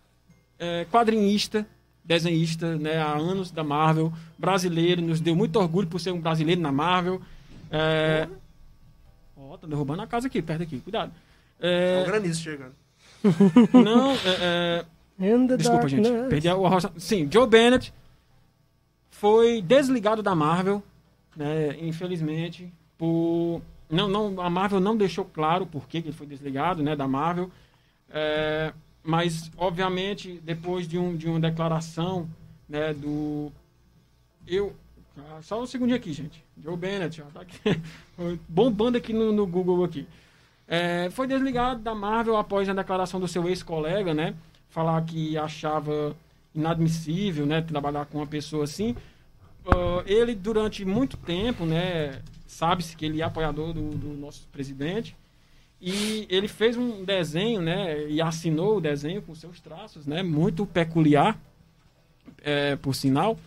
é, 0.59 0.85
quadrinista, 0.91 1.65
desenhista, 2.03 2.75
né, 2.75 2.97
há 2.97 3.13
anos 3.13 3.49
da 3.49 3.63
Marvel, 3.63 4.11
brasileiro, 4.37 5.01
nos 5.01 5.21
deu 5.21 5.35
muito 5.35 5.57
orgulho 5.57 5.87
por 5.87 5.99
ser 5.99 6.11
um 6.11 6.19
brasileiro 6.19 6.61
na 6.61 6.71
Marvel. 6.71 7.21
É... 7.73 8.29
Ó, 9.35 9.53
oh, 9.53 9.57
tá 9.57 9.65
derrubando 9.65 10.03
a 10.03 10.07
casa 10.07 10.27
aqui, 10.27 10.41
perto 10.41 10.61
aqui, 10.61 10.79
cuidado. 10.79 11.11
É, 11.59 11.99
é 11.99 12.03
um 12.03 12.05
granizo 12.05 12.41
chegando. 12.41 12.75
Não, 13.73 14.11
é, 14.11 14.85
é... 15.19 15.57
Desculpa, 15.57 15.87
gente. 15.87 16.09
Perdi 16.29 16.47
a, 16.49 16.53
rocha. 16.53 16.91
Sim, 16.97 17.27
Joe 17.31 17.47
Bennett 17.47 17.93
foi 19.09 19.61
desligado 19.61 20.21
da 20.21 20.35
Marvel, 20.35 20.83
né, 21.35 21.77
infelizmente, 21.79 22.71
por... 22.97 23.61
Não, 23.89 24.07
não, 24.07 24.41
a 24.41 24.49
Marvel 24.49 24.79
não 24.79 24.97
deixou 24.97 25.23
claro 25.23 25.67
por 25.67 25.87
que 25.87 25.97
ele 25.97 26.11
foi 26.11 26.25
desligado 26.25 26.81
né, 26.81 26.95
da 26.95 27.07
Marvel. 27.07 27.51
É, 28.09 28.73
mas, 29.03 29.51
obviamente, 29.57 30.39
depois 30.43 30.87
de, 30.87 30.97
um, 30.97 31.15
de 31.15 31.27
uma 31.27 31.39
declaração 31.39 32.27
né, 32.67 32.93
do. 32.93 33.51
Eu. 34.47 34.75
Ah, 35.17 35.39
só 35.41 35.61
um 35.61 35.65
segundinho 35.65 35.97
aqui, 35.97 36.11
gente. 36.11 36.43
Joe 36.61 36.75
Bennett, 36.75 37.21
ó, 37.21 37.25
tá 37.25 37.41
aqui, 37.41 37.59
bombando 38.49 38.97
aqui 38.97 39.13
no, 39.13 39.31
no 39.31 39.45
Google 39.45 39.83
aqui. 39.83 40.07
É, 40.67 41.09
foi 41.11 41.27
desligado 41.27 41.81
da 41.81 41.93
Marvel 41.93 42.37
após 42.37 42.67
a 42.67 42.73
declaração 42.73 43.19
do 43.19 43.27
seu 43.27 43.47
ex-colega, 43.47 44.13
né? 44.13 44.33
Falar 44.69 45.01
que 45.03 45.37
achava 45.37 46.15
inadmissível, 46.55 47.45
né? 47.45 47.61
Trabalhar 47.61 48.05
com 48.05 48.19
uma 48.19 48.27
pessoa 48.27 48.63
assim. 48.63 48.95
Uh, 49.65 50.03
ele, 50.05 50.33
durante 50.33 50.83
muito 50.83 51.15
tempo, 51.17 51.65
né? 51.65 52.21
Sabe-se 52.47 52.95
que 52.95 53.05
ele 53.05 53.21
é 53.21 53.23
apoiador 53.23 53.73
do, 53.73 53.91
do 53.91 54.09
nosso 54.13 54.47
presidente. 54.51 55.15
E 55.81 56.25
ele 56.29 56.47
fez 56.47 56.77
um 56.77 57.03
desenho, 57.03 57.61
né? 57.61 58.07
E 58.09 58.21
assinou 58.21 58.77
o 58.77 58.81
desenho 58.81 59.21
com 59.21 59.35
seus 59.35 59.59
traços, 59.59 60.07
né? 60.07 60.23
Muito 60.23 60.65
peculiar, 60.65 61.37
é, 62.41 62.75
por 62.77 62.95
sinal. 62.95 63.37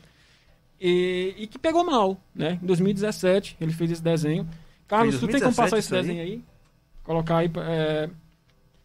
E, 0.81 1.35
e, 1.39 1.47
que 1.47 1.59
pegou 1.59 1.85
mal, 1.85 2.21
né? 2.35 2.59
Em 2.63 2.67
2017 2.67 3.57
ele 3.61 3.73
fez 3.73 3.91
esse 3.91 4.03
desenho. 4.03 4.47
Carlos, 4.87 5.19
tu 5.19 5.27
tem 5.27 5.41
como 5.41 5.55
passar 5.55 5.79
esse 5.79 5.91
desenho 5.91 6.21
aí? 6.21 6.43
Colocar 7.03 7.39
aí. 7.39 7.51
É, 7.57 8.11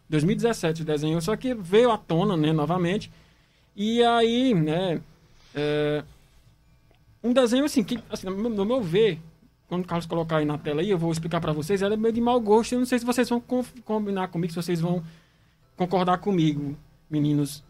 2017 0.09 0.81
o 0.81 0.85
desenho, 0.85 1.21
só 1.21 1.35
que 1.35 1.53
veio 1.53 1.91
à 1.91 1.97
tona, 1.97 2.35
né? 2.35 2.51
Novamente. 2.51 3.11
E 3.75 4.03
aí, 4.03 4.53
né? 4.53 5.01
É, 5.55 6.03
um 7.23 7.33
desenho 7.33 7.65
assim, 7.65 7.83
que, 7.83 7.99
assim, 8.09 8.27
no 8.27 8.65
meu 8.65 8.81
ver, 8.81 9.19
quando 9.67 9.83
o 9.83 9.87
Carlos 9.87 10.05
colocar 10.05 10.37
aí 10.37 10.45
na 10.45 10.57
tela 10.57 10.81
aí, 10.81 10.89
eu 10.89 10.97
vou 10.97 11.11
explicar 11.11 11.39
para 11.39 11.53
vocês, 11.53 11.81
ela 11.81 11.93
é 11.93 11.97
meio 11.97 12.13
de 12.13 12.19
mau 12.19 12.39
gosto. 12.41 12.73
Eu 12.73 12.79
não 12.79 12.85
sei 12.85 12.99
se 12.99 13.05
vocês 13.05 13.29
vão 13.29 13.41
combinar 13.85 14.27
comigo, 14.27 14.51
se 14.51 14.61
vocês 14.61 14.81
vão 14.81 15.03
concordar 15.77 16.17
comigo, 16.17 16.75
meninos. 17.09 17.63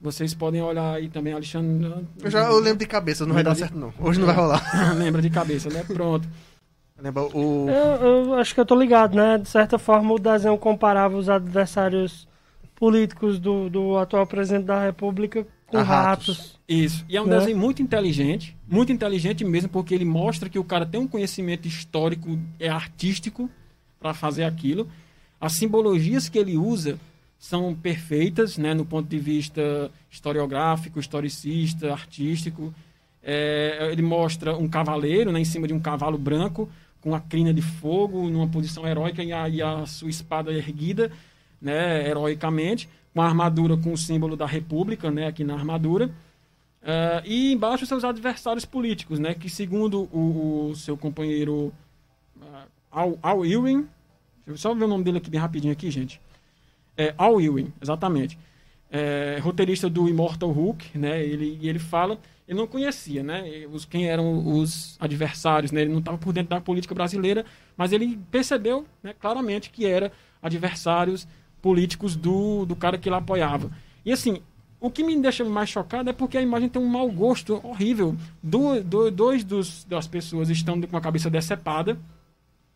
Vocês 0.00 0.32
podem 0.32 0.62
olhar 0.62 0.94
aí 0.94 1.08
também, 1.08 1.32
Alexandre. 1.32 2.06
Eu 2.22 2.30
já 2.30 2.44
eu 2.44 2.60
lembro 2.60 2.78
de 2.78 2.86
cabeça, 2.86 3.26
não 3.26 3.34
vai 3.34 3.42
dar 3.42 3.52
de... 3.52 3.58
certo 3.58 3.76
não. 3.76 3.92
Hoje 3.98 4.20
não 4.20 4.26
vai 4.26 4.36
rolar. 4.36 4.62
Lembra 4.96 5.20
de 5.20 5.28
cabeça, 5.28 5.68
né? 5.68 5.82
Pronto. 5.82 6.28
Lembra 7.00 7.24
o... 7.24 7.68
Eu, 7.68 8.06
eu, 8.06 8.34
acho 8.34 8.54
que 8.54 8.60
eu 8.60 8.66
tô 8.66 8.76
ligado, 8.76 9.16
né? 9.16 9.38
De 9.38 9.48
certa 9.48 9.78
forma, 9.78 10.14
o 10.14 10.18
desenho 10.18 10.56
comparava 10.56 11.16
os 11.16 11.28
adversários 11.28 12.28
políticos 12.76 13.40
do, 13.40 13.68
do 13.68 13.98
atual 13.98 14.26
presidente 14.26 14.66
da 14.66 14.80
República 14.80 15.44
com 15.66 15.78
ratos. 15.78 16.38
ratos. 16.38 16.58
Isso. 16.68 17.04
E 17.08 17.16
é 17.16 17.22
um 17.22 17.26
né? 17.26 17.38
desenho 17.38 17.56
muito 17.56 17.82
inteligente, 17.82 18.56
muito 18.66 18.92
inteligente 18.92 19.44
mesmo, 19.44 19.68
porque 19.68 19.94
ele 19.94 20.04
mostra 20.04 20.48
que 20.48 20.58
o 20.58 20.64
cara 20.64 20.86
tem 20.86 21.00
um 21.00 21.08
conhecimento 21.08 21.66
histórico, 21.66 22.38
é 22.58 22.68
artístico 22.68 23.50
para 24.00 24.14
fazer 24.14 24.44
aquilo. 24.44 24.88
As 25.40 25.52
simbologias 25.52 26.28
que 26.28 26.38
ele 26.38 26.56
usa 26.56 26.98
são 27.38 27.74
perfeitas, 27.74 28.58
né, 28.58 28.74
no 28.74 28.84
ponto 28.84 29.08
de 29.08 29.18
vista 29.18 29.90
historiográfico, 30.10 30.98
historicista, 30.98 31.92
artístico. 31.92 32.74
É, 33.22 33.88
ele 33.92 34.02
mostra 34.02 34.56
um 34.56 34.68
cavaleiro 34.68 35.30
né, 35.30 35.40
em 35.40 35.44
cima 35.44 35.66
de 35.66 35.74
um 35.74 35.80
cavalo 35.80 36.18
branco, 36.18 36.68
com 37.00 37.14
a 37.14 37.20
crina 37.20 37.54
de 37.54 37.62
fogo, 37.62 38.28
numa 38.28 38.48
posição 38.48 38.86
heróica 38.86 39.22
e 39.22 39.32
a, 39.32 39.48
e 39.48 39.62
a 39.62 39.86
sua 39.86 40.10
espada 40.10 40.52
erguida, 40.52 41.12
né, 41.60 42.08
heroicamente 42.08 42.88
uma 43.14 43.26
armadura 43.26 43.76
com 43.76 43.92
o 43.92 43.96
símbolo 43.96 44.36
da 44.36 44.46
República, 44.46 45.10
né, 45.10 45.26
aqui 45.26 45.42
na 45.42 45.54
armadura. 45.54 46.06
Uh, 46.80 47.20
e 47.24 47.52
embaixo 47.52 47.84
seus 47.84 48.04
adversários 48.04 48.64
políticos, 48.64 49.18
né, 49.18 49.34
que 49.34 49.50
segundo 49.50 50.08
o, 50.12 50.70
o 50.70 50.76
seu 50.76 50.96
companheiro 50.96 51.72
uh, 52.36 52.68
Al, 52.90 53.18
Al 53.20 53.44
Ewing, 53.44 53.88
deixa 54.46 54.50
eu 54.50 54.56
só 54.56 54.74
ver 54.74 54.84
o 54.84 54.88
nome 54.88 55.02
dele 55.02 55.18
aqui 55.18 55.28
bem 55.28 55.40
rapidinho 55.40 55.72
aqui, 55.72 55.90
gente. 55.90 56.20
É, 56.98 57.14
Al 57.16 57.40
Ewing, 57.40 57.72
exatamente. 57.80 58.36
É, 58.90 59.38
roteirista 59.40 59.88
do 59.88 60.08
Immortal 60.08 60.50
Hulk, 60.50 60.98
né, 60.98 61.24
ele, 61.24 61.58
ele 61.62 61.78
fala, 61.78 62.18
ele 62.46 62.58
não 62.58 62.66
conhecia, 62.66 63.22
né, 63.22 63.66
os, 63.70 63.84
quem 63.84 64.08
eram 64.08 64.58
os 64.58 64.96
adversários, 64.98 65.70
né, 65.70 65.82
ele 65.82 65.92
não 65.92 66.00
estava 66.00 66.18
por 66.18 66.32
dentro 66.32 66.50
da 66.50 66.60
política 66.60 66.94
brasileira, 66.94 67.44
mas 67.76 67.92
ele 67.92 68.18
percebeu, 68.30 68.84
né, 69.02 69.14
claramente 69.16 69.70
que 69.70 69.86
eram 69.86 70.10
adversários 70.42 71.28
políticos 71.62 72.16
do, 72.16 72.66
do 72.66 72.74
cara 72.74 72.98
que 72.98 73.08
lá 73.08 73.18
apoiava. 73.18 73.70
E 74.04 74.10
assim, 74.10 74.42
o 74.80 74.90
que 74.90 75.02
me 75.04 75.20
deixa 75.20 75.44
mais 75.44 75.68
chocado 75.68 76.08
é 76.08 76.12
porque 76.12 76.38
a 76.38 76.42
imagem 76.42 76.68
tem 76.68 76.80
um 76.80 76.86
mau 76.86 77.10
gosto 77.10 77.60
horrível. 77.66 78.16
Do, 78.42 78.82
do, 78.82 79.10
dois 79.10 79.42
dos, 79.42 79.84
das 79.84 80.06
pessoas 80.06 80.48
estão 80.50 80.80
com 80.80 80.96
a 80.96 81.00
cabeça 81.00 81.28
decepada. 81.28 81.98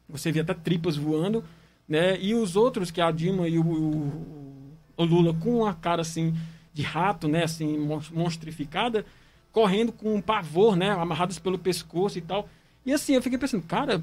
Você 0.09 0.33
vê 0.33 0.41
até 0.41 0.53
tripas 0.53 0.97
voando. 0.97 1.45
Né? 1.93 2.19
E 2.19 2.35
os 2.35 2.57
outros, 2.57 2.91
que 2.91 3.03
é 3.03 3.05
a 3.05 3.11
Dilma 3.11 3.47
e 3.47 3.59
o, 3.59 3.63
o, 3.63 4.73
o 4.97 5.05
Lula, 5.05 5.35
com 5.35 5.67
a 5.67 5.75
cara 5.75 6.01
assim 6.01 6.35
de 6.73 6.81
rato, 6.81 7.29
né? 7.29 7.45
assim, 7.45 7.77
monstrificada, 8.11 9.05
correndo 9.53 9.93
com 9.93 10.15
um 10.15 10.21
pavor, 10.23 10.75
né? 10.75 10.89
amarrados 10.89 11.39
pelo 11.39 11.59
pescoço 11.59 12.17
e 12.17 12.23
tal. 12.23 12.49
E 12.87 12.95
assim, 12.95 13.13
eu 13.13 13.21
fiquei 13.21 13.39
pensando, 13.39 13.63
cara, 13.65 14.03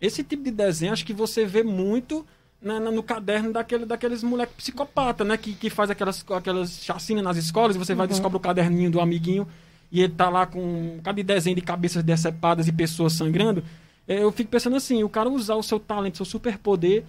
esse 0.00 0.24
tipo 0.24 0.42
de 0.42 0.50
desenho 0.50 0.94
acho 0.94 1.04
que 1.04 1.12
você 1.12 1.44
vê 1.44 1.62
muito 1.62 2.24
na, 2.58 2.80
na, 2.80 2.90
no 2.90 3.02
caderno 3.02 3.52
daquele, 3.52 3.84
daqueles 3.84 4.22
moleques 4.22 4.56
psicopata, 4.56 5.22
né? 5.22 5.36
Que, 5.36 5.52
que 5.52 5.68
faz 5.68 5.90
aquelas, 5.90 6.24
aquelas 6.30 6.82
chacinas 6.82 7.22
nas 7.22 7.36
escolas 7.36 7.76
e 7.76 7.78
você 7.78 7.94
vai 7.94 8.06
uhum. 8.06 8.12
descobre 8.12 8.38
o 8.38 8.40
caderninho 8.40 8.90
do 8.90 8.98
amiguinho 8.98 9.46
e 9.92 10.00
ele 10.00 10.14
tá 10.14 10.30
lá 10.30 10.46
com 10.46 10.58
um 10.58 11.00
cada 11.04 11.22
desenho 11.22 11.54
de 11.54 11.60
cabeças 11.60 12.02
decepadas 12.02 12.66
e 12.66 12.72
pessoas 12.72 13.12
sangrando. 13.12 13.62
É, 14.08 14.22
eu 14.22 14.30
fico 14.30 14.50
pensando 14.50 14.76
assim, 14.76 15.02
o 15.02 15.08
cara 15.08 15.28
usar 15.28 15.54
o 15.56 15.62
seu 15.62 15.80
talento, 15.80 16.16
seu 16.16 16.26
superpoder, 16.26 17.04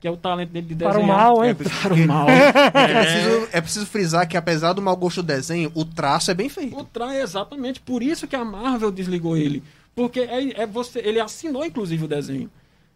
que 0.00 0.08
é 0.08 0.10
o 0.10 0.16
talento 0.16 0.50
dele 0.50 0.66
de 0.66 0.74
desenhar. 0.74 0.94
Para 0.94 1.02
o 1.02 1.06
mal, 1.06 1.44
hein? 1.44 1.50
É, 1.50 1.54
para 1.54 1.94
o 1.94 2.06
mal. 2.06 2.26
é, 2.30 2.52
preciso, 3.02 3.48
é 3.52 3.60
preciso 3.60 3.86
frisar 3.86 4.28
que 4.28 4.36
apesar 4.36 4.72
do 4.72 4.82
mau 4.82 4.96
gosto 4.96 5.22
do 5.22 5.26
desenho, 5.26 5.70
o 5.74 5.84
traço 5.84 6.30
é 6.30 6.34
bem 6.34 6.48
feito. 6.48 6.76
O 6.76 6.84
traço 6.84 7.12
é 7.12 7.22
exatamente 7.22 7.80
por 7.80 8.02
isso 8.02 8.26
que 8.26 8.34
a 8.34 8.44
Marvel 8.44 8.90
desligou 8.90 9.36
ele. 9.36 9.62
Porque 9.94 10.20
é, 10.20 10.62
é 10.62 10.66
você, 10.66 11.00
ele 11.00 11.20
assinou, 11.20 11.64
inclusive, 11.64 12.04
o 12.04 12.08
desenho. 12.08 12.50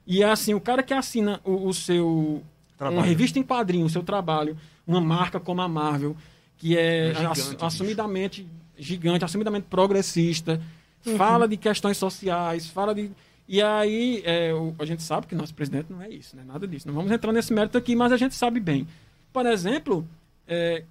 E 0.06 0.22
é 0.22 0.30
assim, 0.30 0.54
o 0.54 0.60
cara 0.60 0.82
que 0.82 0.94
assina 0.94 1.40
o, 1.44 1.68
o 1.68 1.74
seu. 1.74 2.42
Trabalho. 2.76 2.98
Uma 2.98 3.06
revista 3.06 3.38
em 3.38 3.42
quadrinho, 3.42 3.86
o 3.86 3.90
seu 3.90 4.02
trabalho, 4.02 4.56
uma 4.86 5.00
marca 5.00 5.38
como 5.38 5.60
a 5.62 5.68
Marvel, 5.68 6.16
que 6.58 6.76
é, 6.76 7.10
é 7.10 7.14
gigante, 7.14 7.64
assumidamente 7.64 8.46
gigante, 8.76 9.24
assumidamente 9.24 9.66
progressista, 9.70 10.60
uhum. 11.06 11.16
fala 11.16 11.46
de 11.46 11.56
questões 11.56 11.96
sociais, 11.96 12.66
fala 12.66 12.94
de. 12.94 13.10
E 13.46 13.60
aí, 13.60 14.22
é, 14.24 14.54
o, 14.54 14.74
a 14.78 14.84
gente 14.84 15.02
sabe 15.02 15.26
que 15.26 15.34
nosso 15.34 15.54
presidente 15.54 15.86
não 15.90 16.00
é 16.00 16.08
isso, 16.08 16.34
né? 16.36 16.42
nada 16.46 16.66
disso. 16.66 16.86
Não 16.86 16.94
vamos 16.94 17.12
entrar 17.12 17.32
nesse 17.32 17.52
mérito 17.52 17.76
aqui, 17.76 17.94
mas 17.94 18.10
a 18.10 18.16
gente 18.16 18.34
sabe 18.34 18.58
bem. 18.58 18.86
Por 19.32 19.44
exemplo, 19.46 20.06
é, 20.46 20.84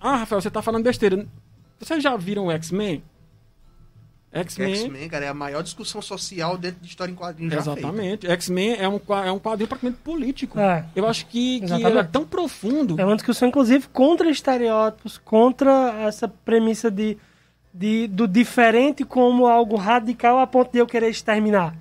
ah, 0.00 0.16
Rafael, 0.16 0.40
você 0.40 0.48
está 0.48 0.62
falando 0.62 0.84
besteira. 0.84 1.26
Vocês 1.78 2.02
já 2.02 2.16
viram 2.16 2.46
o 2.46 2.50
X-Men? 2.50 3.02
X-Men. 4.32 4.74
X-Men, 4.76 5.08
cara, 5.08 5.24
é 5.24 5.28
a 5.28 5.34
maior 5.34 5.62
discussão 5.62 6.00
social 6.00 6.56
dentro 6.56 6.80
de 6.80 6.88
história 6.88 7.10
em 7.10 7.16
quadrinhos 7.16 7.52
Exatamente. 7.52 8.28
X-Men 8.28 8.76
é 8.78 8.88
um, 8.88 9.00
é 9.24 9.32
um 9.32 9.40
quadrinho 9.40 9.68
praticamente 9.68 10.00
político. 10.02 10.58
É. 10.58 10.84
Eu 10.94 11.06
acho 11.06 11.26
que, 11.26 11.60
que 11.60 11.72
ele 11.72 11.98
é 11.98 12.04
tão 12.04 12.24
profundo. 12.24 13.00
É 13.00 13.04
uma 13.04 13.16
discussão, 13.16 13.48
inclusive, 13.48 13.88
contra 13.88 14.30
estereótipos, 14.30 15.18
contra 15.18 15.94
essa 16.02 16.28
premissa 16.28 16.90
de, 16.90 17.18
de, 17.74 18.06
do 18.06 18.28
diferente 18.28 19.04
como 19.04 19.46
algo 19.46 19.76
radical 19.76 20.38
a 20.38 20.46
ponto 20.46 20.70
de 20.70 20.78
eu 20.78 20.86
querer 20.86 21.10
exterminar. 21.10 21.76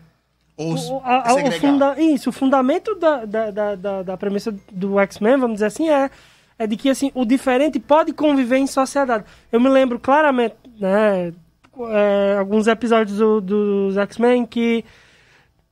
Ou 0.59 0.75
o, 0.97 1.01
a, 1.05 1.33
o 1.33 1.51
funda, 1.53 1.95
Isso, 2.01 2.29
o 2.29 2.33
fundamento 2.33 2.93
da, 2.95 3.23
da, 3.23 3.75
da, 3.75 4.03
da, 4.03 4.17
premissa 4.17 4.53
do 4.71 4.99
X-Men, 4.99 5.37
vamos 5.37 5.55
dizer 5.55 5.67
assim, 5.67 5.89
é, 5.89 6.09
é 6.57 6.67
de 6.67 6.75
que 6.75 6.89
assim, 6.89 7.11
o 7.15 7.23
diferente 7.23 7.79
pode 7.79 8.11
conviver 8.11 8.57
em 8.57 8.67
sociedade. 8.67 9.23
Eu 9.51 9.59
me 9.61 9.69
lembro 9.69 9.97
claramente, 9.97 10.55
né? 10.77 11.33
é, 11.87 12.35
alguns 12.37 12.67
episódios 12.67 13.17
do, 13.17 13.39
dos 13.39 13.97
X-Men 13.97 14.45
que 14.45 14.83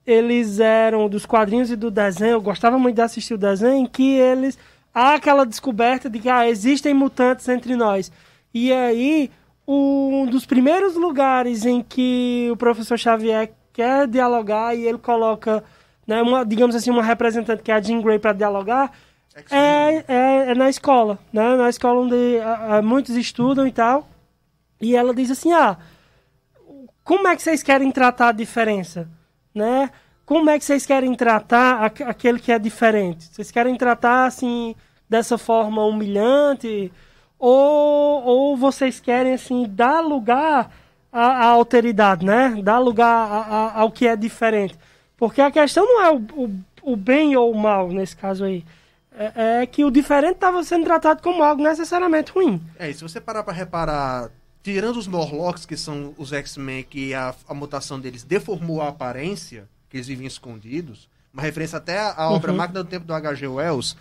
eles 0.05 0.59
eram 0.59 1.09
dos 1.09 1.25
quadrinhos 1.25 1.69
e 1.69 1.75
do 1.75 1.91
desenho, 1.91 2.33
eu 2.33 2.41
gostava 2.41 2.79
muito 2.79 2.95
de 2.95 3.01
assistir 3.01 3.33
o 3.33 3.38
desenho, 3.38 3.89
que 3.89 4.15
eles 4.15 4.57
há 4.93 5.15
aquela 5.15 5.45
descoberta 5.45 6.09
de 6.09 6.19
que 6.19 6.29
ah, 6.29 6.47
existem 6.47 6.93
mutantes 6.93 7.47
entre 7.49 7.75
nós. 7.75 8.09
E 8.53 8.71
aí, 8.71 9.29
um 9.67 10.25
dos 10.25 10.45
primeiros 10.45 10.95
lugares 10.95 11.65
em 11.65 11.83
que 11.83 12.47
o 12.49 12.55
professor 12.55 12.97
Xavier 12.97 13.51
quer 13.78 14.07
dialogar 14.07 14.73
e 14.73 14.88
ele 14.88 14.97
coloca, 14.97 15.63
né, 16.07 16.19
uma, 16.23 16.43
digamos 16.43 16.75
assim, 16.75 16.89
uma 16.89 17.03
representante 17.03 17.61
que 17.61 17.71
é 17.71 17.75
a 17.75 17.82
Jean 17.82 18.01
Grey 18.01 18.17
para 18.17 18.34
dialogar, 18.34 18.91
é, 19.51 20.03
é, 20.07 20.51
é, 20.51 20.55
na 20.55 20.67
escola, 20.67 21.19
né? 21.32 21.55
Na 21.55 21.69
escola 21.69 22.01
onde 22.01 22.39
a, 22.39 22.78
a, 22.78 22.82
muitos 22.82 23.15
estudam 23.15 23.67
e 23.67 23.71
tal. 23.71 24.09
E 24.82 24.95
ela 24.95 25.13
diz 25.13 25.30
assim, 25.30 25.53
ah, 25.53 25.78
como 27.03 27.28
é 27.28 27.36
que 27.36 27.43
vocês 27.43 27.61
querem 27.61 27.91
tratar 27.91 28.30
a 28.30 28.32
diferença, 28.32 29.07
né? 29.53 29.91
Como 30.25 30.49
é 30.49 30.57
que 30.57 30.65
vocês 30.65 30.88
querem 30.88 31.13
tratar 31.13 31.86
aquele 31.86 32.39
que 32.39 32.51
é 32.51 32.57
diferente? 32.57 33.25
Vocês 33.25 33.51
querem 33.51 33.75
tratar 33.75 34.25
assim 34.25 34.75
dessa 35.07 35.38
forma 35.38 35.86
humilhante 35.86 36.91
ou, 37.38 38.23
ou 38.23 38.57
vocês 38.57 38.99
querem 38.99 39.34
assim 39.34 39.67
dar 39.69 40.01
lugar 40.01 40.71
à, 41.12 41.26
à 41.26 41.45
alteridade, 41.45 42.26
né? 42.26 42.60
Dar 42.64 42.80
lugar 42.80 43.08
a, 43.08 43.38
a, 43.38 43.80
ao 43.82 43.91
que 43.91 44.08
é 44.08 44.16
diferente? 44.16 44.78
Porque 45.16 45.41
a 45.41 45.51
questão 45.51 45.86
não 45.86 46.03
é 46.03 46.12
o, 46.12 46.18
o, 46.36 46.60
o 46.82 46.95
bem 46.95 47.36
ou 47.36 47.51
o 47.51 47.58
mal 47.58 47.89
nesse 47.89 48.16
caso 48.16 48.43
aí 48.43 48.64
é, 49.18 49.62
é 49.62 49.66
que 49.66 49.84
o 49.84 49.89
diferente 49.89 50.36
estava 50.36 50.64
sendo 50.64 50.86
tratado 50.86 51.22
como 51.22 51.43
algo 51.43 51.64
necessariamente 51.64 52.32
ruim. 52.32 52.62
É, 52.78 52.89
e 52.89 52.93
se 52.93 53.01
você 53.01 53.20
parar 53.20 53.43
para 53.43 53.53
reparar, 53.53 54.30
tirando 54.62 54.97
os 54.97 55.08
Morlocks, 55.08 55.66
que 55.66 55.76
são 55.76 56.14
os 56.18 56.32
X-Men, 56.32 56.84
que 56.84 57.14
a, 57.14 57.34
a 57.47 57.53
mutação 57.53 57.99
deles 57.99 58.24
deformou 58.24 58.82
a 58.82 58.89
aparência, 58.89 59.68
que 59.89 59.97
eles 59.97 60.08
viviam 60.08 60.28
escondidos, 60.28 61.10
uma 61.34 61.41
referência 61.41 61.78
até 61.78 61.99
à 61.99 62.30
obra 62.30 62.51
uhum. 62.51 62.58
Máquina 62.58 62.84
do 62.84 62.89
Tempo 62.89 63.05
do 63.05 63.14
H.G. 63.14 63.47
Wells, 63.47 63.95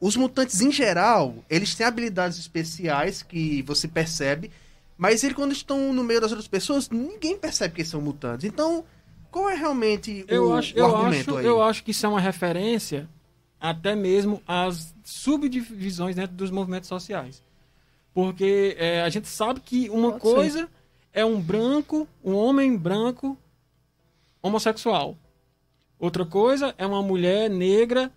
os 0.00 0.16
mutantes, 0.16 0.60
em 0.60 0.72
geral, 0.72 1.34
eles 1.48 1.74
têm 1.74 1.86
habilidades 1.86 2.38
especiais 2.38 3.22
que 3.22 3.62
você 3.62 3.86
percebe, 3.86 4.50
mas 5.00 5.24
eles, 5.24 5.34
quando 5.34 5.52
estão 5.52 5.94
no 5.94 6.04
meio 6.04 6.20
das 6.20 6.30
outras 6.30 6.46
pessoas, 6.46 6.90
ninguém 6.90 7.34
percebe 7.34 7.76
que 7.76 7.84
são 7.86 8.02
mutantes. 8.02 8.44
Então, 8.44 8.84
qual 9.30 9.48
é 9.48 9.54
realmente 9.54 10.26
o, 10.28 10.30
eu 10.30 10.52
acho, 10.52 10.74
o 10.74 10.78
eu 10.78 10.84
argumento 10.94 11.30
acho, 11.30 11.38
aí? 11.38 11.46
Eu 11.46 11.62
acho 11.62 11.82
que 11.82 11.90
isso 11.90 12.04
é 12.04 12.08
uma 12.10 12.20
referência 12.20 13.08
até 13.58 13.96
mesmo 13.96 14.42
as 14.46 14.94
subdivisões 15.02 16.16
dentro 16.16 16.36
dos 16.36 16.50
movimentos 16.50 16.86
sociais. 16.86 17.42
Porque 18.12 18.76
é, 18.78 19.00
a 19.00 19.08
gente 19.08 19.26
sabe 19.26 19.60
que 19.60 19.88
uma 19.88 20.10
Pode 20.10 20.20
coisa 20.20 20.58
ser. 20.58 20.68
é 21.14 21.24
um 21.24 21.40
branco, 21.40 22.06
um 22.22 22.34
homem 22.34 22.76
branco 22.76 23.38
homossexual. 24.42 25.16
Outra 25.98 26.26
coisa 26.26 26.74
é 26.76 26.86
uma 26.86 27.02
mulher 27.02 27.48
negra 27.48 28.12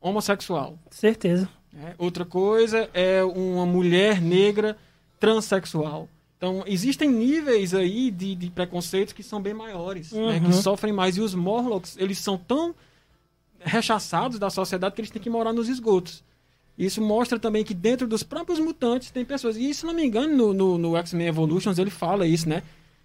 homossexual. 0.00 0.76
Certeza. 0.90 1.48
É, 1.72 1.94
outra 1.96 2.24
coisa 2.24 2.90
é 2.92 3.22
uma 3.22 3.64
mulher 3.64 4.20
negra 4.20 4.76
transexual. 5.20 6.08
Então, 6.36 6.64
existem 6.66 7.10
níveis 7.10 7.74
aí 7.74 8.10
de, 8.10 8.34
de 8.34 8.50
preconceitos 8.50 9.12
que 9.12 9.22
são 9.22 9.42
bem 9.42 9.52
maiores, 9.52 10.10
uhum. 10.10 10.28
né, 10.28 10.40
que 10.40 10.54
sofrem 10.54 10.92
mais. 10.92 11.18
E 11.18 11.20
os 11.20 11.34
Morlocks, 11.34 11.98
eles 11.98 12.18
são 12.18 12.38
tão 12.38 12.74
rechaçados 13.60 14.38
da 14.38 14.48
sociedade 14.48 14.94
que 14.94 15.02
eles 15.02 15.10
têm 15.10 15.20
que 15.20 15.28
morar 15.28 15.52
nos 15.52 15.68
esgotos. 15.68 16.24
Isso 16.78 17.02
mostra 17.02 17.38
também 17.38 17.62
que 17.62 17.74
dentro 17.74 18.08
dos 18.08 18.22
próprios 18.22 18.58
mutantes 18.58 19.10
tem 19.10 19.22
pessoas. 19.22 19.58
E 19.58 19.74
se 19.74 19.84
não 19.84 19.92
me 19.92 20.02
engano, 20.02 20.34
no, 20.34 20.54
no, 20.54 20.78
no 20.78 20.96
X-Men 20.96 21.26
Evolutions 21.26 21.78
ele 21.78 21.90
fala 21.90 22.26
isso, 22.26 22.48
né? 22.48 22.62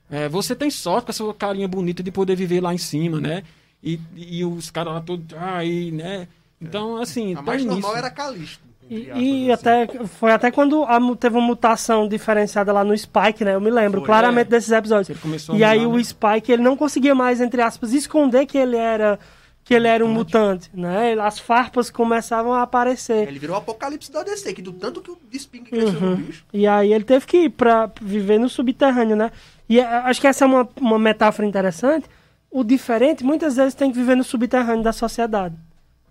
É, 0.09 0.29
você 0.29 0.55
tem 0.55 0.69
sorte 0.69 1.05
com 1.05 1.11
essa 1.11 1.33
carinha 1.33 1.67
bonita 1.67 2.01
de 2.01 2.11
poder 2.11 2.37
viver 2.37 2.61
lá 2.61 2.73
em 2.73 2.77
cima, 2.77 3.19
né? 3.19 3.43
E, 3.83 3.99
e 4.15 4.45
os 4.45 4.71
caras 4.71 4.93
lá 4.93 5.01
todos. 5.01 5.25
Aí, 5.37 5.91
né? 5.91 6.29
Então, 6.61 6.95
assim. 6.97 7.35
A 7.35 7.41
mais 7.41 7.65
normal 7.65 7.97
era 7.97 8.09
Calisto. 8.09 8.63
E, 8.89 9.09
e 9.15 9.51
assim. 9.51 9.51
até 9.51 9.87
foi 10.05 10.31
até 10.31 10.51
quando 10.51 10.83
a, 10.83 10.99
teve 11.15 11.37
uma 11.37 11.45
mutação 11.45 12.07
diferenciada 12.07 12.71
lá 12.71 12.83
no 12.83 12.95
Spike, 12.95 13.43
né? 13.43 13.55
Eu 13.55 13.61
me 13.61 13.71
lembro 13.71 14.01
foi, 14.01 14.07
claramente 14.07 14.47
é. 14.47 14.49
desses 14.51 14.71
episódios. 14.71 15.17
e 15.53 15.63
aí 15.63 15.85
o 15.85 15.97
né? 15.97 16.03
Spike 16.03 16.51
ele 16.51 16.61
não 16.61 16.77
conseguia 16.77 17.15
mais 17.15 17.41
entre 17.41 17.61
aspas 17.61 17.93
esconder 17.93 18.45
que 18.45 18.57
ele 18.57 18.77
era 18.77 19.19
que 19.65 19.73
ele 19.73 19.87
era 19.87 20.05
um 20.05 20.07
mutante, 20.07 20.69
né? 20.71 21.13
As 21.19 21.39
farpas 21.39 21.89
começavam 21.89 22.53
a 22.53 22.61
aparecer. 22.61 23.27
Ele 23.27 23.39
virou 23.39 23.55
o 23.55 23.59
apocalipse 23.59 24.11
da 24.11 24.21
DC, 24.21 24.53
que 24.53 24.61
do 24.61 24.71
tanto 24.71 25.01
que 25.01 25.09
o 25.09 25.17
Desping 25.31 25.63
cresceu 25.63 25.99
uhum. 25.99 26.11
no 26.11 26.17
bicho. 26.17 26.45
E 26.53 26.67
aí 26.67 26.93
ele 26.93 27.03
teve 27.03 27.25
que 27.25 27.37
ir 27.45 27.49
pra 27.49 27.89
viver 27.99 28.37
no 28.37 28.47
subterrâneo, 28.47 29.15
né? 29.15 29.31
E 29.67 29.79
é, 29.79 29.83
acho 29.83 30.21
que 30.21 30.27
essa 30.27 30.45
é 30.45 30.47
uma, 30.47 30.69
uma 30.79 30.99
metáfora 30.99 31.47
interessante. 31.47 32.05
O 32.51 32.63
diferente, 32.63 33.23
muitas 33.23 33.55
vezes, 33.55 33.73
tem 33.73 33.91
que 33.91 33.97
viver 33.97 34.15
no 34.15 34.23
subterrâneo 34.23 34.83
da 34.83 34.93
sociedade. 34.93 35.55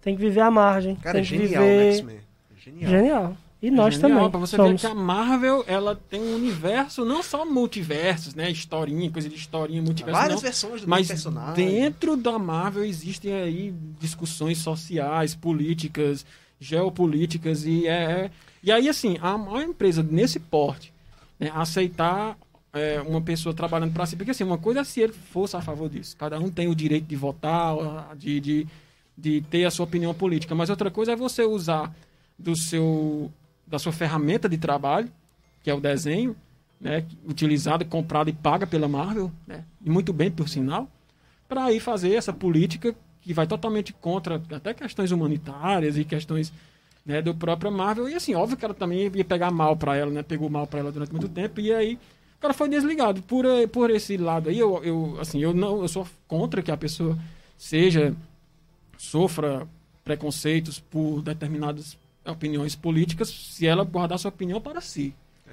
Tem 0.03 0.17
que 0.17 0.21
viver 0.21 0.41
à 0.41 0.51
margem. 0.51 0.97
Cara, 0.97 1.13
tem 1.13 1.23
é 1.23 1.25
que 1.25 1.47
genial, 1.47 1.63
viver... 1.63 2.25
É 2.65 2.71
genial. 2.71 2.91
Genial. 2.91 3.37
E 3.63 3.69
é 3.69 3.71
nós 3.71 3.95
genial, 3.95 4.11
também. 4.11 4.31
Pra 4.31 4.41
você 4.41 4.57
somos. 4.57 4.83
ver 4.83 4.89
que 4.89 4.93
a 4.93 4.95
Marvel, 4.95 5.65
ela 5.67 5.97
tem 5.97 6.21
um 6.21 6.35
universo, 6.35 7.05
não 7.05 7.23
só 7.23 7.47
multiversos, 7.47 8.35
né? 8.35 8.51
Historinha, 8.51 9.11
coisa 9.11 9.29
de 9.29 9.35
historinha, 9.35 9.81
multiverso. 9.81 10.21
Várias 10.21 10.37
não, 10.37 10.43
versões 10.43 10.81
do 10.83 10.89
mas 10.89 11.09
personagem. 11.09 11.67
dentro 11.67 12.17
da 12.17 12.39
Marvel 12.39 12.85
existem 12.85 13.33
aí 13.33 13.75
discussões 13.99 14.59
sociais, 14.59 15.35
políticas, 15.35 16.27
geopolíticas 16.65 17.65
e 17.65 17.87
é, 17.87 18.03
é 18.03 18.31
e 18.63 18.73
aí 18.73 18.89
assim 18.89 19.19
a 19.21 19.37
maior 19.37 19.63
empresa 19.63 20.03
nesse 20.03 20.41
porte 20.41 20.93
né, 21.39 21.51
aceitar 21.55 22.37
é, 22.73 23.01
uma 23.03 23.21
pessoa 23.21 23.55
trabalhando 23.55 23.93
para 23.93 24.07
si 24.07 24.17
porque 24.17 24.31
assim 24.31 24.45
uma 24.45 24.59
coisa 24.59 24.81
é 24.81 24.85
se 24.85 25.01
ele 25.01 25.13
fosse 25.13 25.57
a 25.57 25.61
favor 25.61 25.89
disso 25.89 26.17
cada 26.17 26.39
um 26.39 26.51
tem 26.51 26.69
o 26.69 26.75
direito 26.75 27.05
de 27.05 27.17
votar 27.17 27.77
de, 28.17 28.41
de, 28.41 28.67
de 29.17 29.41
ter 29.43 29.65
a 29.65 29.71
sua 29.71 29.85
opinião 29.85 30.15
política 30.15 30.55
mas 30.55 30.71
outra 30.71 30.91
coisa 30.91 31.13
é 31.13 31.17
você 31.17 31.43
usar 31.43 31.95
do 32.39 32.57
seu 32.57 33.31
da 33.67 33.79
sua 33.79 33.93
ferramenta 33.93 34.49
de 34.49 34.59
trabalho, 34.59 35.11
que 35.63 35.71
é 35.71 35.75
o 35.75 35.81
desenho, 35.81 36.37
né, 36.81 37.05
utilizada, 37.27 37.85
comprada 37.85 38.29
e 38.29 38.33
paga 38.33 38.67
pela 38.67 38.87
Marvel, 38.87 39.33
né, 39.47 39.65
e 39.83 39.89
muito 39.89 40.13
bem, 40.13 40.31
por 40.31 40.49
sinal, 40.49 40.89
para 41.49 41.73
ir 41.73 41.81
fazer 41.81 42.15
essa 42.15 42.33
política 42.33 42.95
que 43.23 43.33
vai 43.33 43.47
totalmente 43.47 43.93
contra 43.93 44.41
até 44.53 44.75
questões 44.75 45.11
humanitárias 45.11 45.97
e 45.97 46.05
questões 46.05 46.53
né, 47.07 47.23
do 47.23 47.35
próprio 47.35 47.73
Marvel. 47.73 48.09
E 48.09 48.15
assim, 48.15 48.35
óbvio 48.35 48.57
que 48.57 48.65
ela 48.65 48.75
também 48.75 49.11
ia 49.15 49.25
pegar 49.25 49.51
mal 49.51 49.77
para 49.77 49.97
ela, 49.97 50.11
né, 50.11 50.23
pegou 50.23 50.51
mal 50.51 50.67
para 50.67 50.81
ela 50.81 50.93
durante 50.93 51.11
muito 51.11 51.29
tempo, 51.29 51.59
e 51.61 51.73
aí 51.73 51.95
o 52.37 52.41
cara 52.41 52.53
foi 52.53 52.69
desligado. 52.69 53.23
Por, 53.23 53.47
por 53.73 53.91
esse 53.91 54.19
lado 54.19 54.51
aí, 54.51 54.59
eu, 54.59 54.85
eu, 54.85 55.17
assim, 55.21 55.41
eu, 55.41 55.55
não, 55.55 55.81
eu 55.81 55.89
sou 55.89 56.07
contra 56.29 56.63
que 56.63 56.71
a 56.71 56.77
pessoa 56.77 57.19
seja, 57.57 58.15
sofra 58.99 59.67
preconceitos 60.05 60.79
por 60.79 61.23
determinados 61.23 61.97
opiniões 62.27 62.75
políticas 62.75 63.29
se 63.29 63.67
ela 63.67 63.85
guardar 63.85 64.19
sua 64.19 64.31
opinião 64.31 64.61
para 64.61 64.81
si. 64.81 65.15
É. 65.47 65.53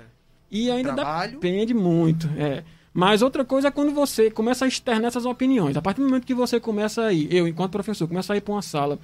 E 0.49 0.71
ainda 0.71 0.93
Trabalho. 0.93 1.33
depende 1.33 1.73
muito. 1.73 2.27
É. 2.37 2.63
Mas 2.93 3.21
outra 3.21 3.45
coisa 3.45 3.69
é 3.69 3.71
quando 3.71 3.93
você 3.93 4.29
começa 4.29 4.65
a 4.65 4.67
externar 4.67 5.07
essas 5.07 5.25
opiniões. 5.25 5.77
A 5.77 5.81
partir 5.81 6.01
do 6.01 6.07
momento 6.07 6.25
que 6.25 6.33
você 6.33 6.59
começa 6.59 7.05
a 7.05 7.13
ir, 7.13 7.33
eu, 7.33 7.47
enquanto 7.47 7.71
professor, 7.71 8.07
começo 8.07 8.31
a 8.33 8.37
ir 8.37 8.41
para 8.41 8.53
uma 8.53 8.61
sala 8.61 8.99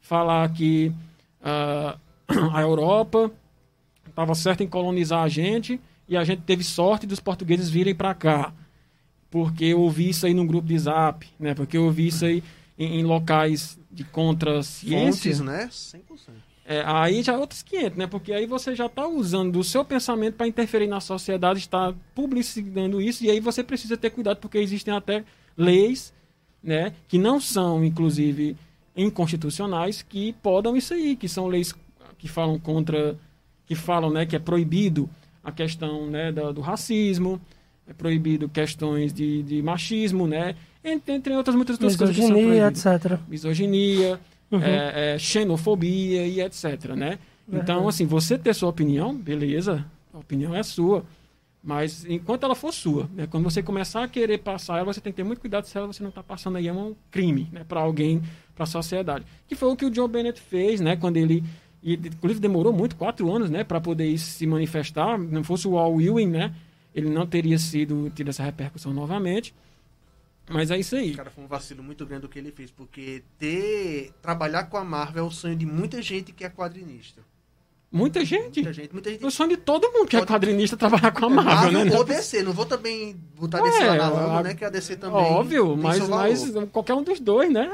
falar 0.00 0.50
que 0.52 0.92
uh, 1.42 1.98
a 2.54 2.60
Europa 2.60 3.30
estava 4.08 4.34
certa 4.34 4.64
em 4.64 4.68
colonizar 4.68 5.22
a 5.22 5.28
gente 5.28 5.80
e 6.08 6.16
a 6.16 6.24
gente 6.24 6.42
teve 6.42 6.64
sorte 6.64 7.06
dos 7.06 7.20
portugueses 7.20 7.68
virem 7.68 7.94
para 7.94 8.14
cá. 8.14 8.52
Porque 9.30 9.66
eu 9.66 9.80
ouvi 9.80 10.08
isso 10.08 10.24
aí 10.24 10.32
num 10.32 10.46
grupo 10.46 10.66
de 10.66 10.78
zap, 10.78 11.26
né? 11.38 11.52
Porque 11.52 11.76
eu 11.76 11.84
ouvi 11.84 12.06
isso 12.06 12.24
aí 12.24 12.42
em, 12.78 13.00
em 13.00 13.04
locais 13.04 13.78
de 13.90 14.04
contra-ciência. 14.04 15.34
Fontes, 15.34 15.40
né? 15.40 15.68
100%. 15.70 16.45
É, 16.68 16.82
aí 16.84 17.22
já 17.22 17.34
é 17.34 17.38
outros 17.38 17.62
500, 17.62 17.96
né? 17.96 18.06
Porque 18.08 18.32
aí 18.32 18.44
você 18.44 18.74
já 18.74 18.86
está 18.86 19.06
usando 19.06 19.56
o 19.56 19.64
seu 19.64 19.84
pensamento 19.84 20.34
para 20.34 20.48
interferir 20.48 20.88
na 20.88 21.00
sociedade, 21.00 21.60
está 21.60 21.94
publicitando 22.12 23.00
isso, 23.00 23.24
e 23.24 23.30
aí 23.30 23.38
você 23.38 23.62
precisa 23.62 23.96
ter 23.96 24.10
cuidado, 24.10 24.38
porque 24.38 24.58
existem 24.58 24.92
até 24.92 25.24
leis, 25.56 26.12
né? 26.60 26.92
Que 27.06 27.18
não 27.18 27.40
são, 27.40 27.84
inclusive, 27.84 28.56
inconstitucionais, 28.96 30.02
que 30.02 30.32
podam 30.42 30.76
isso 30.76 30.92
aí, 30.92 31.14
que 31.14 31.28
são 31.28 31.46
leis 31.46 31.72
que 32.18 32.26
falam 32.26 32.58
contra, 32.58 33.16
que 33.64 33.76
falam, 33.76 34.10
né? 34.10 34.26
Que 34.26 34.34
é 34.34 34.40
proibido 34.40 35.08
a 35.44 35.52
questão 35.52 36.08
né, 36.08 36.32
do, 36.32 36.52
do 36.54 36.60
racismo, 36.60 37.40
é 37.86 37.92
proibido 37.92 38.48
questões 38.48 39.12
de, 39.12 39.44
de 39.44 39.62
machismo, 39.62 40.26
né? 40.26 40.56
Entre, 40.82 41.14
entre 41.14 41.36
outras 41.36 41.54
muitas 41.54 41.74
outras 41.74 41.94
coisas 41.94 42.16
que 42.16 42.22
são 42.22 42.32
proibidas. 42.32 42.84
etc. 42.84 43.20
Misoginia 43.28 44.18
uhum. 44.50 44.62
é, 44.62 45.14
é, 45.14 45.18
xenofobia 45.18 46.26
e 46.26 46.40
etc, 46.40 46.94
né? 46.96 47.18
Então, 47.50 47.86
assim, 47.86 48.06
você 48.06 48.36
ter 48.36 48.54
sua 48.54 48.68
opinião, 48.68 49.14
beleza, 49.14 49.84
a 50.12 50.18
opinião 50.18 50.54
é 50.54 50.62
sua. 50.62 51.04
Mas 51.62 52.04
enquanto 52.04 52.44
ela 52.44 52.54
for 52.54 52.72
sua, 52.72 53.10
né? 53.12 53.26
quando 53.26 53.42
você 53.42 53.60
começar 53.60 54.04
a 54.04 54.08
querer 54.08 54.38
passar 54.38 54.78
ela, 54.78 54.92
você 54.92 55.00
tem 55.00 55.12
que 55.12 55.16
ter 55.16 55.24
muito 55.24 55.40
cuidado 55.40 55.64
se 55.66 55.76
ela 55.76 55.88
você 55.88 56.00
não 56.00 56.10
está 56.10 56.22
passando 56.22 56.56
aí 56.56 56.68
é 56.68 56.72
um 56.72 56.94
crime 57.10 57.48
né? 57.50 57.64
para 57.66 57.80
alguém, 57.80 58.22
para 58.54 58.62
a 58.62 58.66
sociedade. 58.66 59.24
Que 59.48 59.56
foi 59.56 59.68
o 59.68 59.74
que 59.74 59.84
o 59.84 59.90
John 59.90 60.06
Bennett 60.06 60.40
fez, 60.40 60.80
né? 60.80 60.94
Quando 60.94 61.16
ele. 61.16 61.42
E, 61.82 61.94
inclusive 61.94 62.38
demorou 62.38 62.72
muito, 62.72 62.94
quatro 62.94 63.32
anos, 63.34 63.50
né? 63.50 63.64
Para 63.64 63.80
poder 63.80 64.16
se 64.16 64.46
manifestar. 64.46 65.18
Não 65.18 65.42
fosse 65.42 65.66
o 65.66 65.76
Al 65.76 66.00
Ewing, 66.00 66.28
né? 66.28 66.54
Ele 66.94 67.10
não 67.10 67.26
teria 67.26 67.58
sido 67.58 68.10
tido 68.14 68.28
essa 68.28 68.44
repercussão 68.44 68.92
novamente. 68.92 69.52
Mas 70.48 70.70
é 70.70 70.78
isso 70.78 70.94
aí. 70.94 71.14
Cara, 71.14 71.30
foi 71.30 71.44
um 71.44 71.48
vacilo 71.48 71.82
muito 71.82 72.06
grande 72.06 72.26
o 72.26 72.28
que 72.28 72.38
ele 72.38 72.52
fez, 72.52 72.70
porque 72.70 73.22
ter 73.38 74.12
trabalhar 74.22 74.64
com 74.64 74.76
a 74.76 74.84
Marvel 74.84 75.24
é 75.24 75.26
o 75.26 75.30
sonho 75.30 75.56
de 75.56 75.66
muita 75.66 76.00
gente 76.00 76.32
que 76.32 76.44
é 76.44 76.48
quadrinista. 76.48 77.22
Muita 77.90 78.24
gente? 78.24 78.62
Muita 78.62 78.72
gente, 78.72 78.92
muita 78.92 79.10
gente. 79.10 79.24
O 79.24 79.30
sonho 79.30 79.50
de 79.50 79.56
todo 79.56 79.90
mundo 79.90 80.08
que 80.08 80.16
é 80.16 80.26
quadrinista 80.26 80.76
trabalhar 80.76 81.12
com 81.12 81.26
a 81.26 81.30
Marvel, 81.30 81.72
Marvel 81.72 81.84
né? 81.86 81.96
ou 81.96 82.04
DC, 82.04 82.42
não 82.42 82.52
vou 82.52 82.66
também 82.66 83.16
botar 83.36 83.62
DC 83.62 83.82
é, 83.82 83.86
lá 83.86 83.96
na 83.96 84.08
lama, 84.08 84.42
né? 84.42 84.54
Que 84.54 84.64
a 84.64 84.70
DC 84.70 84.96
também. 84.96 85.18
Óbvio, 85.18 85.76
mas, 85.76 86.06
mas 86.08 86.52
qualquer 86.72 86.94
um 86.94 87.02
dos 87.02 87.20
dois, 87.20 87.50
né? 87.50 87.70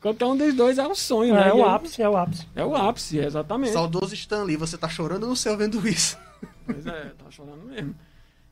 qualquer 0.00 0.24
um 0.24 0.36
dos 0.36 0.54
dois 0.54 0.78
é 0.78 0.86
o 0.86 0.94
sonho, 0.94 1.36
é, 1.36 1.40
né? 1.40 1.48
É 1.50 1.54
o 1.54 1.64
ápice, 1.64 2.02
é 2.02 2.08
o 2.08 2.16
ápice. 2.16 2.46
É 2.54 2.64
o 2.64 2.74
ápice, 2.74 3.18
exatamente. 3.18 3.72
Saudoso 3.72 4.14
Stanley, 4.14 4.56
você 4.56 4.76
tá 4.76 4.88
chorando 4.88 5.26
no 5.26 5.36
céu 5.36 5.56
vendo 5.56 5.86
isso. 5.86 6.18
Pois 6.66 6.86
é, 6.86 7.12
tá 7.16 7.30
chorando 7.30 7.64
mesmo. 7.66 7.94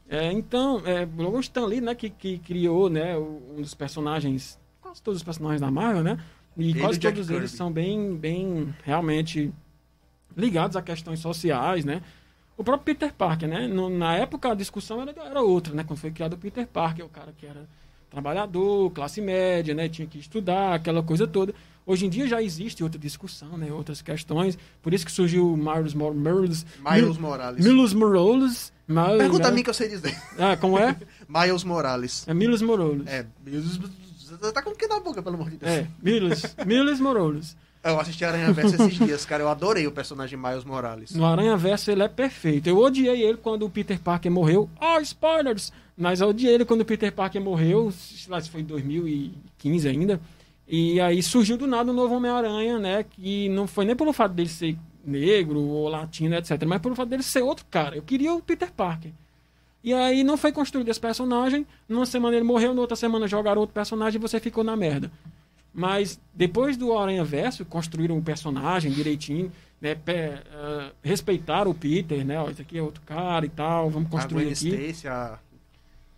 É, 0.09 0.33
então, 0.33 0.81
é, 0.87 1.07
logo 1.17 1.37
o 1.37 1.41
Stan 1.41 1.67
Lee, 1.67 1.83
né, 1.83 1.95
que, 1.95 2.09
que 2.09 2.39
criou, 2.39 2.89
né, 2.89 3.17
um 3.17 3.61
dos 3.61 3.75
personagens, 3.75 4.59
quase 4.81 5.03
todos 5.03 5.21
os 5.21 5.25
personagens 5.25 5.61
da 5.61 5.71
Marvel, 5.71 6.03
né, 6.03 6.19
e 6.57 6.71
Ele 6.71 6.81
quase 6.81 6.99
todos 6.99 7.29
eles 7.29 7.51
são 7.51 7.71
bem, 7.71 8.17
bem, 8.17 8.75
realmente 8.85 9.53
ligados 10.35 10.77
a 10.77 10.83
questões 10.83 11.21
sociais, 11.21 11.85
né. 11.85 12.03
O 12.57 12.65
próprio 12.65 12.87
Peter 12.87 13.13
Parker, 13.13 13.49
né, 13.49 13.69
no, 13.69 13.91
na 13.91 14.17
época 14.17 14.51
a 14.51 14.55
discussão 14.55 15.03
era, 15.03 15.13
era 15.13 15.43
outra, 15.43 15.75
né, 15.75 15.85
quando 15.85 15.99
foi 15.99 16.11
criado 16.11 16.33
o 16.33 16.39
Peter 16.39 16.67
Parker, 16.67 17.05
o 17.05 17.09
cara 17.09 17.35
que 17.37 17.45
era 17.45 17.69
trabalhador, 18.11 18.91
classe 18.93 19.21
média, 19.21 19.75
né, 19.75 19.91
tinha 19.91 20.09
que 20.09 20.19
estudar, 20.19 20.75
aquela 20.75 21.03
coisa 21.03 21.27
toda. 21.27 21.55
Hoje 21.85 22.07
em 22.07 22.09
dia 22.09 22.27
já 22.27 22.43
existe 22.43 22.83
outra 22.83 22.99
discussão, 22.99 23.59
né, 23.59 23.71
outras 23.71 24.01
questões, 24.01 24.59
por 24.81 24.95
isso 24.95 25.05
que 25.05 25.13
surgiu 25.13 25.53
o 25.53 25.57
Miles, 25.57 25.93
Miles, 25.93 26.65
Miles 26.79 27.19
Morales. 27.19 27.65
Miles 27.67 27.93
Morales, 27.93 28.73
Miles, 28.89 29.19
Pergunta 29.19 29.49
a 29.49 29.51
mim 29.51 29.63
que 29.63 29.69
eu 29.69 29.75
sei 29.75 29.89
dizer. 29.89 30.17
Ah, 30.39 30.57
como 30.57 30.79
é? 30.79 30.97
Miles 31.29 31.63
Morales. 31.63 32.27
É 32.27 32.33
Miles 32.33 32.63
Morales. 32.63 33.07
É, 33.07 33.27
Miles... 33.45 33.79
Tá 34.53 34.63
com 34.63 34.71
o 34.71 34.75
que 34.75 34.87
na 34.87 34.99
boca, 34.99 35.23
pelo 35.23 35.37
amor 35.37 35.51
de 35.51 35.59
Deus. 35.59 35.71
É, 35.71 35.87
Miles, 36.03 36.43
Miles 36.65 37.01
Morales. 37.01 37.57
Eu 37.83 38.01
assisti 38.01 38.25
Aranha 38.25 38.53
Verso 38.53 38.75
esses 38.75 38.99
dias, 38.99 39.25
cara. 39.25 39.43
Eu 39.43 39.49
adorei 39.49 39.87
o 39.87 39.93
personagem 39.93 40.39
Miles 40.39 40.65
Morales. 40.65 41.15
No 41.15 41.25
Aranha 41.25 41.57
Verso 41.57 41.91
ele 41.91 42.03
é 42.03 42.09
perfeito. 42.09 42.67
Eu 42.67 42.79
odiei 42.79 43.23
ele 43.23 43.39
quando 43.39 43.65
o 43.65 43.71
Peter 43.71 43.99
Parker 44.01 44.31
morreu. 44.31 44.69
Oh, 44.81 45.01
spoilers! 45.01 45.73
Mas 45.97 46.21
eu 46.21 46.29
odiei 46.29 46.55
ele 46.55 46.65
quando 46.65 46.81
o 46.81 46.85
Peter 46.85 47.13
Parker 47.13 47.41
morreu. 47.41 47.93
Sei 47.93 48.31
lá 48.31 48.41
se 48.41 48.51
foi 48.51 48.63
em 48.63 48.65
2015 48.65 49.89
ainda. 49.89 50.21
E 50.67 51.01
aí 51.01 51.23
surgiu 51.23 51.57
do 51.57 51.67
nada 51.67 51.91
o 51.91 51.95
novo 51.95 52.15
Homem-Aranha, 52.15 52.79
né? 52.79 53.05
Que 53.09 53.49
não 53.49 53.67
foi 53.67 53.85
nem 53.85 53.97
pelo 53.97 54.13
fato 54.13 54.33
dele 54.33 54.51
ser 54.51 54.77
negro 55.09 55.61
ou 55.61 55.89
latino, 55.89 56.37
etc. 56.37 56.63
Mas 56.67 56.81
pelo 56.81 56.95
fato 56.95 57.09
dele 57.09 57.23
ser 57.23 57.43
outro 57.43 57.65
cara. 57.71 57.97
Eu 57.97 58.03
queria 58.03 58.33
o 58.33 58.43
Peter 58.43 58.71
Parker. 58.71 59.11
E 59.83 59.93
aí 59.95 60.23
não 60.23 60.37
foi 60.37 60.53
construído 60.53 60.89
esse 60.89 61.01
personagem. 61.01 61.67
Numa 61.89 62.07
semana 62.07 62.37
ele 62.37 62.45
morreu, 62.45 62.75
na 62.75 62.81
outra 62.81 62.97
semana 62.97 63.27
jogaram 63.27 63.61
outro 63.61 63.75
personagem 63.75 64.19
e 64.19 64.23
você 64.23 64.39
ficou 64.39 64.63
na 64.63 64.77
merda. 64.77 65.11
Mas 65.73 66.21
depois 66.35 66.77
do 66.77 66.97
Aranha 66.97 67.25
Verso, 67.25 67.65
construíram 67.65 68.17
o 68.17 68.19
um 68.19 68.23
personagem 68.23 68.91
direitinho, 68.91 69.53
né? 69.81 69.95
Pé, 69.95 70.43
uh, 70.53 70.93
respeitaram 71.03 71.71
o 71.71 71.75
Peter, 71.75 72.25
né? 72.25 72.41
Ó, 72.41 72.51
esse 72.51 72.63
aqui 72.63 72.79
é 72.79 72.83
outro 72.83 73.03
cara 73.07 73.47
e 73.47 73.49
tal, 73.49 73.89
vamos 73.89 74.11
construir 74.11 74.49
a 74.49 74.53
aqui. 74.53 74.69
Stacy, 74.69 75.09
a... 75.09 75.39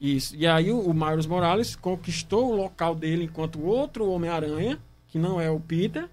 Isso. 0.00 0.34
E 0.34 0.46
aí 0.46 0.72
o, 0.72 0.80
o 0.80 0.94
Miles 0.94 1.26
Morales 1.26 1.76
conquistou 1.76 2.52
o 2.52 2.56
local 2.56 2.94
dele 2.94 3.24
enquanto 3.24 3.62
outro 3.62 4.08
Homem-Aranha, 4.08 4.78
que 5.08 5.18
não 5.18 5.40
é 5.40 5.50
o 5.50 5.60
Peter, 5.60 6.08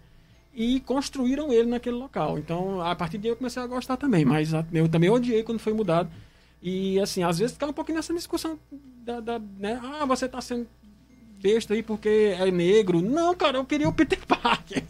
e 0.60 0.80
construíram 0.80 1.54
ele 1.54 1.70
naquele 1.70 1.96
local. 1.98 2.40
Então, 2.40 2.82
a 2.82 2.96
partir 2.96 3.20
daí 3.20 3.30
eu 3.30 3.36
comecei 3.36 3.62
a 3.62 3.68
gostar 3.68 3.96
também, 3.96 4.26
mas 4.26 4.52
eu 4.74 4.90
também 4.90 5.08
odiei 5.08 5.44
quando 5.44 5.60
foi 5.60 5.72
mudado. 5.72 6.10
E 6.64 7.00
assim, 7.00 7.22
às 7.22 7.38
vezes 7.38 7.54
fica 7.54 7.68
um 7.68 7.74
pouquinho 7.74 7.98
nessa 7.98 8.12
discussão 8.12 8.58
da, 9.06 9.20
da 9.20 9.40
né? 9.60 9.80
Ah, 9.84 10.04
você 10.08 10.26
está 10.26 10.42
sendo 10.42 10.66
besta 11.40 11.76
aí 11.76 11.84
porque 11.84 12.36
é 12.40 12.50
negro. 12.50 13.00
Não, 13.04 13.36
cara, 13.36 13.60
eu 13.60 13.66
queria 13.66 13.88
o 13.88 13.94
Peter 13.94 14.18
Parker. 14.26 14.82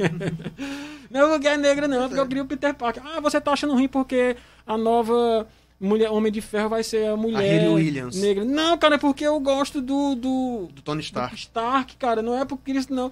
não 1.12 1.32
porque 1.32 1.50
é 1.50 1.58
negro, 1.58 1.86
não, 1.86 2.08
porque 2.08 2.22
eu 2.22 2.28
queria 2.28 2.44
o 2.44 2.48
Peter 2.48 2.74
Parker. 2.74 3.04
Ah, 3.06 3.20
você 3.20 3.42
tá 3.42 3.52
achando 3.52 3.74
ruim 3.74 3.90
porque 3.90 4.38
a 4.66 4.78
nova 4.78 5.46
mulher, 5.78 6.10
Homem 6.10 6.32
de 6.32 6.40
Ferro 6.40 6.70
vai 6.70 6.82
ser 6.82 7.10
a 7.10 7.18
mulher 7.18 7.68
a 7.68 7.72
Williams. 7.72 8.16
negra. 8.16 8.46
Não, 8.46 8.78
cara, 8.78 8.96
é 8.96 8.98
porque 8.98 9.26
eu 9.26 9.38
gosto 9.42 9.82
do. 9.82 10.16
Do, 10.16 10.70
do 10.72 10.82
Tony 10.82 11.02
Stark. 11.02 11.36
Do 11.36 11.38
Stark, 11.38 11.98
cara. 11.98 12.22
Não 12.22 12.38
é 12.38 12.46
porque 12.46 12.72
isso, 12.72 12.94
não. 12.94 13.12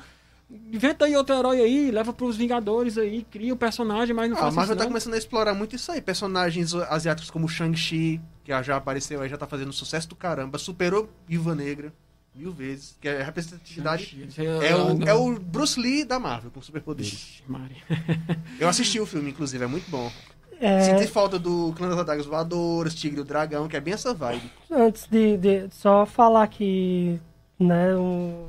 Inventa 0.49 1.05
aí 1.05 1.15
outro 1.15 1.35
herói 1.35 1.59
aí, 1.59 1.91
leva 1.91 2.13
pros 2.13 2.37
Vingadores 2.37 2.97
aí, 2.97 3.25
cria 3.31 3.53
o 3.53 3.57
personagem, 3.57 4.15
mas 4.15 4.29
não 4.29 4.37
ah, 4.37 4.41
faz 4.41 4.53
A 4.53 4.55
Marvel 4.55 4.75
tá 4.75 4.85
começando 4.85 5.15
a 5.15 5.17
explorar 5.17 5.53
muito 5.53 5.75
isso 5.75 5.91
aí. 5.91 6.01
Personagens 6.01 6.73
asiáticos 6.73 7.31
como 7.31 7.47
Shang-Chi, 7.47 8.21
que 8.43 8.63
já 8.63 8.75
apareceu 8.75 9.21
aí, 9.21 9.29
já 9.29 9.37
tá 9.37 9.47
fazendo 9.47 9.73
sucesso 9.73 10.07
do 10.09 10.15
caramba. 10.15 10.57
Superou 10.57 11.09
Viva 11.27 11.55
Negra 11.55 11.91
mil 12.35 12.51
vezes. 12.51 12.97
Que 12.99 13.07
é 13.07 13.21
a 13.21 13.23
representatividade. 13.23 14.29
É, 14.37 14.69
é, 14.69 14.75
o, 14.75 15.03
é 15.03 15.13
o 15.13 15.39
Bruce 15.39 15.79
Lee 15.79 16.03
da 16.03 16.19
Marvel, 16.19 16.51
com 16.51 16.61
superpoderes. 16.61 17.41
Eu 18.59 18.67
assisti 18.67 18.99
o 18.99 19.05
filme, 19.05 19.31
inclusive, 19.31 19.63
é 19.63 19.67
muito 19.67 19.89
bom. 19.89 20.11
É... 20.59 20.81
Senti 20.81 21.07
falta 21.07 21.39
do 21.39 21.73
Clã 21.75 21.89
das 21.89 21.99
Adagas 21.99 22.25
Voadoras, 22.25 22.93
Tigre 22.95 23.19
e 23.19 23.21
o 23.21 23.25
Dragão, 23.25 23.67
que 23.67 23.75
é 23.75 23.79
bem 23.79 23.93
essa 23.93 24.13
vibe. 24.13 24.51
Antes 24.69 25.07
de, 25.07 25.37
de 25.37 25.67
só 25.71 26.05
falar 26.05 26.47
que, 26.47 27.19
né, 27.59 27.95
um 27.95 28.47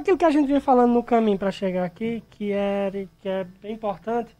aquilo 0.00 0.18
que 0.18 0.24
a 0.24 0.30
gente 0.30 0.46
vinha 0.46 0.60
falando 0.60 0.92
no 0.92 1.02
caminho 1.02 1.38
para 1.38 1.50
chegar 1.50 1.84
aqui, 1.84 2.22
que 2.30 2.52
é, 2.52 3.06
que 3.20 3.28
é 3.28 3.46
bem 3.62 3.72
importante, 3.74 4.36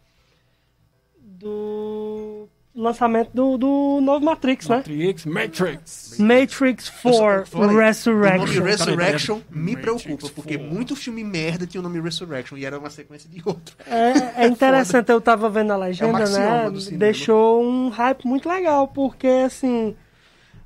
do 1.22 2.48
lançamento 2.74 3.30
do, 3.34 3.58
do 3.58 4.00
novo 4.00 4.24
Matrix, 4.24 4.68
Matrix 4.68 5.24
né? 5.24 5.32
Matrix, 5.32 6.16
Matrix. 6.18 6.88
4 7.02 7.66
Resurrection. 7.76 8.42
O 8.42 8.46
nome 8.46 8.60
Resurrection 8.60 9.40
me 9.50 9.76
preocupa, 9.76 10.28
porque 10.34 10.56
muito 10.56 10.94
filme 10.94 11.24
merda 11.24 11.66
tinha 11.66 11.80
o 11.80 11.82
nome 11.82 12.00
Resurrection 12.00 12.56
e 12.56 12.64
era 12.64 12.78
uma 12.78 12.90
sequência 12.90 13.28
de 13.28 13.42
outro. 13.44 13.76
É, 13.86 14.44
é 14.44 14.46
interessante, 14.46 15.10
eu 15.10 15.20
tava 15.20 15.48
vendo 15.48 15.72
a 15.72 15.76
legenda, 15.76 16.22
é 16.22 16.28
né? 16.28 16.70
Deixou 16.92 17.62
um 17.62 17.88
hype 17.88 18.24
muito 18.24 18.48
legal, 18.48 18.88
porque 18.88 19.26
assim, 19.26 19.96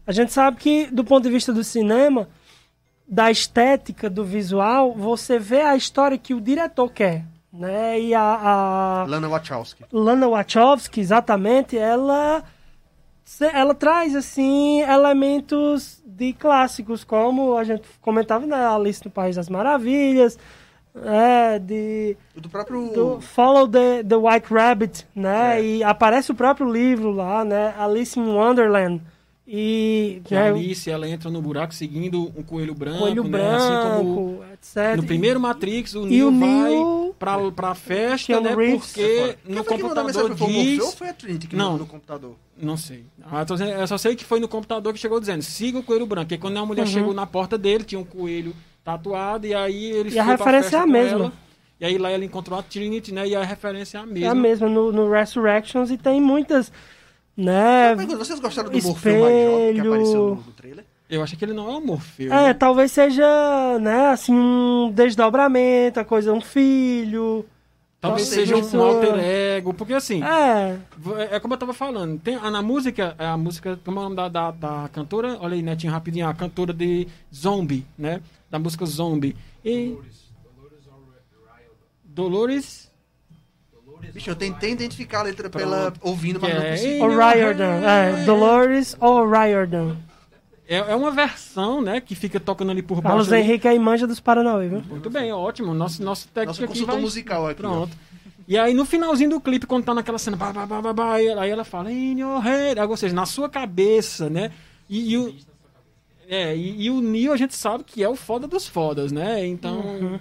a 0.07 0.13
gente 0.13 0.33
sabe 0.33 0.59
que 0.59 0.87
do 0.87 1.05
ponto 1.05 1.25
de 1.25 1.31
vista 1.31 1.53
do 1.53 1.65
cinema, 1.65 2.29
da 3.07 3.31
estética, 3.31 4.09
do 4.09 4.25
visual, 4.25 4.93
você 4.95 5.39
vê 5.39 5.61
a 5.61 5.77
história 5.77 6.19
que 6.19 6.35
o 6.35 6.41
diretor 6.41 6.91
quer. 6.91 7.25
Né? 7.53 8.01
E 8.01 8.15
a, 8.15 9.03
a 9.03 9.05
Lana 9.07 9.29
Wachowski. 9.29 9.85
Lana 9.93 10.29
Wachowski, 10.29 11.01
exatamente, 11.01 11.79
ela 11.79 12.43
ela 13.53 13.75
traz 13.75 14.15
assim 14.15 14.81
elementos 14.81 16.03
de 16.05 16.33
clássicos, 16.33 17.05
como 17.05 17.57
a 17.57 17.65
gente 17.65 17.85
comentava 18.01 18.47
na 18.47 18.57
né? 18.57 18.67
Alice 18.67 19.05
no 19.05 19.11
País 19.11 19.37
das 19.37 19.49
Maravilhas, 19.49 20.39
é, 21.03 21.59
de 21.59 22.17
do 22.37 22.49
próprio 22.49 22.89
do 22.93 23.21
Follow 23.21 23.67
the, 23.67 24.03
the 24.05 24.17
White 24.17 24.53
Rabbit, 24.53 25.07
né? 25.15 25.59
É. 25.59 25.65
E 25.65 25.85
aparece 25.85 26.31
o 26.33 26.35
próprio 26.35 26.71
livro 26.71 27.11
lá, 27.11 27.45
né? 27.45 27.75
Alice 27.79 28.19
in 28.19 28.27
Wonderland. 28.27 29.01
E 29.47 30.23
que 30.25 30.35
a 30.35 30.47
Alice 30.47 30.91
ela 30.91 31.07
entra 31.07 31.31
no 31.31 31.43
buraco 31.43 31.75
seguindo 31.75 32.33
um 32.35 32.43
coelho 32.43 32.75
branco, 32.75 33.01
coelho 33.01 33.25
né? 33.25 33.31
branco, 33.31 33.57
assim 33.57 33.99
como 33.99 34.45
etc. 34.55 34.97
No 34.97 35.03
primeiro 35.03 35.39
Matrix, 35.39 35.95
o 35.95 36.07
Neo 36.07 36.33
vai 36.33 36.73
pra, 37.19 37.53
pra 37.53 37.75
festa, 37.75 38.41
né? 38.41 38.55
Reeves. 38.55 38.87
Porque 38.87 39.37
no 39.45 39.63
computador 39.63 40.35
diz... 40.35 40.81
Ou 40.81 40.93
foi 40.93 41.11
a 41.11 41.13
Trinity 41.13 41.47
que 41.47 41.57
não 41.57 41.77
no 41.77 41.87
computador? 41.87 42.37
Não 42.57 42.79
sei. 42.79 43.05
Ah, 43.23 43.45
eu 43.79 43.87
só 43.87 43.99
sei 43.99 44.17
que 44.17 44.25
foi 44.25 44.41
no 44.41 44.49
computador 44.49 44.95
que 44.95 44.99
chegou 44.99 45.21
dizendo, 45.21 45.43
siga 45.43 45.79
o 45.79 45.83
coelho 45.83 46.07
branco. 46.07 46.33
E 46.33 46.39
quando 46.39 46.57
a 46.57 46.65
mulher 46.65 46.87
uhum. 46.87 46.93
chegou 46.93 47.13
na 47.13 47.27
porta 47.27 47.59
dele, 47.59 47.85
tinha 47.85 48.01
um 48.01 48.05
coelho 48.05 48.55
tatuado, 48.83 49.47
e 49.47 49.55
aí 49.55 49.91
ele 49.91 50.11
E 50.11 50.19
a 50.19 50.25
referência 50.25 50.77
é 50.77 50.81
a 50.81 50.87
mesma. 50.87 51.19
Ela, 51.19 51.33
e 51.81 51.85
aí 51.85 51.99
lá 51.99 52.11
ela 52.11 52.25
encontrou 52.25 52.59
a 52.59 52.63
Trinity, 52.63 53.13
né? 53.13 53.27
E 53.27 53.37
a 53.37 53.43
referência 53.43 53.99
é 53.99 54.01
a 54.01 54.07
mesma. 54.07 54.27
É 54.27 54.31
a 54.31 54.35
mesma 54.35 54.69
no, 54.69 54.91
no 54.91 55.11
Resurrections 55.11 55.91
e 55.91 55.99
tem 55.99 56.19
muitas 56.21 56.73
né? 57.37 57.95
Vocês 57.97 58.39
gostaram 58.41 58.71
do 58.71 58.83
Morfeu 58.83 59.21
mais 59.21 59.45
jovem 59.45 59.75
que 59.75 59.81
apareceu 59.81 60.21
no, 60.21 60.35
no 60.37 60.53
trailer? 60.53 60.85
Eu 61.09 61.23
acho 61.23 61.37
que 61.37 61.45
ele 61.45 61.53
não 61.53 61.69
é 61.71 61.77
um 61.77 61.85
Morfeu. 61.85 62.33
É, 62.33 62.47
né? 62.47 62.55
talvez 62.55 62.93
seja, 62.93 63.79
né, 63.81 64.09
assim, 64.09 64.35
um 64.35 64.91
desdobramento, 64.91 66.01
a 66.01 66.05
coisa, 66.05 66.33
um 66.33 66.41
filho. 66.41 67.45
Talvez 68.01 68.29
seja 68.29 68.57
um 68.57 68.83
alter 68.83 69.19
ego, 69.19 69.73
porque 69.73 69.95
assim. 69.95 70.23
É. 70.23 70.79
É 71.31 71.41
como 71.41 71.55
eu 71.55 71.59
tava 71.59 71.73
falando. 71.73 72.21
Tem, 72.21 72.37
na 72.37 72.61
música, 72.61 73.15
a 73.19 73.35
música, 73.37 73.79
como 73.83 73.99
é 73.99 74.01
o 74.01 74.05
nome 74.05 74.17
da, 74.17 74.29
da, 74.29 74.51
da 74.51 74.91
cantora? 74.93 75.39
Olha 75.41 75.55
aí, 75.55 75.63
netinho, 75.63 75.91
rapidinho, 75.91 76.29
a 76.29 76.35
cantora 76.35 76.73
de 76.73 77.09
Zombie, 77.35 77.87
né? 77.97 78.21
Da 78.51 78.59
música 78.59 78.85
Zombie. 78.85 79.35
E... 79.65 79.89
Dolores. 79.89 80.25
Dolores 82.05 82.94
Bicho, 84.13 84.31
eu 84.31 84.37
tentei 84.37 84.71
identificar 84.71 85.21
a 85.21 85.23
letra 85.25 85.51
Pronto. 85.51 85.65
pela 85.65 85.93
ouvindo, 86.01 86.39
mas 86.41 86.51
é, 86.51 86.55
não 86.55 86.71
consegui. 86.71 87.01
O'Riordan, 87.03 87.81
é, 87.85 88.25
Dolores 88.25 88.97
O'Riordan. 89.01 89.97
É, 90.67 90.77
é 90.77 90.95
uma 90.95 91.11
versão, 91.11 91.81
né, 91.81 92.01
que 92.01 92.15
fica 92.15 92.41
tocando 92.41 92.71
ali 92.71 92.83
por 92.83 92.97
baixo. 92.97 93.09
Carlos 93.09 93.33
ali. 93.33 93.43
Henrique 93.43 93.69
aí 93.69 93.79
manja 93.79 94.07
dos 94.07 94.21
Paranauê, 94.21 94.69
viu? 94.69 94.83
Muito 94.83 95.11
bem, 95.11 95.33
ótimo. 95.33 95.75
Nosso, 95.75 96.03
nosso 96.03 96.29
técnico 96.29 96.87
vai... 96.87 97.01
musical 97.01 97.47
aqui. 97.47 97.61
Pronto. 97.61 97.93
Ó. 97.93 98.15
E 98.47 98.59
aí 98.59 98.75
no 98.75 98.85
finalzinho 98.85 99.31
do 99.31 99.41
clipe, 99.41 99.67
quando 99.67 99.85
tá 99.85 99.95
naquela 99.95 100.19
cena, 100.19 100.37
bah, 100.37 100.53
bah, 100.53 100.67
bah, 100.67 100.93
bah, 100.93 101.15
aí 101.15 101.51
ela 101.51 101.65
fala, 101.65 101.91
in 101.91 102.21
your 102.21 102.41
head, 102.41 102.81
ou 102.81 102.97
seja, 102.97 103.15
na 103.15 103.27
sua 103.27 103.49
cabeça, 103.49 104.31
né? 104.31 104.51
E, 104.89 105.13
e 105.13 105.19
o... 105.19 105.35
É, 106.27 106.57
e, 106.57 106.85
e, 106.85 106.91
o 106.91 107.03
Neo 107.03 107.33
a 107.33 107.37
gente 107.37 107.55
sabe 107.55 107.85
que 107.85 108.03
é 108.03 108.09
o 108.09 108.17
foda 108.17 108.47
dos 108.47 108.67
fodas, 108.67 109.13
né? 109.13 109.47
Então, 109.47 109.81
uhum. 109.81 110.21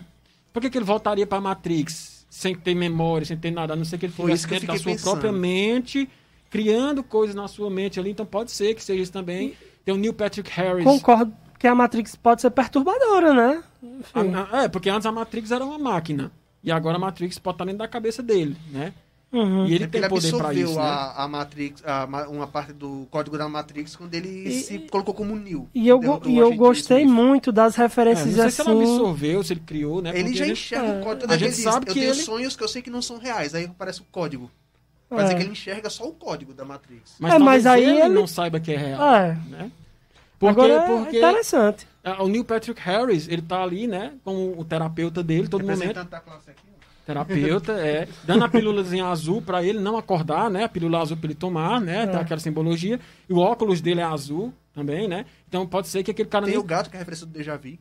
por 0.51 0.61
que, 0.61 0.69
que 0.69 0.77
ele 0.77 0.83
voltaria 0.83 1.25
pra 1.25 1.39
Matrix 1.39 2.12
sem 2.33 2.55
ter 2.55 2.73
memória, 2.73 3.27
sem 3.27 3.37
ter 3.37 3.51
nada, 3.51 3.73
a 3.73 3.75
não 3.75 3.85
ser 3.85 3.99
que 3.99 4.07
ele 4.07 4.13
fosse 4.13 4.47
dentro 4.47 4.65
da 4.65 4.75
sua 4.75 4.91
pensando. 4.91 5.11
própria 5.11 5.31
mente, 5.31 6.09
criando 6.49 7.03
coisas 7.03 7.35
na 7.35 7.47
sua 7.47 7.69
mente 7.69 7.99
ali. 7.99 8.09
Então 8.09 8.25
pode 8.25 8.49
ser 8.51 8.73
que 8.73 8.83
seja 8.83 9.03
isso 9.03 9.11
também. 9.11 9.53
Tem 9.85 9.93
o 9.93 9.97
Neil 9.97 10.15
Patrick 10.15 10.49
Harris. 10.49 10.83
Concordo 10.83 11.31
que 11.59 11.67
a 11.67 11.75
Matrix 11.75 12.15
pode 12.15 12.41
ser 12.41 12.49
perturbadora, 12.49 13.35
né? 13.35 13.63
A, 14.15 14.57
a, 14.57 14.63
é, 14.63 14.67
porque 14.67 14.89
antes 14.89 15.05
a 15.05 15.11
Matrix 15.11 15.51
era 15.51 15.63
uma 15.63 15.77
máquina. 15.77 16.31
E 16.63 16.71
agora 16.71 16.95
a 16.95 16.99
Matrix 16.99 17.37
pode 17.37 17.53
estar 17.53 17.65
dentro 17.65 17.77
da 17.77 17.87
cabeça 17.87 18.23
dele, 18.23 18.57
né? 18.71 18.95
Uhum. 19.33 19.65
E 19.65 19.73
ele 19.73 19.85
é 19.85 19.87
tem 19.87 19.99
ele 19.99 20.09
poder 20.09 20.31
para 20.37 20.53
isso, 20.53 20.75
né? 20.75 20.81
a, 20.81 21.23
a 21.23 21.27
Matrix, 21.27 21.83
a, 21.83 22.05
uma 22.29 22.45
parte 22.45 22.71
do 22.71 23.07
código 23.09 23.35
da 23.35 23.49
Matrix 23.49 23.95
quando 23.95 24.13
ele 24.13 24.29
e, 24.29 24.61
se 24.61 24.77
colocou 24.77 25.11
como 25.11 25.35
Neo. 25.35 25.67
E 25.73 25.87
eu, 25.87 25.99
e 26.27 26.37
eu 26.37 26.53
gostei 26.55 27.03
muito 27.03 27.51
das 27.51 27.75
referências 27.75 28.27
é, 28.27 28.29
não 28.29 28.35
sei 28.35 28.45
assim. 28.45 28.63
se 28.63 28.69
ele 28.69 28.91
absorveu, 28.91 29.43
se 29.43 29.53
ele 29.53 29.61
criou, 29.65 30.03
né? 30.03 30.11
Ele 30.13 30.35
já 30.35 30.45
enxerga 30.47 30.85
é. 30.85 30.99
o 30.99 31.03
código. 31.03 31.33
A 31.33 31.37
gente 31.37 31.55
sabe 31.55 31.85
diz, 31.87 31.93
que 31.93 31.99
eu 31.99 32.03
ele... 32.03 32.11
tenho 32.13 32.25
sonhos 32.25 32.55
que 32.55 32.63
eu 32.63 32.67
sei 32.67 32.83
que 32.83 32.91
não 32.91 33.01
são 33.01 33.17
reais. 33.17 33.55
Aí 33.55 33.65
aparece 33.65 34.01
o 34.01 34.05
código. 34.11 34.51
Quer 35.09 35.19
é. 35.19 35.23
dizer 35.23 35.35
que 35.35 35.41
ele 35.41 35.51
enxerga 35.51 35.89
só 35.89 36.07
o 36.07 36.13
código 36.13 36.53
da 36.53 36.63
Matrix. 36.63 37.15
Mas, 37.17 37.33
é, 37.33 37.39
mas 37.39 37.65
aí 37.65 37.83
ele, 37.83 38.01
ele, 38.01 38.09
não 38.09 38.27
saiba 38.27 38.59
que 38.59 38.71
é 38.71 38.77
real. 38.77 39.15
É. 39.15 39.37
Né? 39.49 39.71
Porque, 40.37 40.61
Agora 40.61 40.73
é 40.73 40.87
porque 40.87 41.17
interessante. 41.17 41.87
O 42.19 42.27
Neil 42.27 42.45
Patrick 42.45 42.79
Harris, 42.81 43.27
ele 43.27 43.41
tá 43.41 43.63
ali, 43.63 43.87
né? 43.87 44.13
Com 44.23 44.53
o 44.59 44.63
terapeuta 44.63 45.23
dele 45.23 45.47
todo 45.47 45.65
momento. 45.65 45.97
A 45.97 46.05
classe 46.19 46.51
aqui 46.51 46.72
terapeuta, 47.05 47.73
é, 47.73 48.07
dando 48.23 48.45
a 48.45 48.49
pílulazinha 48.49 49.05
azul 49.05 49.41
para 49.41 49.63
ele 49.63 49.79
não 49.79 49.97
acordar, 49.97 50.49
né? 50.49 50.63
A 50.63 50.69
pílula 50.69 51.01
azul 51.01 51.17
para 51.17 51.27
ele 51.27 51.35
tomar, 51.35 51.81
né? 51.81 52.03
É. 52.03 52.07
Tem 52.07 52.19
aquela 52.19 52.39
simbologia. 52.39 52.99
E 53.29 53.33
o 53.33 53.37
óculos 53.37 53.81
dele 53.81 54.01
é 54.01 54.03
azul 54.03 54.53
também, 54.73 55.07
né? 55.07 55.25
Então 55.47 55.67
pode 55.67 55.87
ser 55.87 56.03
que 56.03 56.11
aquele 56.11 56.29
cara 56.29 56.45
Tem 56.45 56.53
nem... 56.53 56.63
o 56.63 56.65
gato 56.65 56.89
que 56.89 56.95
é 56.95 56.99
a 56.99 56.99
referência 56.99 57.25
do 57.25 57.33
Deja 57.33 57.57
Vu. 57.57 57.77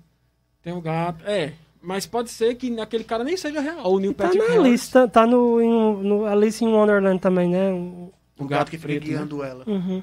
Tem 0.62 0.72
o 0.72 0.80
gato, 0.80 1.24
é. 1.26 1.52
Mas 1.82 2.06
pode 2.06 2.30
ser 2.30 2.54
que 2.54 2.80
aquele 2.80 3.02
cara 3.02 3.24
nem 3.24 3.36
seja 3.36 3.60
real. 3.60 3.92
O 3.92 3.98
Neil 3.98 4.14
tá 4.14 4.24
Patrick 4.24 4.46
na 4.46 4.54
Harris. 4.54 4.70
lista, 4.70 5.08
tá 5.08 5.26
no, 5.26 5.60
em, 5.60 6.02
no 6.04 6.26
Alice 6.26 6.64
in 6.64 6.68
Wonderland 6.68 7.18
também, 7.18 7.50
né? 7.50 7.72
O, 7.72 8.12
o 8.38 8.44
gato, 8.44 8.48
gato, 8.48 8.70
que 8.70 8.78
fica 8.78 8.98
guiando 9.00 9.38
né? 9.38 9.48
ela. 9.50 9.64
Uhum. 9.66 10.02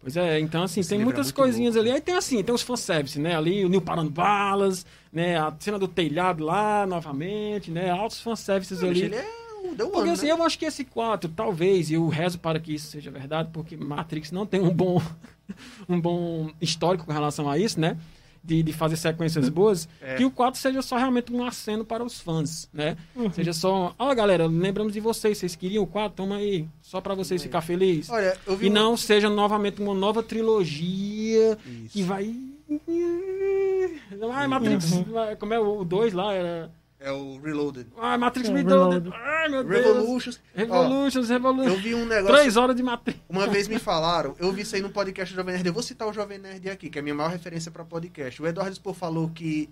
Pois 0.00 0.16
é, 0.16 0.40
então 0.40 0.62
assim, 0.62 0.80
Esse 0.80 0.90
tem 0.90 1.04
muitas 1.04 1.28
é 1.28 1.32
coisinhas 1.32 1.76
ali. 1.76 1.90
Aí 1.90 2.00
tem 2.00 2.14
assim, 2.14 2.42
tem 2.42 2.54
os 2.54 2.62
fanservice, 2.62 3.20
né? 3.20 3.36
Ali 3.36 3.64
o 3.64 3.68
Neil 3.68 3.82
parando 3.82 4.10
balas, 4.10 4.86
né? 5.12 5.38
A 5.38 5.54
cena 5.58 5.78
do 5.78 5.88
telhado 5.88 6.44
lá, 6.44 6.86
novamente, 6.86 7.70
né? 7.70 7.90
Altos 7.90 8.20
fanservices 8.20 8.82
ali. 8.82 9.02
Ele 9.02 9.16
é 9.16 9.26
o 9.64 9.74
The 9.74 9.84
Porque 9.86 10.10
assim, 10.10 10.26
né? 10.26 10.32
eu 10.32 10.42
acho 10.42 10.58
que 10.58 10.64
esse 10.64 10.84
4, 10.84 11.30
talvez, 11.30 11.90
e 11.90 11.94
eu 11.94 12.06
rezo 12.08 12.38
para 12.38 12.60
que 12.60 12.74
isso 12.74 12.90
seja 12.90 13.10
verdade, 13.10 13.50
porque 13.52 13.76
Matrix 13.76 14.30
não 14.30 14.46
tem 14.46 14.60
um 14.60 14.70
bom, 14.70 15.02
um 15.88 16.00
bom 16.00 16.50
histórico 16.60 17.04
com 17.04 17.12
relação 17.12 17.48
a 17.48 17.58
isso, 17.58 17.80
né? 17.80 17.96
de, 18.42 18.62
de 18.62 18.72
fazer 18.72 18.96
sequências 18.96 19.48
boas, 19.48 19.88
é. 20.00 20.14
que 20.14 20.24
o 20.24 20.30
4 20.30 20.58
seja 20.58 20.80
só 20.80 20.96
realmente 20.96 21.32
um 21.32 21.44
aceno 21.44 21.84
para 21.84 22.02
os 22.02 22.18
fãs, 22.18 22.68
né? 22.72 22.96
Uhum. 23.14 23.30
Seja 23.30 23.52
só, 23.52 23.94
ó, 23.98 24.10
oh, 24.10 24.14
galera, 24.14 24.46
lembramos 24.46 24.92
de 24.92 25.00
vocês, 25.00 25.36
vocês 25.36 25.54
queriam 25.54 25.84
o 25.84 25.86
4, 25.86 26.16
toma 26.16 26.36
aí, 26.36 26.66
só 26.80 27.00
para 27.00 27.14
vocês 27.14 27.40
é. 27.40 27.44
ficar 27.44 27.60
felizes. 27.60 28.08
Olha, 28.08 28.36
e 28.60 28.70
não 28.70 28.96
seja 28.96 29.28
novamente 29.28 29.82
uma 29.82 29.94
nova 29.94 30.22
trilogia 30.22 31.58
Isso. 31.66 31.88
que 31.90 32.02
vai 32.02 32.34
Ai, 34.32 34.46
Matrix, 34.46 34.92
uhum. 34.92 35.04
como 35.38 35.54
é 35.54 35.58
o 35.58 35.84
2 35.84 36.12
lá, 36.12 36.32
era 36.32 36.70
é 37.00 37.12
o 37.12 37.40
Reloaded. 37.40 37.86
Ah, 37.96 38.18
Matrix 38.18 38.48
é, 38.48 38.52
Reloaded. 38.52 39.12
Ai, 39.14 39.48
meu 39.48 39.62
Deus. 39.62 39.84
Revolutions. 39.86 40.40
Revolutions, 40.52 41.28
Revolutions. 41.28 41.76
Eu 41.76 41.80
vi 41.80 41.94
um 41.94 42.04
negócio. 42.04 42.36
Três 42.36 42.56
horas 42.56 42.74
de 42.74 42.82
Matrix. 42.82 43.20
Uma 43.28 43.46
vez 43.46 43.68
me 43.68 43.78
falaram, 43.78 44.34
eu 44.38 44.52
vi 44.52 44.62
isso 44.62 44.74
aí 44.74 44.82
no 44.82 44.90
podcast 44.90 45.32
do 45.32 45.36
Jovem 45.36 45.54
Nerd. 45.54 45.66
Eu 45.68 45.72
vou 45.72 45.82
citar 45.82 46.08
o 46.08 46.12
Jovem 46.12 46.38
Nerd 46.38 46.68
aqui, 46.68 46.90
que 46.90 46.98
é 46.98 47.00
a 47.00 47.02
minha 47.02 47.14
maior 47.14 47.30
referência 47.30 47.70
para 47.70 47.84
podcast. 47.84 48.42
O 48.42 48.46
Eduardo 48.46 48.74
Spor 48.74 48.94
falou 48.94 49.30
que 49.30 49.70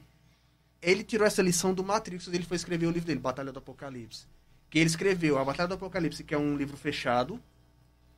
ele 0.80 1.03
tirou 1.03 1.26
essa 1.26 1.42
lição 1.42 1.74
do 1.74 1.82
Matrix 1.82 2.26
quando 2.26 2.34
ele 2.36 2.44
foi 2.44 2.57
escrever 2.57 2.86
o 2.86 2.90
livro 2.90 3.09
dele, 3.09 3.18
Batalha 3.18 3.51
do 3.51 3.59
Apocalipse. 3.59 4.26
Que 4.70 4.78
ele 4.78 4.86
escreveu 4.86 5.36
a 5.36 5.44
Batalha 5.44 5.68
do 5.68 5.74
Apocalipse, 5.74 6.22
que 6.22 6.34
é 6.34 6.38
um 6.38 6.57
livro 6.57 6.76
fechado, 6.76 7.40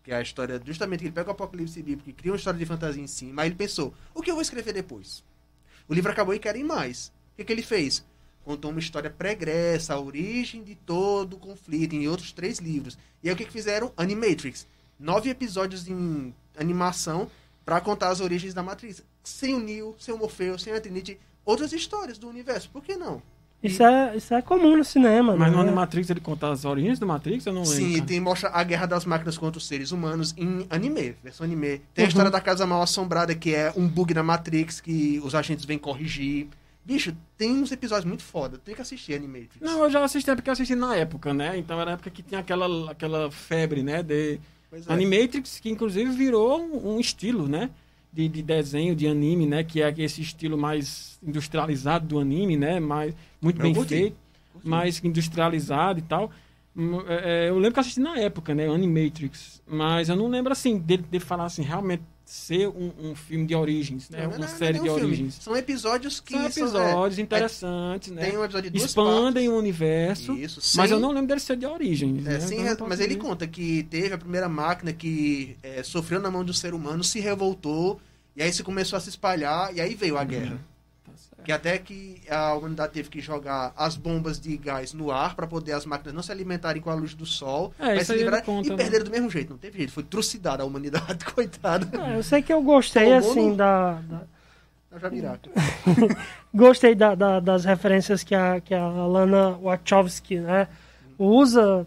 que 0.03 0.13
é 0.13 0.17
a 0.17 0.23
história, 0.23 0.61
justamente 0.65 1.01
que 1.01 1.07
ele 1.07 1.15
pega 1.15 1.29
o 1.29 1.33
Apocalipse 1.33 1.83
bíblico 1.83 2.11
e 2.11 2.13
cria 2.13 2.33
uma 2.33 2.39
história 2.39 2.59
de 2.59 2.67
fantasia 2.67 3.03
em 3.03 3.07
cima. 3.07 3.35
Mas 3.35 3.47
ele 3.47 3.55
pensou, 3.55 3.95
o 4.15 4.23
que 4.23 4.31
eu 4.31 4.35
vou 4.35 4.43
escrever 4.43 4.73
depois? 4.73 5.23
O 5.89 5.95
livro 5.95 6.11
acabou 6.11 6.35
e 6.35 6.39
querem 6.39 6.65
mais. 6.65 7.09
O 7.33 7.37
que, 7.37 7.45
que 7.45 7.53
ele 7.53 7.63
fez? 7.63 8.05
contou 8.49 8.71
uma 8.71 8.81
história 8.81 9.11
pregressa, 9.11 9.93
a 9.93 10.01
origem 10.01 10.63
de 10.63 10.75
todo 10.75 11.35
o 11.35 11.39
conflito, 11.39 11.95
em 11.95 12.09
outros 12.09 12.33
três 12.33 12.59
livros. 12.59 12.97
E 13.23 13.29
aí 13.29 13.35
o 13.35 13.37
que, 13.37 13.45
que 13.45 13.53
fizeram? 13.53 13.93
Animatrix. 13.95 14.67
Nove 14.99 15.29
episódios 15.29 15.87
em 15.87 16.35
animação 16.57 17.31
para 17.63 17.79
contar 17.79 18.09
as 18.09 18.23
origens 18.23 18.55
da 18.55 18.63
Matrix. 18.63 19.05
Sem 19.23 19.55
o 19.55 19.61
Neo, 19.61 19.95
sem 19.99 20.15
o 20.15 20.17
Morpheus, 20.17 20.63
sem 20.63 20.73
a 20.73 20.81
Trinity, 20.81 21.21
outras 21.45 21.75
histórias 21.75 22.17
do 22.17 22.27
universo. 22.27 22.71
Por 22.71 22.83
que 22.83 22.97
não? 22.97 23.23
Isso, 23.63 23.83
é, 23.83 24.17
isso 24.17 24.33
é 24.35 24.41
comum 24.41 24.77
no 24.77 24.85
cinema, 24.85 25.37
Mas 25.37 25.51
no 25.53 25.59
é? 25.59 25.63
Animatrix 25.63 26.09
ele 26.09 26.21
conta 26.21 26.49
as 26.51 26.65
origens 26.65 26.99
do 26.99 27.07
Matrix? 27.07 27.45
Eu 27.45 27.53
não 27.53 27.63
lembro. 27.63 27.77
Sim, 27.77 28.03
tem, 28.05 28.21
mostra 28.21 28.51
a 28.51 28.63
guerra 28.63 28.87
das 28.87 29.05
máquinas 29.05 29.37
contra 29.37 29.59
os 29.59 29.67
seres 29.67 29.91
humanos 29.91 30.33
em 30.37 30.65
anime, 30.71 31.17
versão 31.23 31.45
anime. 31.45 31.83
Tem 31.93 32.05
uhum. 32.05 32.05
a 32.05 32.09
história 32.09 32.31
da 32.31 32.41
Casa 32.41 32.65
Mal 32.67 32.81
Assombrada, 32.83 33.35
que 33.35 33.53
é 33.53 33.73
um 33.77 33.89
bug 33.89 34.15
na 34.15 34.23
Matrix 34.23 34.81
que 34.81 35.21
os 35.25 35.35
agentes 35.35 35.65
vêm 35.65 35.77
corrigir. 35.77 36.47
Bicho, 36.85 37.15
tem 37.37 37.51
uns 37.51 37.73
episódios 37.73 38.05
muito 38.05 38.23
foda. 38.23 38.59
Tem 38.59 38.77
que 38.77 38.81
assistir 38.81 39.15
Animatrix. 39.15 39.61
Não, 39.61 39.83
eu 39.83 39.91
já 39.91 40.05
assisti, 40.05 40.31
é 40.31 40.37
porque 40.37 40.49
eu 40.49 40.53
assisti 40.53 40.77
na 40.77 40.95
época, 40.95 41.35
né? 41.35 41.59
Então 41.59 41.81
era 41.81 41.91
a 41.91 41.95
época 41.95 42.11
que 42.11 42.23
tinha 42.23 42.41
aquela, 42.41 42.93
aquela 42.93 43.31
febre, 43.31 43.83
né? 43.83 44.05
De 44.05 44.41
é. 44.73 44.93
Animatrix, 44.93 45.59
que 45.59 45.69
inclusive 45.69 46.13
virou 46.13 46.61
um 46.63 47.01
estilo, 47.01 47.49
né? 47.49 47.71
De, 48.13 48.27
de, 48.27 48.43
desenho, 48.43 48.97
de 48.97 49.07
anime, 49.07 49.47
né? 49.47 49.63
Que 49.63 49.83
é 49.83 49.95
esse 49.99 50.23
estilo 50.23 50.57
mais 50.57 51.19
industrializado 51.23 52.07
do 52.07 52.19
anime, 52.19 52.57
né? 52.57 52.81
Mais, 52.81 53.15
muito 53.41 53.59
eu 53.59 53.63
bem 53.63 53.75
curti. 53.75 53.89
feito, 53.89 54.17
curti. 54.53 54.69
mais 54.69 55.05
industrializado 55.05 55.99
e 55.99 56.03
tal. 56.03 56.31
Hum, 56.77 57.01
é, 57.07 57.47
é, 57.47 57.51
eu 57.51 57.57
lembro 57.57 57.73
que 57.73 57.79
eu 57.79 57.83
assisti 57.83 58.01
na 58.01 58.19
época, 58.19 58.55
né? 58.55 58.67
Animatrix. 58.67 59.63
Mas 59.67 60.09
eu 60.09 60.17
não 60.17 60.29
lembro, 60.29 60.53
assim, 60.53 60.79
dele, 60.79 61.03
dele 61.03 61.25
falar 61.25 61.45
assim, 61.45 61.63
realmente 61.63 62.03
ser 62.29 62.68
um, 62.68 62.93
um, 63.01 63.14
filme 63.14 63.47
de 63.47 63.55
origens, 63.55 64.11
né? 64.11 64.24
Não, 64.24 64.33
uma 64.33 64.39
não, 64.41 64.49
série 64.49 64.76
não 64.76 64.85
de 64.85 64.91
filme. 64.91 65.07
origens. 65.07 65.39
São 65.41 65.57
episódios 65.57 66.20
que 66.20 66.35
são 66.35 66.45
episódios 66.45 67.14
são, 67.14 67.22
é, 67.22 67.24
interessantes, 67.24 68.12
é, 68.12 68.14
né? 68.14 68.26
Tem 68.26 68.37
um 68.37 68.45
episódio 68.45 68.70
de 68.70 68.79
duas 68.79 68.91
Expandem 68.91 69.33
partes. 69.33 69.49
o 69.49 69.57
universo. 69.57 70.33
Isso, 70.35 70.76
mas 70.76 70.91
eu 70.91 71.01
não 71.01 71.09
lembro 71.09 71.29
dele 71.29 71.41
ser 71.41 71.57
de 71.57 71.64
origens. 71.64 72.26
É, 72.26 72.33
né? 72.33 72.41
sem, 72.41 72.66
então, 72.66 72.87
mas 72.87 73.01
ele 73.01 73.16
conta 73.16 73.47
que 73.47 73.83
teve 73.85 74.12
a 74.12 74.18
primeira 74.18 74.47
máquina 74.47 74.93
que 74.93 75.57
é, 75.62 75.83
sofreu 75.83 76.20
na 76.20 76.31
mão 76.31 76.45
de 76.45 76.51
um 76.51 76.55
ser 76.55 76.74
humano, 76.74 77.03
se 77.03 77.18
revoltou 77.18 77.99
e 78.37 78.43
aí 78.43 78.53
se 78.53 78.62
começou 78.62 78.99
a 78.99 79.01
se 79.01 79.09
espalhar 79.09 79.74
e 79.74 79.81
aí 79.81 79.95
veio 79.95 80.18
a 80.18 80.20
uhum. 80.20 80.59
Que 81.49 81.53
até 81.53 81.79
que 81.79 82.21
a 82.29 82.53
humanidade 82.53 82.93
teve 82.93 83.09
que 83.09 83.23
jogar 83.23 83.73
as 83.75 83.97
bombas 83.97 84.39
de 84.39 84.55
gás 84.59 84.93
no 84.93 85.11
ar 85.11 85.35
para 85.35 85.47
poder 85.47 85.73
as 85.73 85.87
máquinas 85.87 86.13
não 86.13 86.23
se 86.23 86.31
alimentarem 86.31 86.83
com 86.83 86.91
a 86.91 86.95
luz 86.95 87.15
do 87.15 87.25
sol. 87.25 87.73
É, 87.79 88.05
se 88.05 88.15
livrar, 88.15 88.45
conta, 88.45 88.69
e 88.69 88.71
né? 88.71 88.77
perderam 88.77 89.07
do 89.07 89.11
mesmo 89.11 89.31
jeito. 89.31 89.49
Não 89.49 89.57
teve 89.57 89.79
jeito. 89.79 89.91
Foi 89.91 90.03
trucidada 90.03 90.63
a 90.63 90.67
humanidade, 90.67 91.25
coitada. 91.35 91.89
É, 92.07 92.19
eu 92.19 92.23
sei 92.23 92.43
que 92.43 92.53
eu 92.53 92.61
gostei, 92.61 93.15
assim, 93.15 93.49
no... 93.49 93.57
da... 93.57 93.99
da... 94.91 95.11
gostei 96.53 96.95
da, 96.95 97.15
da, 97.15 97.41
das 97.41 97.65
referências 97.65 98.23
que 98.23 98.35
a, 98.35 98.61
que 98.61 98.75
a 98.75 98.87
Lana 98.87 99.53
Wachowski 99.53 100.41
né, 100.41 100.69
usa. 101.19 101.87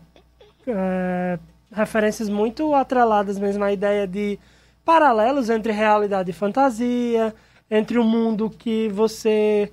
É, 0.66 1.38
referências 1.72 2.30
muito 2.30 2.74
atreladas 2.74 3.38
mesmo 3.38 3.64
à 3.64 3.72
ideia 3.72 4.08
de 4.08 4.40
paralelos 4.84 5.52
entre 5.52 5.72
realidade 5.72 6.32
e 6.32 6.34
fantasia 6.34 7.32
entre 7.72 7.98
o 7.98 8.04
mundo 8.04 8.50
que 8.50 8.90
você 8.90 9.72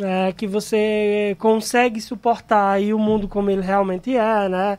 é, 0.00 0.32
que 0.32 0.46
você 0.46 1.36
consegue 1.40 2.00
suportar 2.00 2.80
e 2.80 2.94
o 2.94 2.98
mundo 2.98 3.26
como 3.26 3.50
ele 3.50 3.62
realmente 3.62 4.16
é, 4.16 4.48
né? 4.48 4.78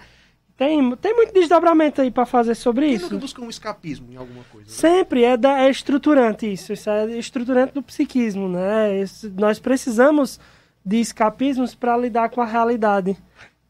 Tem, 0.56 0.96
tem 0.96 1.16
muito 1.16 1.34
desdobramento 1.34 2.02
aí 2.02 2.10
para 2.10 2.26
fazer 2.26 2.56
sobre 2.56 2.88
Quem 2.88 2.96
isso. 2.96 3.06
nunca 3.06 3.18
busca 3.18 3.42
um 3.42 3.50
escapismo 3.50 4.12
em 4.12 4.16
alguma 4.16 4.44
coisa? 4.46 4.68
Né? 4.68 4.74
Sempre, 4.74 5.24
é, 5.24 5.38
da, 5.38 5.62
é 5.62 5.70
estruturante 5.70 6.52
isso. 6.52 6.74
Isso 6.74 6.90
é 6.90 7.06
estruturante 7.18 7.74
do 7.74 7.84
psiquismo, 7.84 8.50
né? 8.50 9.00
Isso, 9.00 9.32
nós 9.38 9.60
precisamos 9.60 10.40
de 10.84 11.00
escapismos 11.00 11.76
para 11.76 11.96
lidar 11.96 12.30
com 12.30 12.42
a 12.42 12.46
realidade. 12.46 13.16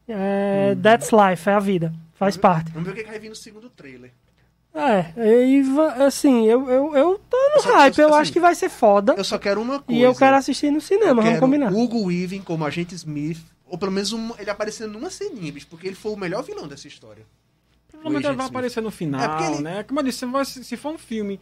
É, 0.08 0.72
hum. 0.74 0.80
That's 0.80 1.10
life, 1.10 1.48
é 1.50 1.52
a 1.52 1.60
vida. 1.60 1.92
Faz 2.14 2.36
vamos 2.36 2.42
parte. 2.42 2.72
Vamos 2.72 2.88
ver 2.88 2.94
o 2.94 3.00
é 3.00 3.04
que 3.04 3.10
vai 3.10 3.18
vir 3.18 3.28
no 3.28 3.36
segundo 3.36 3.68
trailer. 3.68 4.10
É, 4.78 5.12
e 5.46 5.62
assim, 6.06 6.46
eu, 6.46 6.70
eu, 6.70 6.96
eu 6.96 7.20
tô 7.28 7.36
no 7.36 7.56
eu 7.56 7.74
hype, 7.74 7.98
eu 7.98 8.08
assim, 8.08 8.18
acho 8.18 8.32
que 8.32 8.40
vai 8.40 8.54
ser 8.54 8.68
foda. 8.68 9.14
Eu 9.16 9.24
só 9.24 9.38
quero 9.38 9.60
uma 9.60 9.80
coisa. 9.80 10.00
E 10.00 10.02
eu 10.02 10.14
quero 10.14 10.36
assistir 10.36 10.70
no 10.70 10.80
cinema, 10.80 11.22
vamos 11.22 11.40
combinar. 11.40 11.72
Hugo 11.72 12.04
Weaving 12.04 12.42
como 12.42 12.64
agente 12.64 12.94
Smith, 12.94 13.40
ou 13.66 13.76
pelo 13.76 13.92
menos 13.92 14.12
um, 14.12 14.30
ele 14.38 14.50
aparecendo 14.50 14.92
numa 14.92 15.10
ceninha, 15.10 15.52
bicho, 15.52 15.66
porque 15.68 15.86
ele 15.86 15.96
foi 15.96 16.12
o 16.12 16.16
melhor 16.16 16.42
vilão 16.42 16.68
dessa 16.68 16.86
história. 16.86 17.26
Provavelmente 17.90 18.26
ele 18.26 18.36
vai 18.36 18.46
Smith. 18.46 18.56
aparecer 18.56 18.80
no 18.80 18.90
final, 18.90 19.40
é 19.40 19.52
ele... 19.52 19.62
né? 19.62 19.82
Como 19.82 19.98
eu 19.98 20.04
disse, 20.04 20.24
se 20.64 20.76
for 20.76 20.94
um 20.94 20.98
filme 20.98 21.40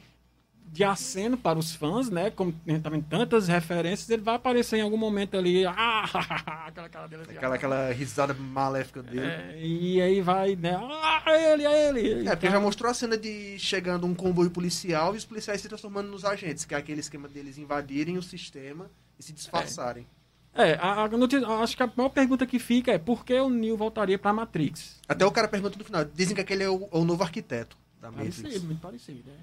de 0.72 0.84
aceno 0.84 1.36
para 1.36 1.58
os 1.58 1.74
fãs, 1.74 2.10
né? 2.10 2.30
Como 2.30 2.52
tem 2.52 2.80
também 2.80 3.00
tantas 3.00 3.48
referências, 3.48 4.10
ele 4.10 4.22
vai 4.22 4.34
aparecer 4.34 4.76
em 4.76 4.82
algum 4.82 4.96
momento 4.96 5.36
ali. 5.36 5.64
Ah, 5.78 6.66
aquela, 6.66 6.86
aquela, 6.86 7.06
dele, 7.06 7.22
aquela, 7.28 7.54
aquela 7.54 7.92
risada 7.92 8.34
maléfica 8.34 9.02
dele. 9.02 9.20
É, 9.20 9.58
e 9.58 10.00
aí 10.00 10.20
vai, 10.20 10.56
né? 10.56 10.76
Ah, 10.76 11.22
ele, 11.26 11.64
é 11.64 11.88
ele. 11.88 12.28
É, 12.28 12.34
porque 12.34 12.50
já 12.50 12.58
mostrou 12.58 12.90
a 12.90 12.94
cena 12.94 13.16
de 13.16 13.58
chegando 13.58 14.06
um 14.06 14.14
comboio 14.14 14.50
policial 14.50 15.14
e 15.14 15.18
os 15.18 15.24
policiais 15.24 15.60
se 15.60 15.68
transformando 15.68 16.08
nos 16.08 16.24
agentes, 16.24 16.64
que 16.64 16.74
é 16.74 16.78
aquele 16.78 17.00
esquema 17.00 17.28
deles 17.28 17.58
invadirem 17.58 18.16
o 18.16 18.22
sistema 18.22 18.90
e 19.18 19.22
se 19.22 19.32
disfarçarem. 19.32 20.06
É, 20.54 20.70
é 20.70 20.78
a, 20.78 21.04
a 21.04 21.08
notícia, 21.08 21.46
acho 21.46 21.76
que 21.76 21.82
a 21.82 21.92
maior 21.94 22.08
pergunta 22.08 22.46
que 22.46 22.58
fica 22.58 22.92
é 22.92 22.98
por 22.98 23.24
que 23.24 23.38
o 23.38 23.50
Neo 23.50 23.76
voltaria 23.76 24.18
pra 24.18 24.32
Matrix? 24.32 25.00
Até 25.08 25.24
o 25.24 25.30
cara 25.30 25.48
pergunta 25.48 25.78
no 25.78 25.84
final. 25.84 26.04
Dizem 26.04 26.34
que 26.34 26.40
aquele 26.40 26.64
é 26.64 26.68
o, 26.68 26.88
o 26.90 27.04
novo 27.04 27.22
arquiteto 27.22 27.76
da 28.00 28.10
Matrix. 28.10 28.42
Parecido, 28.42 28.66
muito 28.66 28.80
parecido, 28.80 29.22
né? 29.26 29.36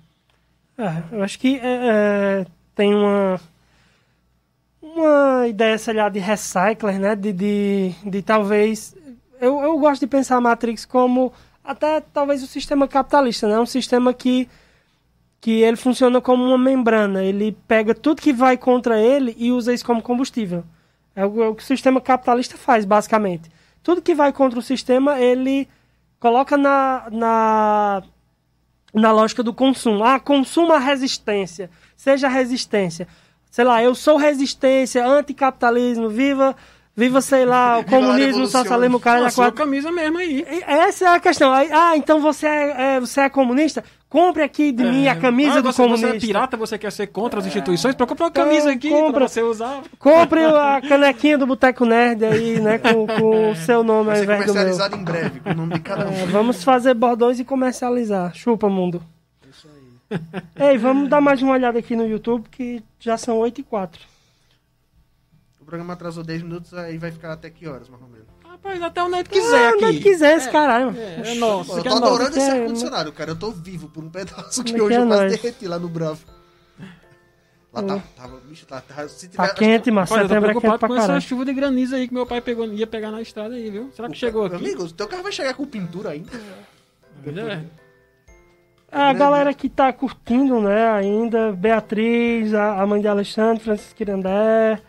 É, 0.78 1.16
eu 1.16 1.24
acho 1.24 1.38
que 1.40 1.58
é, 1.58 2.42
é, 2.42 2.46
tem 2.76 2.94
uma 2.94 3.40
uma 4.84 5.48
ideia, 5.48 5.78
sei 5.78 5.94
lá, 5.96 6.10
de 6.10 6.20
recycler, 6.20 7.00
né? 7.00 7.16
De, 7.16 7.34
de, 7.34 7.92
de 8.06 8.22
talvez... 8.22 8.96
Eu, 9.40 9.60
eu 9.62 9.78
gosto 9.80 10.02
de 10.02 10.08
pensar 10.08 10.38
a 10.38 10.42
Matrix 10.42 10.86
como 10.86 11.34
até 11.64 12.02
talvez 12.02 12.44
o 12.44 12.48
sistema 12.48 12.88
capitalista, 12.88 13.48
né? 13.48 13.60
Um 13.60 13.66
sistema 13.66 14.14
que, 14.14 14.48
que 15.42 15.62
ele 15.62 15.78
funciona 15.78 16.22
como 16.22 16.44
uma 16.44 16.58
membrana. 16.58 17.24
Ele 17.24 17.58
pega 17.68 17.96
tudo 17.96 18.22
que 18.22 18.34
vai 18.34 18.58
contra 18.58 19.00
ele 19.00 19.36
e 19.38 19.52
usa 19.52 19.74
isso 19.74 19.86
como 19.86 20.02
combustível. 20.02 20.64
É 21.16 21.26
o, 21.26 21.44
é 21.44 21.48
o 21.48 21.56
que 21.56 21.64
o 21.64 21.66
sistema 21.66 22.00
capitalista 22.00 22.58
faz, 22.58 22.86
basicamente. 22.86 23.50
Tudo 23.82 24.02
que 24.02 24.16
vai 24.16 24.32
contra 24.32 24.60
o 24.60 24.62
sistema, 24.62 25.20
ele 25.20 25.68
coloca 26.20 26.58
na, 26.58 27.08
na 27.12 28.04
na 28.94 29.12
lógica 29.12 29.42
do 29.42 29.54
consumo. 29.54 30.04
Ah, 30.04 30.20
consuma 30.20 30.78
resistência. 30.80 31.70
Seja 31.96 32.28
resistência. 32.28 33.08
Sei 33.50 33.64
lá, 33.64 33.84
eu 33.84 33.94
sou 33.96 34.18
resistência, 34.18 35.06
anticapitalismo, 35.06 36.10
viva, 36.10 36.56
viva, 36.96 37.22
sei 37.22 37.46
lá, 37.46 37.80
o 37.80 37.84
comunismo, 37.84 38.44
o 38.44 38.48
socialismo, 38.48 38.98
o 38.98 39.00
cara 39.00 39.22
da 39.22 39.32
quatro. 39.32 39.54
camisa 39.54 39.92
mesmo 39.92 40.18
aí. 40.18 40.46
Essa 40.66 41.06
é 41.06 41.08
a 41.10 41.20
questão. 41.20 41.52
Ah, 41.52 41.96
então 41.96 42.20
você 42.20 42.48
é, 42.48 42.96
é 42.96 43.00
você 43.00 43.22
é 43.22 43.30
comunista? 43.30 43.84
Compre 44.14 44.44
aqui 44.44 44.72
de 44.72 44.84
é. 44.84 44.92
mim 44.92 45.08
a 45.08 45.16
camisa 45.16 45.58
ah, 45.58 45.62
do 45.62 45.74
comunista. 45.74 46.08
Você 46.08 46.18
é 46.18 46.20
pirata, 46.20 46.56
você 46.56 46.78
quer 46.78 46.92
ser 46.92 47.08
contra 47.08 47.40
as 47.40 47.48
instituições? 47.48 47.96
Procure 47.96 48.22
uma 48.22 48.30
camisa 48.30 48.72
aqui 48.72 48.88
compra, 48.88 49.22
pra 49.22 49.28
você 49.28 49.42
usar. 49.42 49.82
Compre 49.98 50.46
a 50.46 50.80
canequinha 50.88 51.36
do 51.36 51.48
Boteco 51.48 51.84
Nerd 51.84 52.24
aí, 52.24 52.60
né? 52.60 52.78
Com, 52.78 53.08
com 53.08 53.50
o 53.50 53.56
seu 53.56 53.84
nome 53.84 54.12
Vai 54.12 54.18
ser 54.18 54.28
comercializado 54.28 54.96
em 54.96 55.04
breve, 55.04 55.40
com 55.40 55.50
o 55.50 55.56
nome 55.56 55.74
de 55.74 55.80
cada 55.80 56.08
um. 56.08 56.14
É, 56.14 56.28
vamos 56.28 56.64
fazer 56.64 56.94
bordões 56.94 57.40
e 57.40 57.44
comercializar. 57.44 58.36
Chupa, 58.36 58.70
mundo. 58.70 59.02
Isso 59.50 59.68
aí. 59.68 60.70
Ei, 60.70 60.78
vamos 60.78 61.10
dar 61.10 61.20
mais 61.20 61.42
uma 61.42 61.54
olhada 61.54 61.80
aqui 61.80 61.96
no 61.96 62.08
YouTube, 62.08 62.48
que 62.52 62.84
já 63.00 63.18
são 63.18 63.40
8 63.40 63.62
e 63.62 63.64
4. 63.64 64.00
O 65.60 65.66
programa 65.66 65.94
atrasou 65.94 66.24
10 66.24 66.44
minutos, 66.44 66.72
aí 66.76 67.00
vai 67.00 67.10
ficar 67.10 67.34
até 67.34 67.50
que 67.50 67.68
horas, 67.68 67.90
mais 67.90 68.04
ou 68.04 68.10
menos? 68.10 68.28
Rapaz, 68.64 68.82
até 68.82 69.04
o 69.04 69.10
Neto 69.10 69.30
quiser 69.30 69.66
ah, 69.66 69.70
aqui. 69.70 69.84
O 69.84 69.88
Neto 69.88 70.02
quiser 70.02 70.38
esse 70.38 70.48
é, 70.48 70.52
caralho. 70.52 70.98
É, 70.98 71.32
é 71.32 71.36
nosso. 71.36 71.78
Eu 71.78 71.84
tô 71.84 71.96
adorando 71.96 72.38
esse 72.38 72.50
ar-condicionado, 72.50 73.12
cara. 73.12 73.32
Eu 73.32 73.36
tô 73.36 73.52
vivo 73.52 73.90
por 73.90 74.04
um 74.04 74.10
pedaço 74.10 74.64
que 74.64 74.80
hoje 74.80 74.96
é 74.96 75.02
eu 75.02 75.08
quase 75.08 75.38
derreti 75.38 75.68
lá 75.68 75.78
no 75.78 75.90
Bravo. 75.90 76.22
Lá 77.74 77.82
tá, 77.82 78.04
tava, 78.16 78.40
bicho, 78.48 78.68
tá, 78.68 78.80
tá, 78.82 79.08
se 79.08 79.28
tiver, 79.28 79.48
tá 79.48 79.54
quente, 79.56 79.90
mas 79.90 80.12
Olha, 80.12 80.22
eu 80.22 80.30
tô 80.30 80.42
preocupado 80.42 80.88
com 80.88 80.96
essa 80.96 81.20
chuva 81.20 81.44
de 81.44 81.54
granizo 81.54 81.96
aí 81.96 82.08
que 82.08 82.14
meu 82.14 82.24
pai 82.24 82.40
pegou, 82.40 82.68
ia 82.68 82.86
pegar 82.86 83.10
na 83.10 83.20
estrada 83.20 83.56
aí, 83.56 83.68
viu? 83.68 83.90
Será 83.96 84.08
que 84.08 84.14
o 84.14 84.18
chegou 84.18 84.46
aqui? 84.46 84.58
Amigo, 84.58 84.88
teu 84.94 85.08
carro 85.08 85.24
vai 85.24 85.32
chegar 85.32 85.56
com 85.56 85.66
pintura 85.66 86.12
ainda. 86.12 86.30
É. 87.26 87.64
A 88.92 89.12
galera 89.12 89.56
que 89.56 89.68
tá 89.70 89.92
curtindo, 89.92 90.62
né, 90.62 90.88
ainda, 90.92 91.52
Beatriz, 91.52 92.54
a, 92.54 92.86
mãe 92.86 93.02
de 93.02 93.08
Alexandre, 93.08 93.64
Francisco 93.64 94.04
Irandé, 94.04 94.80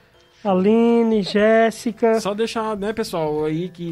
Aline, 0.45 1.23
Jéssica. 1.23 2.21
Só 2.21 2.35
deixar, 2.35 2.77
né, 2.77 2.93
pessoal, 2.93 3.45
aí 3.45 3.69
que. 3.69 3.91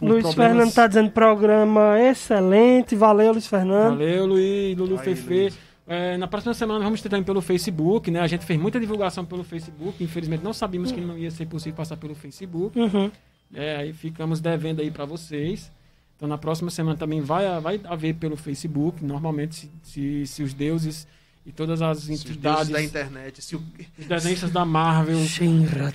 Luiz 0.00 0.22
problemas... 0.22 0.34
Fernando 0.34 0.74
tá 0.74 0.86
dizendo 0.86 1.10
programa 1.10 2.00
excelente. 2.00 2.96
Valeu, 2.96 3.32
Luiz 3.32 3.46
Fernando. 3.46 3.98
Valeu, 3.98 4.26
Luiz, 4.26 4.76
Lulu 4.76 4.98
aí, 4.98 5.14
Fefe. 5.14 5.52
É, 5.86 6.16
na 6.16 6.26
próxima 6.26 6.54
semana 6.54 6.82
vamos 6.84 7.02
ter 7.02 7.08
também 7.08 7.24
pelo 7.24 7.40
Facebook, 7.40 8.10
né? 8.10 8.20
A 8.20 8.26
gente 8.26 8.44
fez 8.44 8.58
muita 8.58 8.80
divulgação 8.80 9.24
pelo 9.24 9.44
Facebook. 9.44 10.02
Infelizmente 10.02 10.42
não 10.42 10.52
sabíamos 10.52 10.90
uhum. 10.90 10.96
que 10.96 11.00
não 11.02 11.18
ia 11.18 11.30
ser 11.30 11.46
possível 11.46 11.76
passar 11.76 11.96
pelo 11.96 12.14
Facebook. 12.14 12.78
Uhum. 12.78 13.10
É, 13.54 13.76
aí 13.76 13.92
ficamos 13.92 14.40
devendo 14.40 14.80
aí 14.80 14.90
para 14.90 15.04
vocês. 15.04 15.70
Então 16.16 16.28
na 16.28 16.38
próxima 16.38 16.70
semana 16.70 16.96
também 16.96 17.20
vai, 17.20 17.60
vai 17.60 17.80
haver 17.84 18.14
pelo 18.14 18.36
Facebook. 18.36 19.04
Normalmente, 19.04 19.54
se, 19.54 19.70
se, 19.82 20.26
se 20.26 20.42
os 20.42 20.54
deuses 20.54 21.06
e 21.44 21.52
todas 21.52 21.82
as 21.82 22.08
entidades 22.08 22.68
da 22.68 22.82
internet, 22.82 23.42
se 23.42 23.56
o... 23.56 23.62
os 23.98 24.06
desenhistas 24.06 24.50
da 24.50 24.64
Marvel, 24.64 25.18
Shinra 25.24 25.92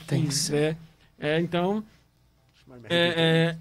é, 0.52 0.76
é, 1.20 1.40
então, 1.40 1.84
é, 2.90 3.14
é, 3.18 3.58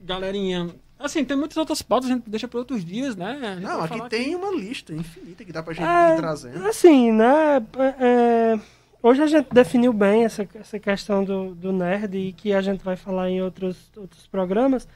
galerinha, 0.00 0.74
assim, 0.98 1.24
tem 1.24 1.36
muitas 1.36 1.56
outras 1.56 1.82
pautas, 1.82 2.10
a 2.10 2.14
gente 2.14 2.28
deixa 2.28 2.48
para 2.48 2.58
outros 2.58 2.84
dias, 2.84 3.14
né? 3.14 3.58
Não, 3.62 3.80
aqui 3.82 4.08
tem 4.08 4.34
uma 4.34 4.50
lista 4.50 4.92
infinita 4.92 5.44
que 5.44 5.52
dá 5.52 5.62
pra 5.62 5.72
gente 5.72 5.86
é, 5.86 6.14
ir 6.14 6.16
trazendo. 6.16 6.66
Assim, 6.66 7.12
né, 7.12 7.64
é, 8.00 8.58
hoje 9.00 9.22
a 9.22 9.26
gente 9.28 9.48
definiu 9.52 9.92
bem 9.92 10.24
essa, 10.24 10.46
essa 10.54 10.80
questão 10.80 11.22
do, 11.24 11.54
do 11.54 11.72
nerd 11.72 12.18
e 12.18 12.32
que 12.32 12.52
a 12.52 12.60
gente 12.60 12.84
vai 12.84 12.96
falar 12.96 13.30
em 13.30 13.40
outros, 13.40 13.76
outros 13.96 14.26
programas, 14.26 14.88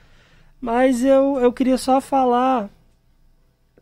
mas 0.60 1.04
eu, 1.04 1.38
eu 1.38 1.52
queria 1.52 1.78
só 1.78 2.00
falar 2.00 2.68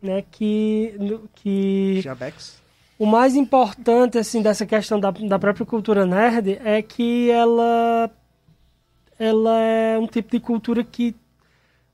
né, 0.01 0.23
que, 0.31 0.95
que 1.35 2.01
Jabex. 2.01 2.61
o 2.97 3.05
mais 3.05 3.35
importante 3.35 4.17
assim 4.17 4.41
dessa 4.41 4.65
questão 4.65 4.99
da, 4.99 5.11
da 5.11 5.37
própria 5.37 5.65
cultura 5.65 6.05
nerd 6.05 6.59
é 6.63 6.81
que 6.81 7.29
ela 7.29 8.09
ela 9.19 9.59
é 9.59 9.99
um 9.99 10.07
tipo 10.07 10.31
de 10.31 10.39
cultura 10.39 10.83
que 10.83 11.15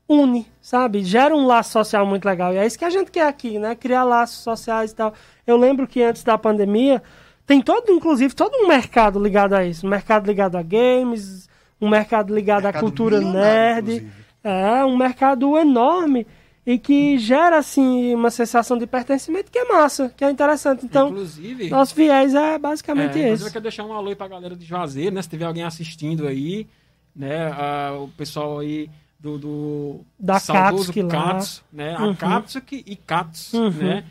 une, 0.08 0.47
sabe? 0.62 1.03
Gera 1.03 1.36
um 1.36 1.45
laço 1.45 1.72
social 1.72 2.05
muito 2.05 2.24
legal. 2.24 2.53
E 2.53 2.58
é 2.58 2.66
isso 2.66 2.80
que 2.80 2.86
a 2.86 2.89
gente 2.89 3.12
quer 3.12 3.28
aqui, 3.28 3.60
né? 3.60 3.76
Criar 3.76 4.05
laços 4.05 4.38
sociais 4.38 4.91
e 4.91 4.95
tal. 4.95 5.14
Eu 5.45 5.58
lembro 5.58 5.86
que 5.86 6.01
antes 6.01 6.24
da 6.24 6.38
pandemia 6.38 7.03
tem 7.45 7.62
todo, 7.62 7.91
inclusive, 7.91 8.34
todo 8.34 8.55
um 8.64 8.68
mercado 8.68 9.20
ligado 9.20 9.53
a 9.53 9.66
isso. 9.66 9.86
Um 9.86 9.89
mercado 9.89 10.26
ligado 10.26 10.55
a 10.55 10.62
games, 10.62 11.49
um 11.82 11.89
mercado 11.89 12.34
ligado 12.34 12.64
mercado 12.64 12.78
à 12.78 12.80
cultura 12.80 13.20
nerd. 13.20 13.95
Inclusive. 13.95 14.28
É, 14.43 14.86
um 14.86 14.95
mercado 14.95 15.58
enorme 15.58 16.26
e 16.68 16.78
que 16.78 17.18
gera 17.18 17.57
assim 17.57 18.13
uma 18.13 18.30
sensação 18.30 18.78
de 18.78 18.86
pertencimento 18.86 19.49
que 19.49 19.57
é 19.57 19.63
massa, 19.63 20.13
que 20.18 20.26
é 20.26 20.30
interessante. 20.30 20.84
Então, 20.84 21.07
inclusive, 21.07 21.70
nosso 21.70 21.95
viés 21.95 22.36
é 22.36 22.59
basicamente 22.59 23.18
é, 23.18 23.30
esse. 23.30 23.45
Eu 23.45 23.51
quero 23.51 23.63
deixar 23.63 23.86
um 23.86 23.93
alô 23.93 24.13
para 24.18 24.26
a 24.26 24.30
galera 24.30 24.53
de 24.53 24.65
Juazeiro, 24.65 25.15
né? 25.15 25.22
Se 25.22 25.30
tiver 25.30 25.45
alguém 25.45 25.63
assistindo 25.63 26.28
aí, 26.28 26.68
né? 27.15 27.53
Ah, 27.53 27.97
o 27.97 28.09
pessoal 28.09 28.59
aí 28.59 28.89
do, 29.18 29.38
do 29.38 30.01
da 30.20 30.41
Katsuki 30.41 31.03
lá, 31.03 31.39
né? 31.72 31.97
Uhum. 31.99 32.11
A 32.11 32.15
Katsuki 32.15 32.84
e 32.86 32.97
Katsu, 32.97 33.57
uhum. 33.57 33.70
né? 33.70 34.03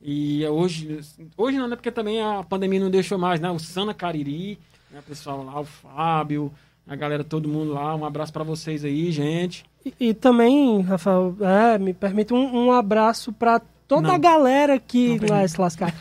E 0.00 0.46
hoje, 0.46 1.00
hoje 1.36 1.58
não, 1.58 1.66
né? 1.66 1.74
Porque 1.74 1.90
também 1.90 2.22
a 2.22 2.44
pandemia 2.44 2.78
não 2.78 2.90
deixou 2.90 3.18
mais, 3.18 3.40
né? 3.40 3.50
O 3.50 3.58
Sana 3.58 3.92
Cariri, 3.92 4.60
né? 4.92 5.00
O 5.00 5.02
pessoal 5.02 5.42
lá, 5.42 5.58
o 5.58 5.64
Fábio, 5.64 6.52
a 6.86 6.94
galera, 6.94 7.24
todo 7.24 7.48
mundo 7.48 7.72
lá. 7.72 7.96
Um 7.96 8.04
abraço 8.04 8.32
para 8.32 8.44
vocês 8.44 8.84
aí, 8.84 9.10
gente. 9.10 9.64
E, 10.00 10.14
também, 10.14 10.80
Rafael, 10.82 11.36
é, 11.40 11.78
me 11.78 11.92
permite 11.92 12.34
um, 12.34 12.66
um 12.66 12.72
abraço 12.72 13.32
para 13.32 13.60
toda 13.86 14.08
não. 14.08 14.14
a 14.14 14.18
galera 14.18 14.78
que. 14.78 15.18
Não 15.20 15.28
vai 15.28 15.48
se 15.48 15.60
lascar. 15.60 15.94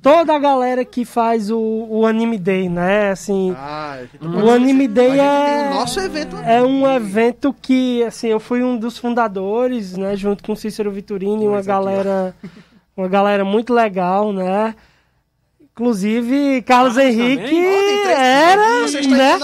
Toda 0.00 0.34
a 0.34 0.38
galera 0.38 0.84
que 0.84 1.04
faz 1.04 1.50
o, 1.50 1.58
o 1.58 2.06
Anime 2.06 2.38
Day, 2.38 2.68
né? 2.68 3.10
Assim, 3.10 3.52
ah, 3.56 3.98
o 4.22 4.48
Anime 4.48 4.86
Day 4.86 5.18
é, 5.18 5.70
o 5.70 5.74
nosso 5.74 5.98
evento 5.98 6.36
é 6.36 6.62
um 6.62 6.88
evento 6.88 7.52
que, 7.52 8.04
assim, 8.04 8.28
eu 8.28 8.38
fui 8.38 8.62
um 8.62 8.78
dos 8.78 8.96
fundadores, 8.96 9.96
né? 9.96 10.14
Junto 10.14 10.44
com 10.44 10.54
Cícero 10.54 10.92
Vitorini, 10.92 11.48
uma 11.48 11.62
galera, 11.62 12.32
uma 12.96 13.08
galera 13.08 13.44
muito 13.44 13.74
legal, 13.74 14.32
né? 14.32 14.74
Inclusive, 15.78 16.60
Carlos 16.62 16.98
ah, 16.98 17.04
Henrique 17.04 17.56
era, 17.56 18.80
né, 19.06 19.38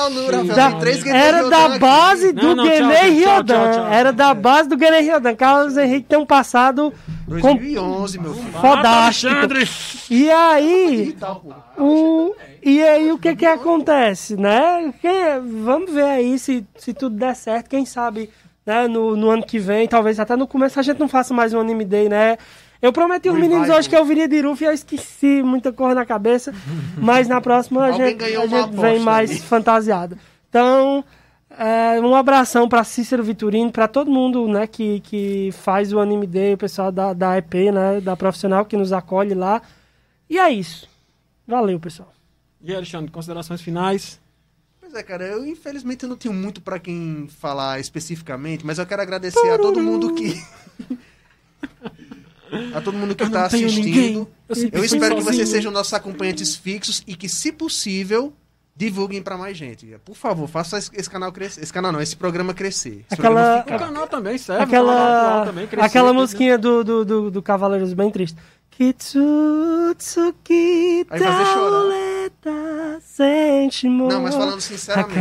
da, 0.53 1.17
era 1.17 1.49
da 1.49 1.79
base 1.79 2.33
do 2.33 2.57
Guené 2.57 3.03
Riodan. 3.03 3.89
Era 3.89 4.13
da 4.13 4.35
base 4.35 4.69
do 4.69 4.77
Guené 4.77 4.99
Riodan. 4.99 5.37
Carlos 5.37 5.77
Henrique 5.77 6.09
tem 6.09 6.19
um 6.19 6.27
passado 6.27 6.93
2011, 7.29 8.19
meu 8.19 8.35
filho. 8.35 8.51
Fodástico. 8.51 9.33
E 10.11 10.29
aí, 10.29 11.17
o, 11.79 12.35
e 12.61 12.83
aí 12.83 13.13
o 13.13 13.19
que 13.19 13.37
que 13.37 13.47
acontece, 13.47 14.37
né? 14.37 14.93
Quem, 15.01 15.39
vamos 15.63 15.93
ver 15.93 16.03
aí 16.03 16.37
se, 16.37 16.67
se 16.77 16.93
tudo 16.93 17.15
der 17.15 17.37
certo. 17.37 17.71
Quem 17.71 17.87
sabe, 17.87 18.29
né, 18.67 18.89
no, 18.89 19.15
no 19.15 19.31
ano 19.31 19.47
que 19.47 19.61
vem, 19.61 19.87
talvez 19.87 20.19
até 20.19 20.35
no 20.35 20.49
começo 20.49 20.81
a 20.81 20.83
gente 20.83 20.99
não 20.99 21.09
faça 21.09 21.33
mais 21.33 21.55
um 21.55 21.61
Anime 21.61 21.85
Day, 21.85 22.09
né? 22.09 22.39
Eu 22.85 22.93
prometi 22.93 23.31
aos 23.31 23.39
meninos 23.39 23.71
hoje 23.71 23.89
que 23.89 23.97
eu 23.97 24.05
viria 24.05 24.29
de 24.29 24.37
Iruf 24.37 24.63
e 24.63 24.67
eu 24.67 24.73
esqueci 24.73 25.43
muita 25.43 25.73
cor 25.73 25.95
na 25.95 26.05
cabeça. 26.05 26.53
mas 26.99 27.27
na 27.27 27.41
próxima 27.41 27.83
a 27.83 27.93
gente, 27.93 28.23
a 28.23 28.47
gente 28.47 28.77
vem 28.77 29.01
mais 29.01 29.31
ali. 29.31 29.41
fantasiado. 29.49 30.19
Então, 30.51 31.03
É, 31.49 31.99
um 32.01 32.15
abração 32.15 32.69
para 32.69 32.85
Cícero 32.85 33.25
Vitorino, 33.25 33.73
para 33.73 33.89
todo 33.89 34.11
mundo 34.11 34.47
né, 34.49 34.67
que, 34.67 35.01
que 35.01 35.51
faz 35.53 35.95
o 35.95 35.99
Anime 35.99 36.27
Day, 36.27 36.55
o 36.55 36.59
pessoal 36.59 36.93
da, 36.93 37.15
da 37.15 37.39
EP, 37.39 37.55
né, 37.73 38.01
da 38.03 38.15
profissional 38.17 38.67
que 38.67 38.77
nos 38.77 38.93
acolhe 38.93 39.35
lá. 39.35 39.63
E 40.29 40.39
é 40.39 40.51
isso. 40.51 40.87
Valeu, 41.47 41.81
pessoal. 41.81 42.13
E 42.61 42.75
Alexandre, 42.75 43.11
considerações 43.11 43.63
finais? 43.63 44.21
Pois 44.79 44.93
é, 44.95 45.03
cara, 45.03 45.25
eu 45.25 45.47
infelizmente 45.47 46.07
não 46.07 46.17
tenho 46.17 46.35
muito 46.35 46.61
para 46.61 46.79
quem 46.79 47.29
falar 47.29 47.81
especificamente, 47.81 48.67
mas 48.67 48.79
eu 48.79 48.85
quero 48.85 49.01
agradecer 49.01 49.49
a 49.51 49.59
todo 49.59 49.81
mundo 49.81 50.13
que. 50.15 50.35
a 52.75 52.81
todo 52.81 52.97
mundo 52.97 53.15
que 53.15 53.25
está 53.25 53.47
assistindo. 53.47 54.29
Eu, 54.49 54.57
eu 54.73 54.85
espero 54.85 55.17
que 55.17 55.23
vocês 55.23 55.49
sejam 55.49 55.73
nossos 55.73 55.93
acompanhantes 55.95 56.55
fixos 56.57 57.03
e 57.07 57.15
que, 57.15 57.29
se 57.29 57.53
possível, 57.53 58.33
divulguem 58.77 59.23
para 59.23 59.39
mais 59.39 59.57
gente. 59.57 59.87
Por 60.05 60.17
favor, 60.17 60.49
faça 60.49 60.79
esse 60.79 61.09
canal 61.09 61.31
crescer. 61.33 61.63
Esse 61.63 61.73
canal 61.73 61.93
não, 61.93 62.01
esse 62.01 62.17
programa 62.17 62.53
crescer. 62.53 63.05
Esse 63.11 63.15
aquela, 63.21 63.63
programa 63.63 63.77
o 63.77 63.87
canal 63.87 64.09
também 64.09 64.37
serve. 64.39 64.65
Aquela, 64.65 65.45
também 65.47 65.67
crescer, 65.67 65.87
aquela 65.87 66.13
musiquinha 66.13 66.59
do, 66.59 66.83
do, 66.83 67.05
do, 67.05 67.31
do 67.31 67.43
Cavaleiros 67.43 67.93
bem 67.93 68.11
triste. 68.11 68.37
Kitsutsuki 68.71 70.55
Aí 71.09 71.21
vai 71.21 71.45
chorar. 71.45 71.85
Não, 74.09 74.23
mas 74.23 74.35
falando 74.35 74.61
sinceramente, 74.61 75.17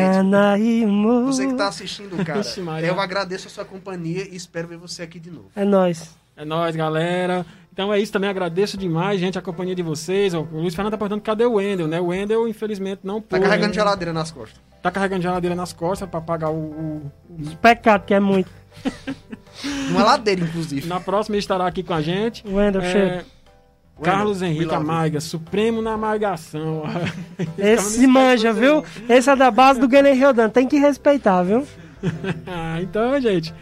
você 1.26 1.46
que 1.46 1.54
tá 1.54 1.68
assistindo, 1.68 2.18
cara, 2.26 2.42
eu 2.82 3.00
agradeço 3.00 3.48
a 3.48 3.52
sua 3.52 3.64
companhia 3.64 4.28
e 4.28 4.36
espero 4.36 4.68
ver 4.68 4.78
você 4.78 5.04
aqui 5.04 5.20
de 5.20 5.30
novo. 5.30 5.52
É 5.56 5.64
nóis. 5.64 6.10
É 6.36 6.44
nóis, 6.46 6.76
galera. 6.76 7.46
Então 7.72 7.92
é 7.92 8.00
isso, 8.00 8.12
também 8.12 8.30
agradeço 8.30 8.78
demais, 8.78 9.20
gente, 9.20 9.38
a 9.38 9.42
companhia 9.42 9.74
de 9.74 9.82
vocês. 9.82 10.34
O 10.36 10.48
Luiz 10.52 10.76
Fernando 10.76 10.92
tá 10.92 10.98
perguntando 10.98 11.22
cadê 11.22 11.44
o 11.44 11.54
Wendel, 11.54 11.88
né? 11.88 12.00
O 12.00 12.08
Wendel, 12.08 12.48
infelizmente, 12.48 13.02
não 13.04 13.20
pôde. 13.20 13.42
Tá 13.42 13.50
carregando 13.50 13.70
né? 13.70 13.74
geladeira 13.74 14.14
nas 14.14 14.30
costas. 14.30 14.62
Tá 14.82 14.92
carregando 14.92 15.22
geladeira 15.24 15.56
nas 15.56 15.74
costas 15.74 16.08
pra 16.08 16.22
pagar 16.22 16.52
o... 16.52 16.56
o... 16.56 17.12
Os 17.40 17.56
pecados, 17.56 18.06
que 18.06 18.14
é 18.14 18.20
muito. 18.20 18.52
Uma 19.90 20.04
ladeira, 20.04 20.42
inclusive. 20.42 20.88
Na 20.88 21.00
próxima 21.00 21.36
ele 21.36 21.40
estará 21.40 21.66
aqui 21.66 21.82
com 21.82 21.94
a 21.94 22.02
gente. 22.02 22.44
Wendel, 22.48 22.82
é... 22.82 22.92
chega. 22.92 23.26
Carlos 24.02 24.42
Henrique 24.42 24.74
Amarga, 24.74 25.22
Supremo 25.22 25.82
na 25.82 25.94
Amargação. 25.94 26.84
Esse 27.58 28.06
manja, 28.06 28.52
viu? 28.52 28.84
Esse 29.08 29.30
é 29.30 29.36
da 29.36 29.50
base 29.50 29.80
do 29.80 29.88
Guilherme 29.88 30.20
Riodan, 30.20 30.50
tem 30.50 30.68
que 30.68 30.78
respeitar, 30.78 31.44
viu? 31.44 31.66
então, 32.82 33.20
gente, 33.22 33.54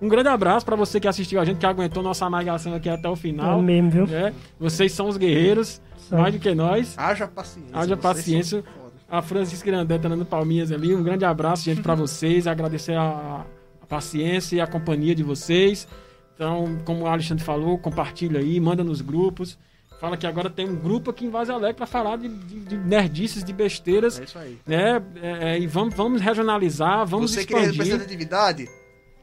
um 0.00 0.08
grande 0.08 0.28
abraço 0.28 0.64
para 0.64 0.76
você 0.76 1.00
que 1.00 1.08
assistiu 1.08 1.40
a 1.40 1.44
gente, 1.44 1.58
que 1.58 1.66
aguentou 1.66 2.02
nossa 2.02 2.24
amargação 2.24 2.74
aqui 2.74 2.88
até 2.88 3.08
o 3.08 3.16
final. 3.16 3.58
É 3.58 3.62
mesmo, 3.62 3.90
viu? 3.90 4.04
É, 4.14 4.32
vocês 4.58 4.92
são 4.92 5.08
os 5.08 5.16
guerreiros, 5.16 5.80
mais 6.10 6.32
do 6.32 6.40
que 6.40 6.54
nós. 6.54 6.94
Haja 6.96 7.26
paciência. 7.26 7.76
Haja 7.76 7.96
paciência. 7.96 8.64
A 9.10 9.22
Francisca 9.22 9.66
Grandé 9.70 9.98
tá 9.98 10.08
dando 10.08 10.24
palminhas 10.24 10.70
ali. 10.70 10.94
Um 10.94 11.02
grande 11.02 11.24
abraço, 11.24 11.64
gente, 11.64 11.82
para 11.82 11.94
vocês. 11.96 12.46
Agradecer 12.46 12.94
a, 12.94 13.44
a 13.80 13.86
paciência 13.86 14.56
e 14.56 14.60
a 14.60 14.66
companhia 14.66 15.14
de 15.14 15.22
vocês. 15.22 15.88
Então, 16.34 16.78
como 16.84 17.04
o 17.04 17.06
Alexandre 17.06 17.42
falou, 17.42 17.78
compartilha 17.78 18.38
aí, 18.38 18.60
manda 18.60 18.84
nos 18.84 19.00
grupos. 19.00 19.58
Fala 19.98 20.16
que 20.16 20.26
agora 20.26 20.48
tem 20.48 20.68
um 20.68 20.76
grupo 20.76 21.10
aqui 21.10 21.26
em 21.26 21.30
Vaz 21.30 21.50
Alegre 21.50 21.74
para 21.74 21.86
falar 21.86 22.16
de, 22.16 22.28
de, 22.28 22.60
de, 22.60 22.76
nerdices, 22.76 23.42
de 23.42 23.52
besteiras. 23.52 24.20
É 24.20 24.24
isso 24.24 24.38
aí. 24.38 24.58
Né? 24.64 25.02
É, 25.20 25.54
é, 25.54 25.58
e 25.58 25.66
vamos, 25.66 25.94
vamos 25.94 26.20
regionalizar, 26.20 27.04
vamos 27.04 27.32
Você 27.32 27.40
expandir. 27.40 27.66
Você 27.66 27.72
queria 27.72 27.84
representatividade? 27.84 28.68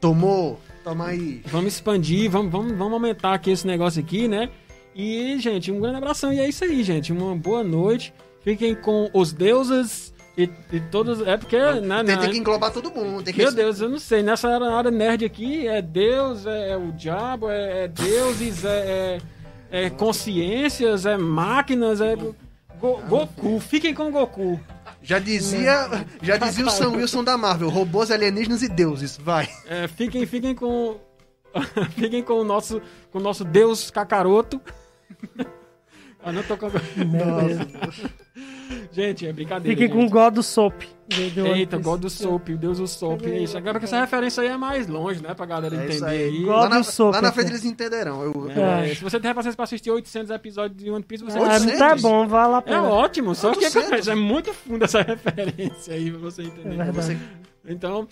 Tomou, 0.00 0.60
toma 0.84 1.06
aí. 1.06 1.42
Vamos 1.46 1.74
expandir, 1.74 2.30
vamos, 2.30 2.52
vamos, 2.52 2.72
vamos 2.76 2.92
aumentar 2.92 3.34
aqui 3.34 3.50
esse 3.50 3.66
negócio 3.66 4.00
aqui, 4.00 4.28
né? 4.28 4.50
E, 4.94 5.38
gente, 5.38 5.70
um 5.70 5.80
grande 5.80 5.96
abração. 5.96 6.32
E 6.32 6.40
é 6.40 6.48
isso 6.48 6.64
aí, 6.64 6.82
gente. 6.82 7.12
Uma 7.12 7.34
boa 7.34 7.62
noite. 7.62 8.14
Fiquem 8.42 8.74
com 8.74 9.10
os 9.12 9.32
deuses 9.32 10.14
e, 10.38 10.48
e 10.72 10.80
todos. 10.80 11.20
É 11.26 11.36
porque. 11.36 11.58
Né, 11.58 12.04
tem, 12.04 12.18
tem, 12.18 12.30
que 12.30 12.38
englobar 12.38 12.72
todo 12.72 12.90
mundo. 12.90 13.24
Tem 13.24 13.34
Meu 13.34 13.52
Deus, 13.52 13.80
eu 13.80 13.88
não 13.88 13.98
sei. 13.98 14.22
Nessa 14.22 14.48
área 14.48 14.90
nerd 14.90 15.24
aqui 15.24 15.66
é 15.66 15.82
Deus, 15.82 16.46
é, 16.46 16.70
é 16.70 16.76
o 16.76 16.92
diabo, 16.92 17.50
é, 17.50 17.84
é 17.84 17.88
deuses, 17.88 18.64
é, 18.64 19.18
é 19.18 19.18
é 19.70 19.90
consciências, 19.90 21.06
é 21.06 21.16
máquinas, 21.16 22.00
é. 22.00 22.16
Go 22.16 22.36
Goku, 23.08 23.58
fiquem 23.58 23.94
com 23.94 24.10
Goku. 24.10 24.60
Já 25.06 25.20
dizia, 25.20 26.04
já 26.20 26.36
dizia 26.36 26.66
o 26.66 26.70
Sam 26.70 26.88
Wilson 26.98 27.22
da 27.22 27.38
Marvel, 27.38 27.68
robôs, 27.68 28.10
alienígenas 28.10 28.60
e 28.62 28.68
deuses, 28.68 29.16
vai. 29.16 29.48
É, 29.64 29.86
fiquem, 29.86 30.26
fiquem 30.26 30.52
com 30.52 30.98
fiquem 31.94 32.24
com 32.24 32.40
o 32.40 32.44
nosso 32.44 32.82
com 33.12 33.20
o 33.20 33.22
nosso 33.22 33.44
deus 33.44 33.88
Kakaroto. 33.88 34.60
ah, 36.26 36.32
não 36.32 36.42
tô 36.42 36.56
com 36.56 36.66
Nossa. 36.66 38.10
Gente, 38.90 39.28
é 39.28 39.32
brincadeira. 39.32 39.78
Fiquem 39.78 39.88
com 39.88 40.04
o 40.04 40.10
God 40.10 40.34
do 40.34 40.42
Soap. 40.42 40.82
Eita, 41.08 41.78
God 41.78 42.00
do 42.00 42.10
Soap, 42.10 42.48
o 42.48 42.58
Deus 42.58 42.78
do 42.78 42.88
Soap. 42.88 43.24
É 43.26 43.38
isso. 43.38 43.56
Agora 43.56 43.78
que 43.78 43.84
essa 43.84 44.00
referência 44.00 44.42
aí 44.42 44.48
é 44.48 44.56
mais 44.56 44.88
longe, 44.88 45.22
né? 45.22 45.34
Pra 45.34 45.46
galera 45.46 45.76
é 45.76 45.84
entender 45.84 46.04
aí. 46.04 46.22
aí. 46.24 46.42
God 46.42 46.48
lá, 46.48 46.68
na, 46.68 46.82
Soap, 46.82 47.14
lá 47.14 47.22
na 47.22 47.30
frente 47.30 47.50
eles 47.50 47.64
entenderão. 47.64 48.24
Eu, 48.24 48.50
é, 48.50 48.92
Se 48.92 49.04
você 49.04 49.20
tem 49.20 49.32
paciência 49.32 49.54
pra 49.54 49.62
assistir 49.62 49.88
800 49.88 50.30
episódios 50.32 50.82
de 50.82 50.90
One 50.90 51.04
Piece, 51.04 51.22
você... 51.22 51.38
É, 51.38 51.76
tá 51.78 51.94
bom, 51.94 52.26
vai 52.26 52.48
lá 52.48 52.60
pra 52.60 52.74
É 52.74 52.80
ótimo, 52.80 53.32
só 53.32 53.50
800. 53.50 54.00
que 54.00 54.10
é, 54.10 54.12
é 54.12 54.16
muito 54.16 54.52
fundo 54.52 54.84
essa 54.84 55.02
referência 55.06 55.94
aí 55.94 56.10
pra 56.10 56.18
você 56.18 56.42
entender. 56.42 56.80
É 56.80 56.90
você... 56.90 57.16
Então... 57.68 58.08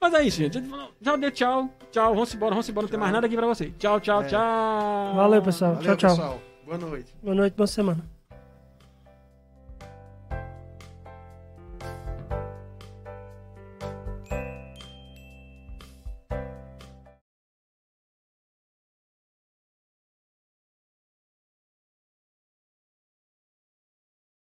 Mas 0.00 0.14
é 0.14 0.22
isso, 0.24 0.38
gente. 0.38 0.60
Já 1.00 1.14
deu 1.14 1.30
tchau. 1.30 1.70
Tchau. 1.92 2.12
Vamos 2.12 2.34
embora, 2.34 2.50
vamos 2.50 2.68
embora. 2.68 2.86
Não 2.86 2.90
tem 2.90 2.98
mais 2.98 3.12
nada 3.12 3.26
aqui 3.28 3.36
pra 3.36 3.46
você. 3.46 3.72
Tchau, 3.78 4.00
tchau, 4.00 4.22
é. 4.22 4.26
tchau. 4.26 5.14
Valeu, 5.14 5.40
pessoal. 5.40 5.74
Valeu, 5.76 5.84
tchau, 5.84 5.96
tchau. 5.96 6.10
Pessoal. 6.10 6.51
Boa 6.72 6.78
noite. 6.88 7.14
Boa 7.22 7.34
noite, 7.34 7.54
boa 7.54 7.66
semana. 7.66 8.02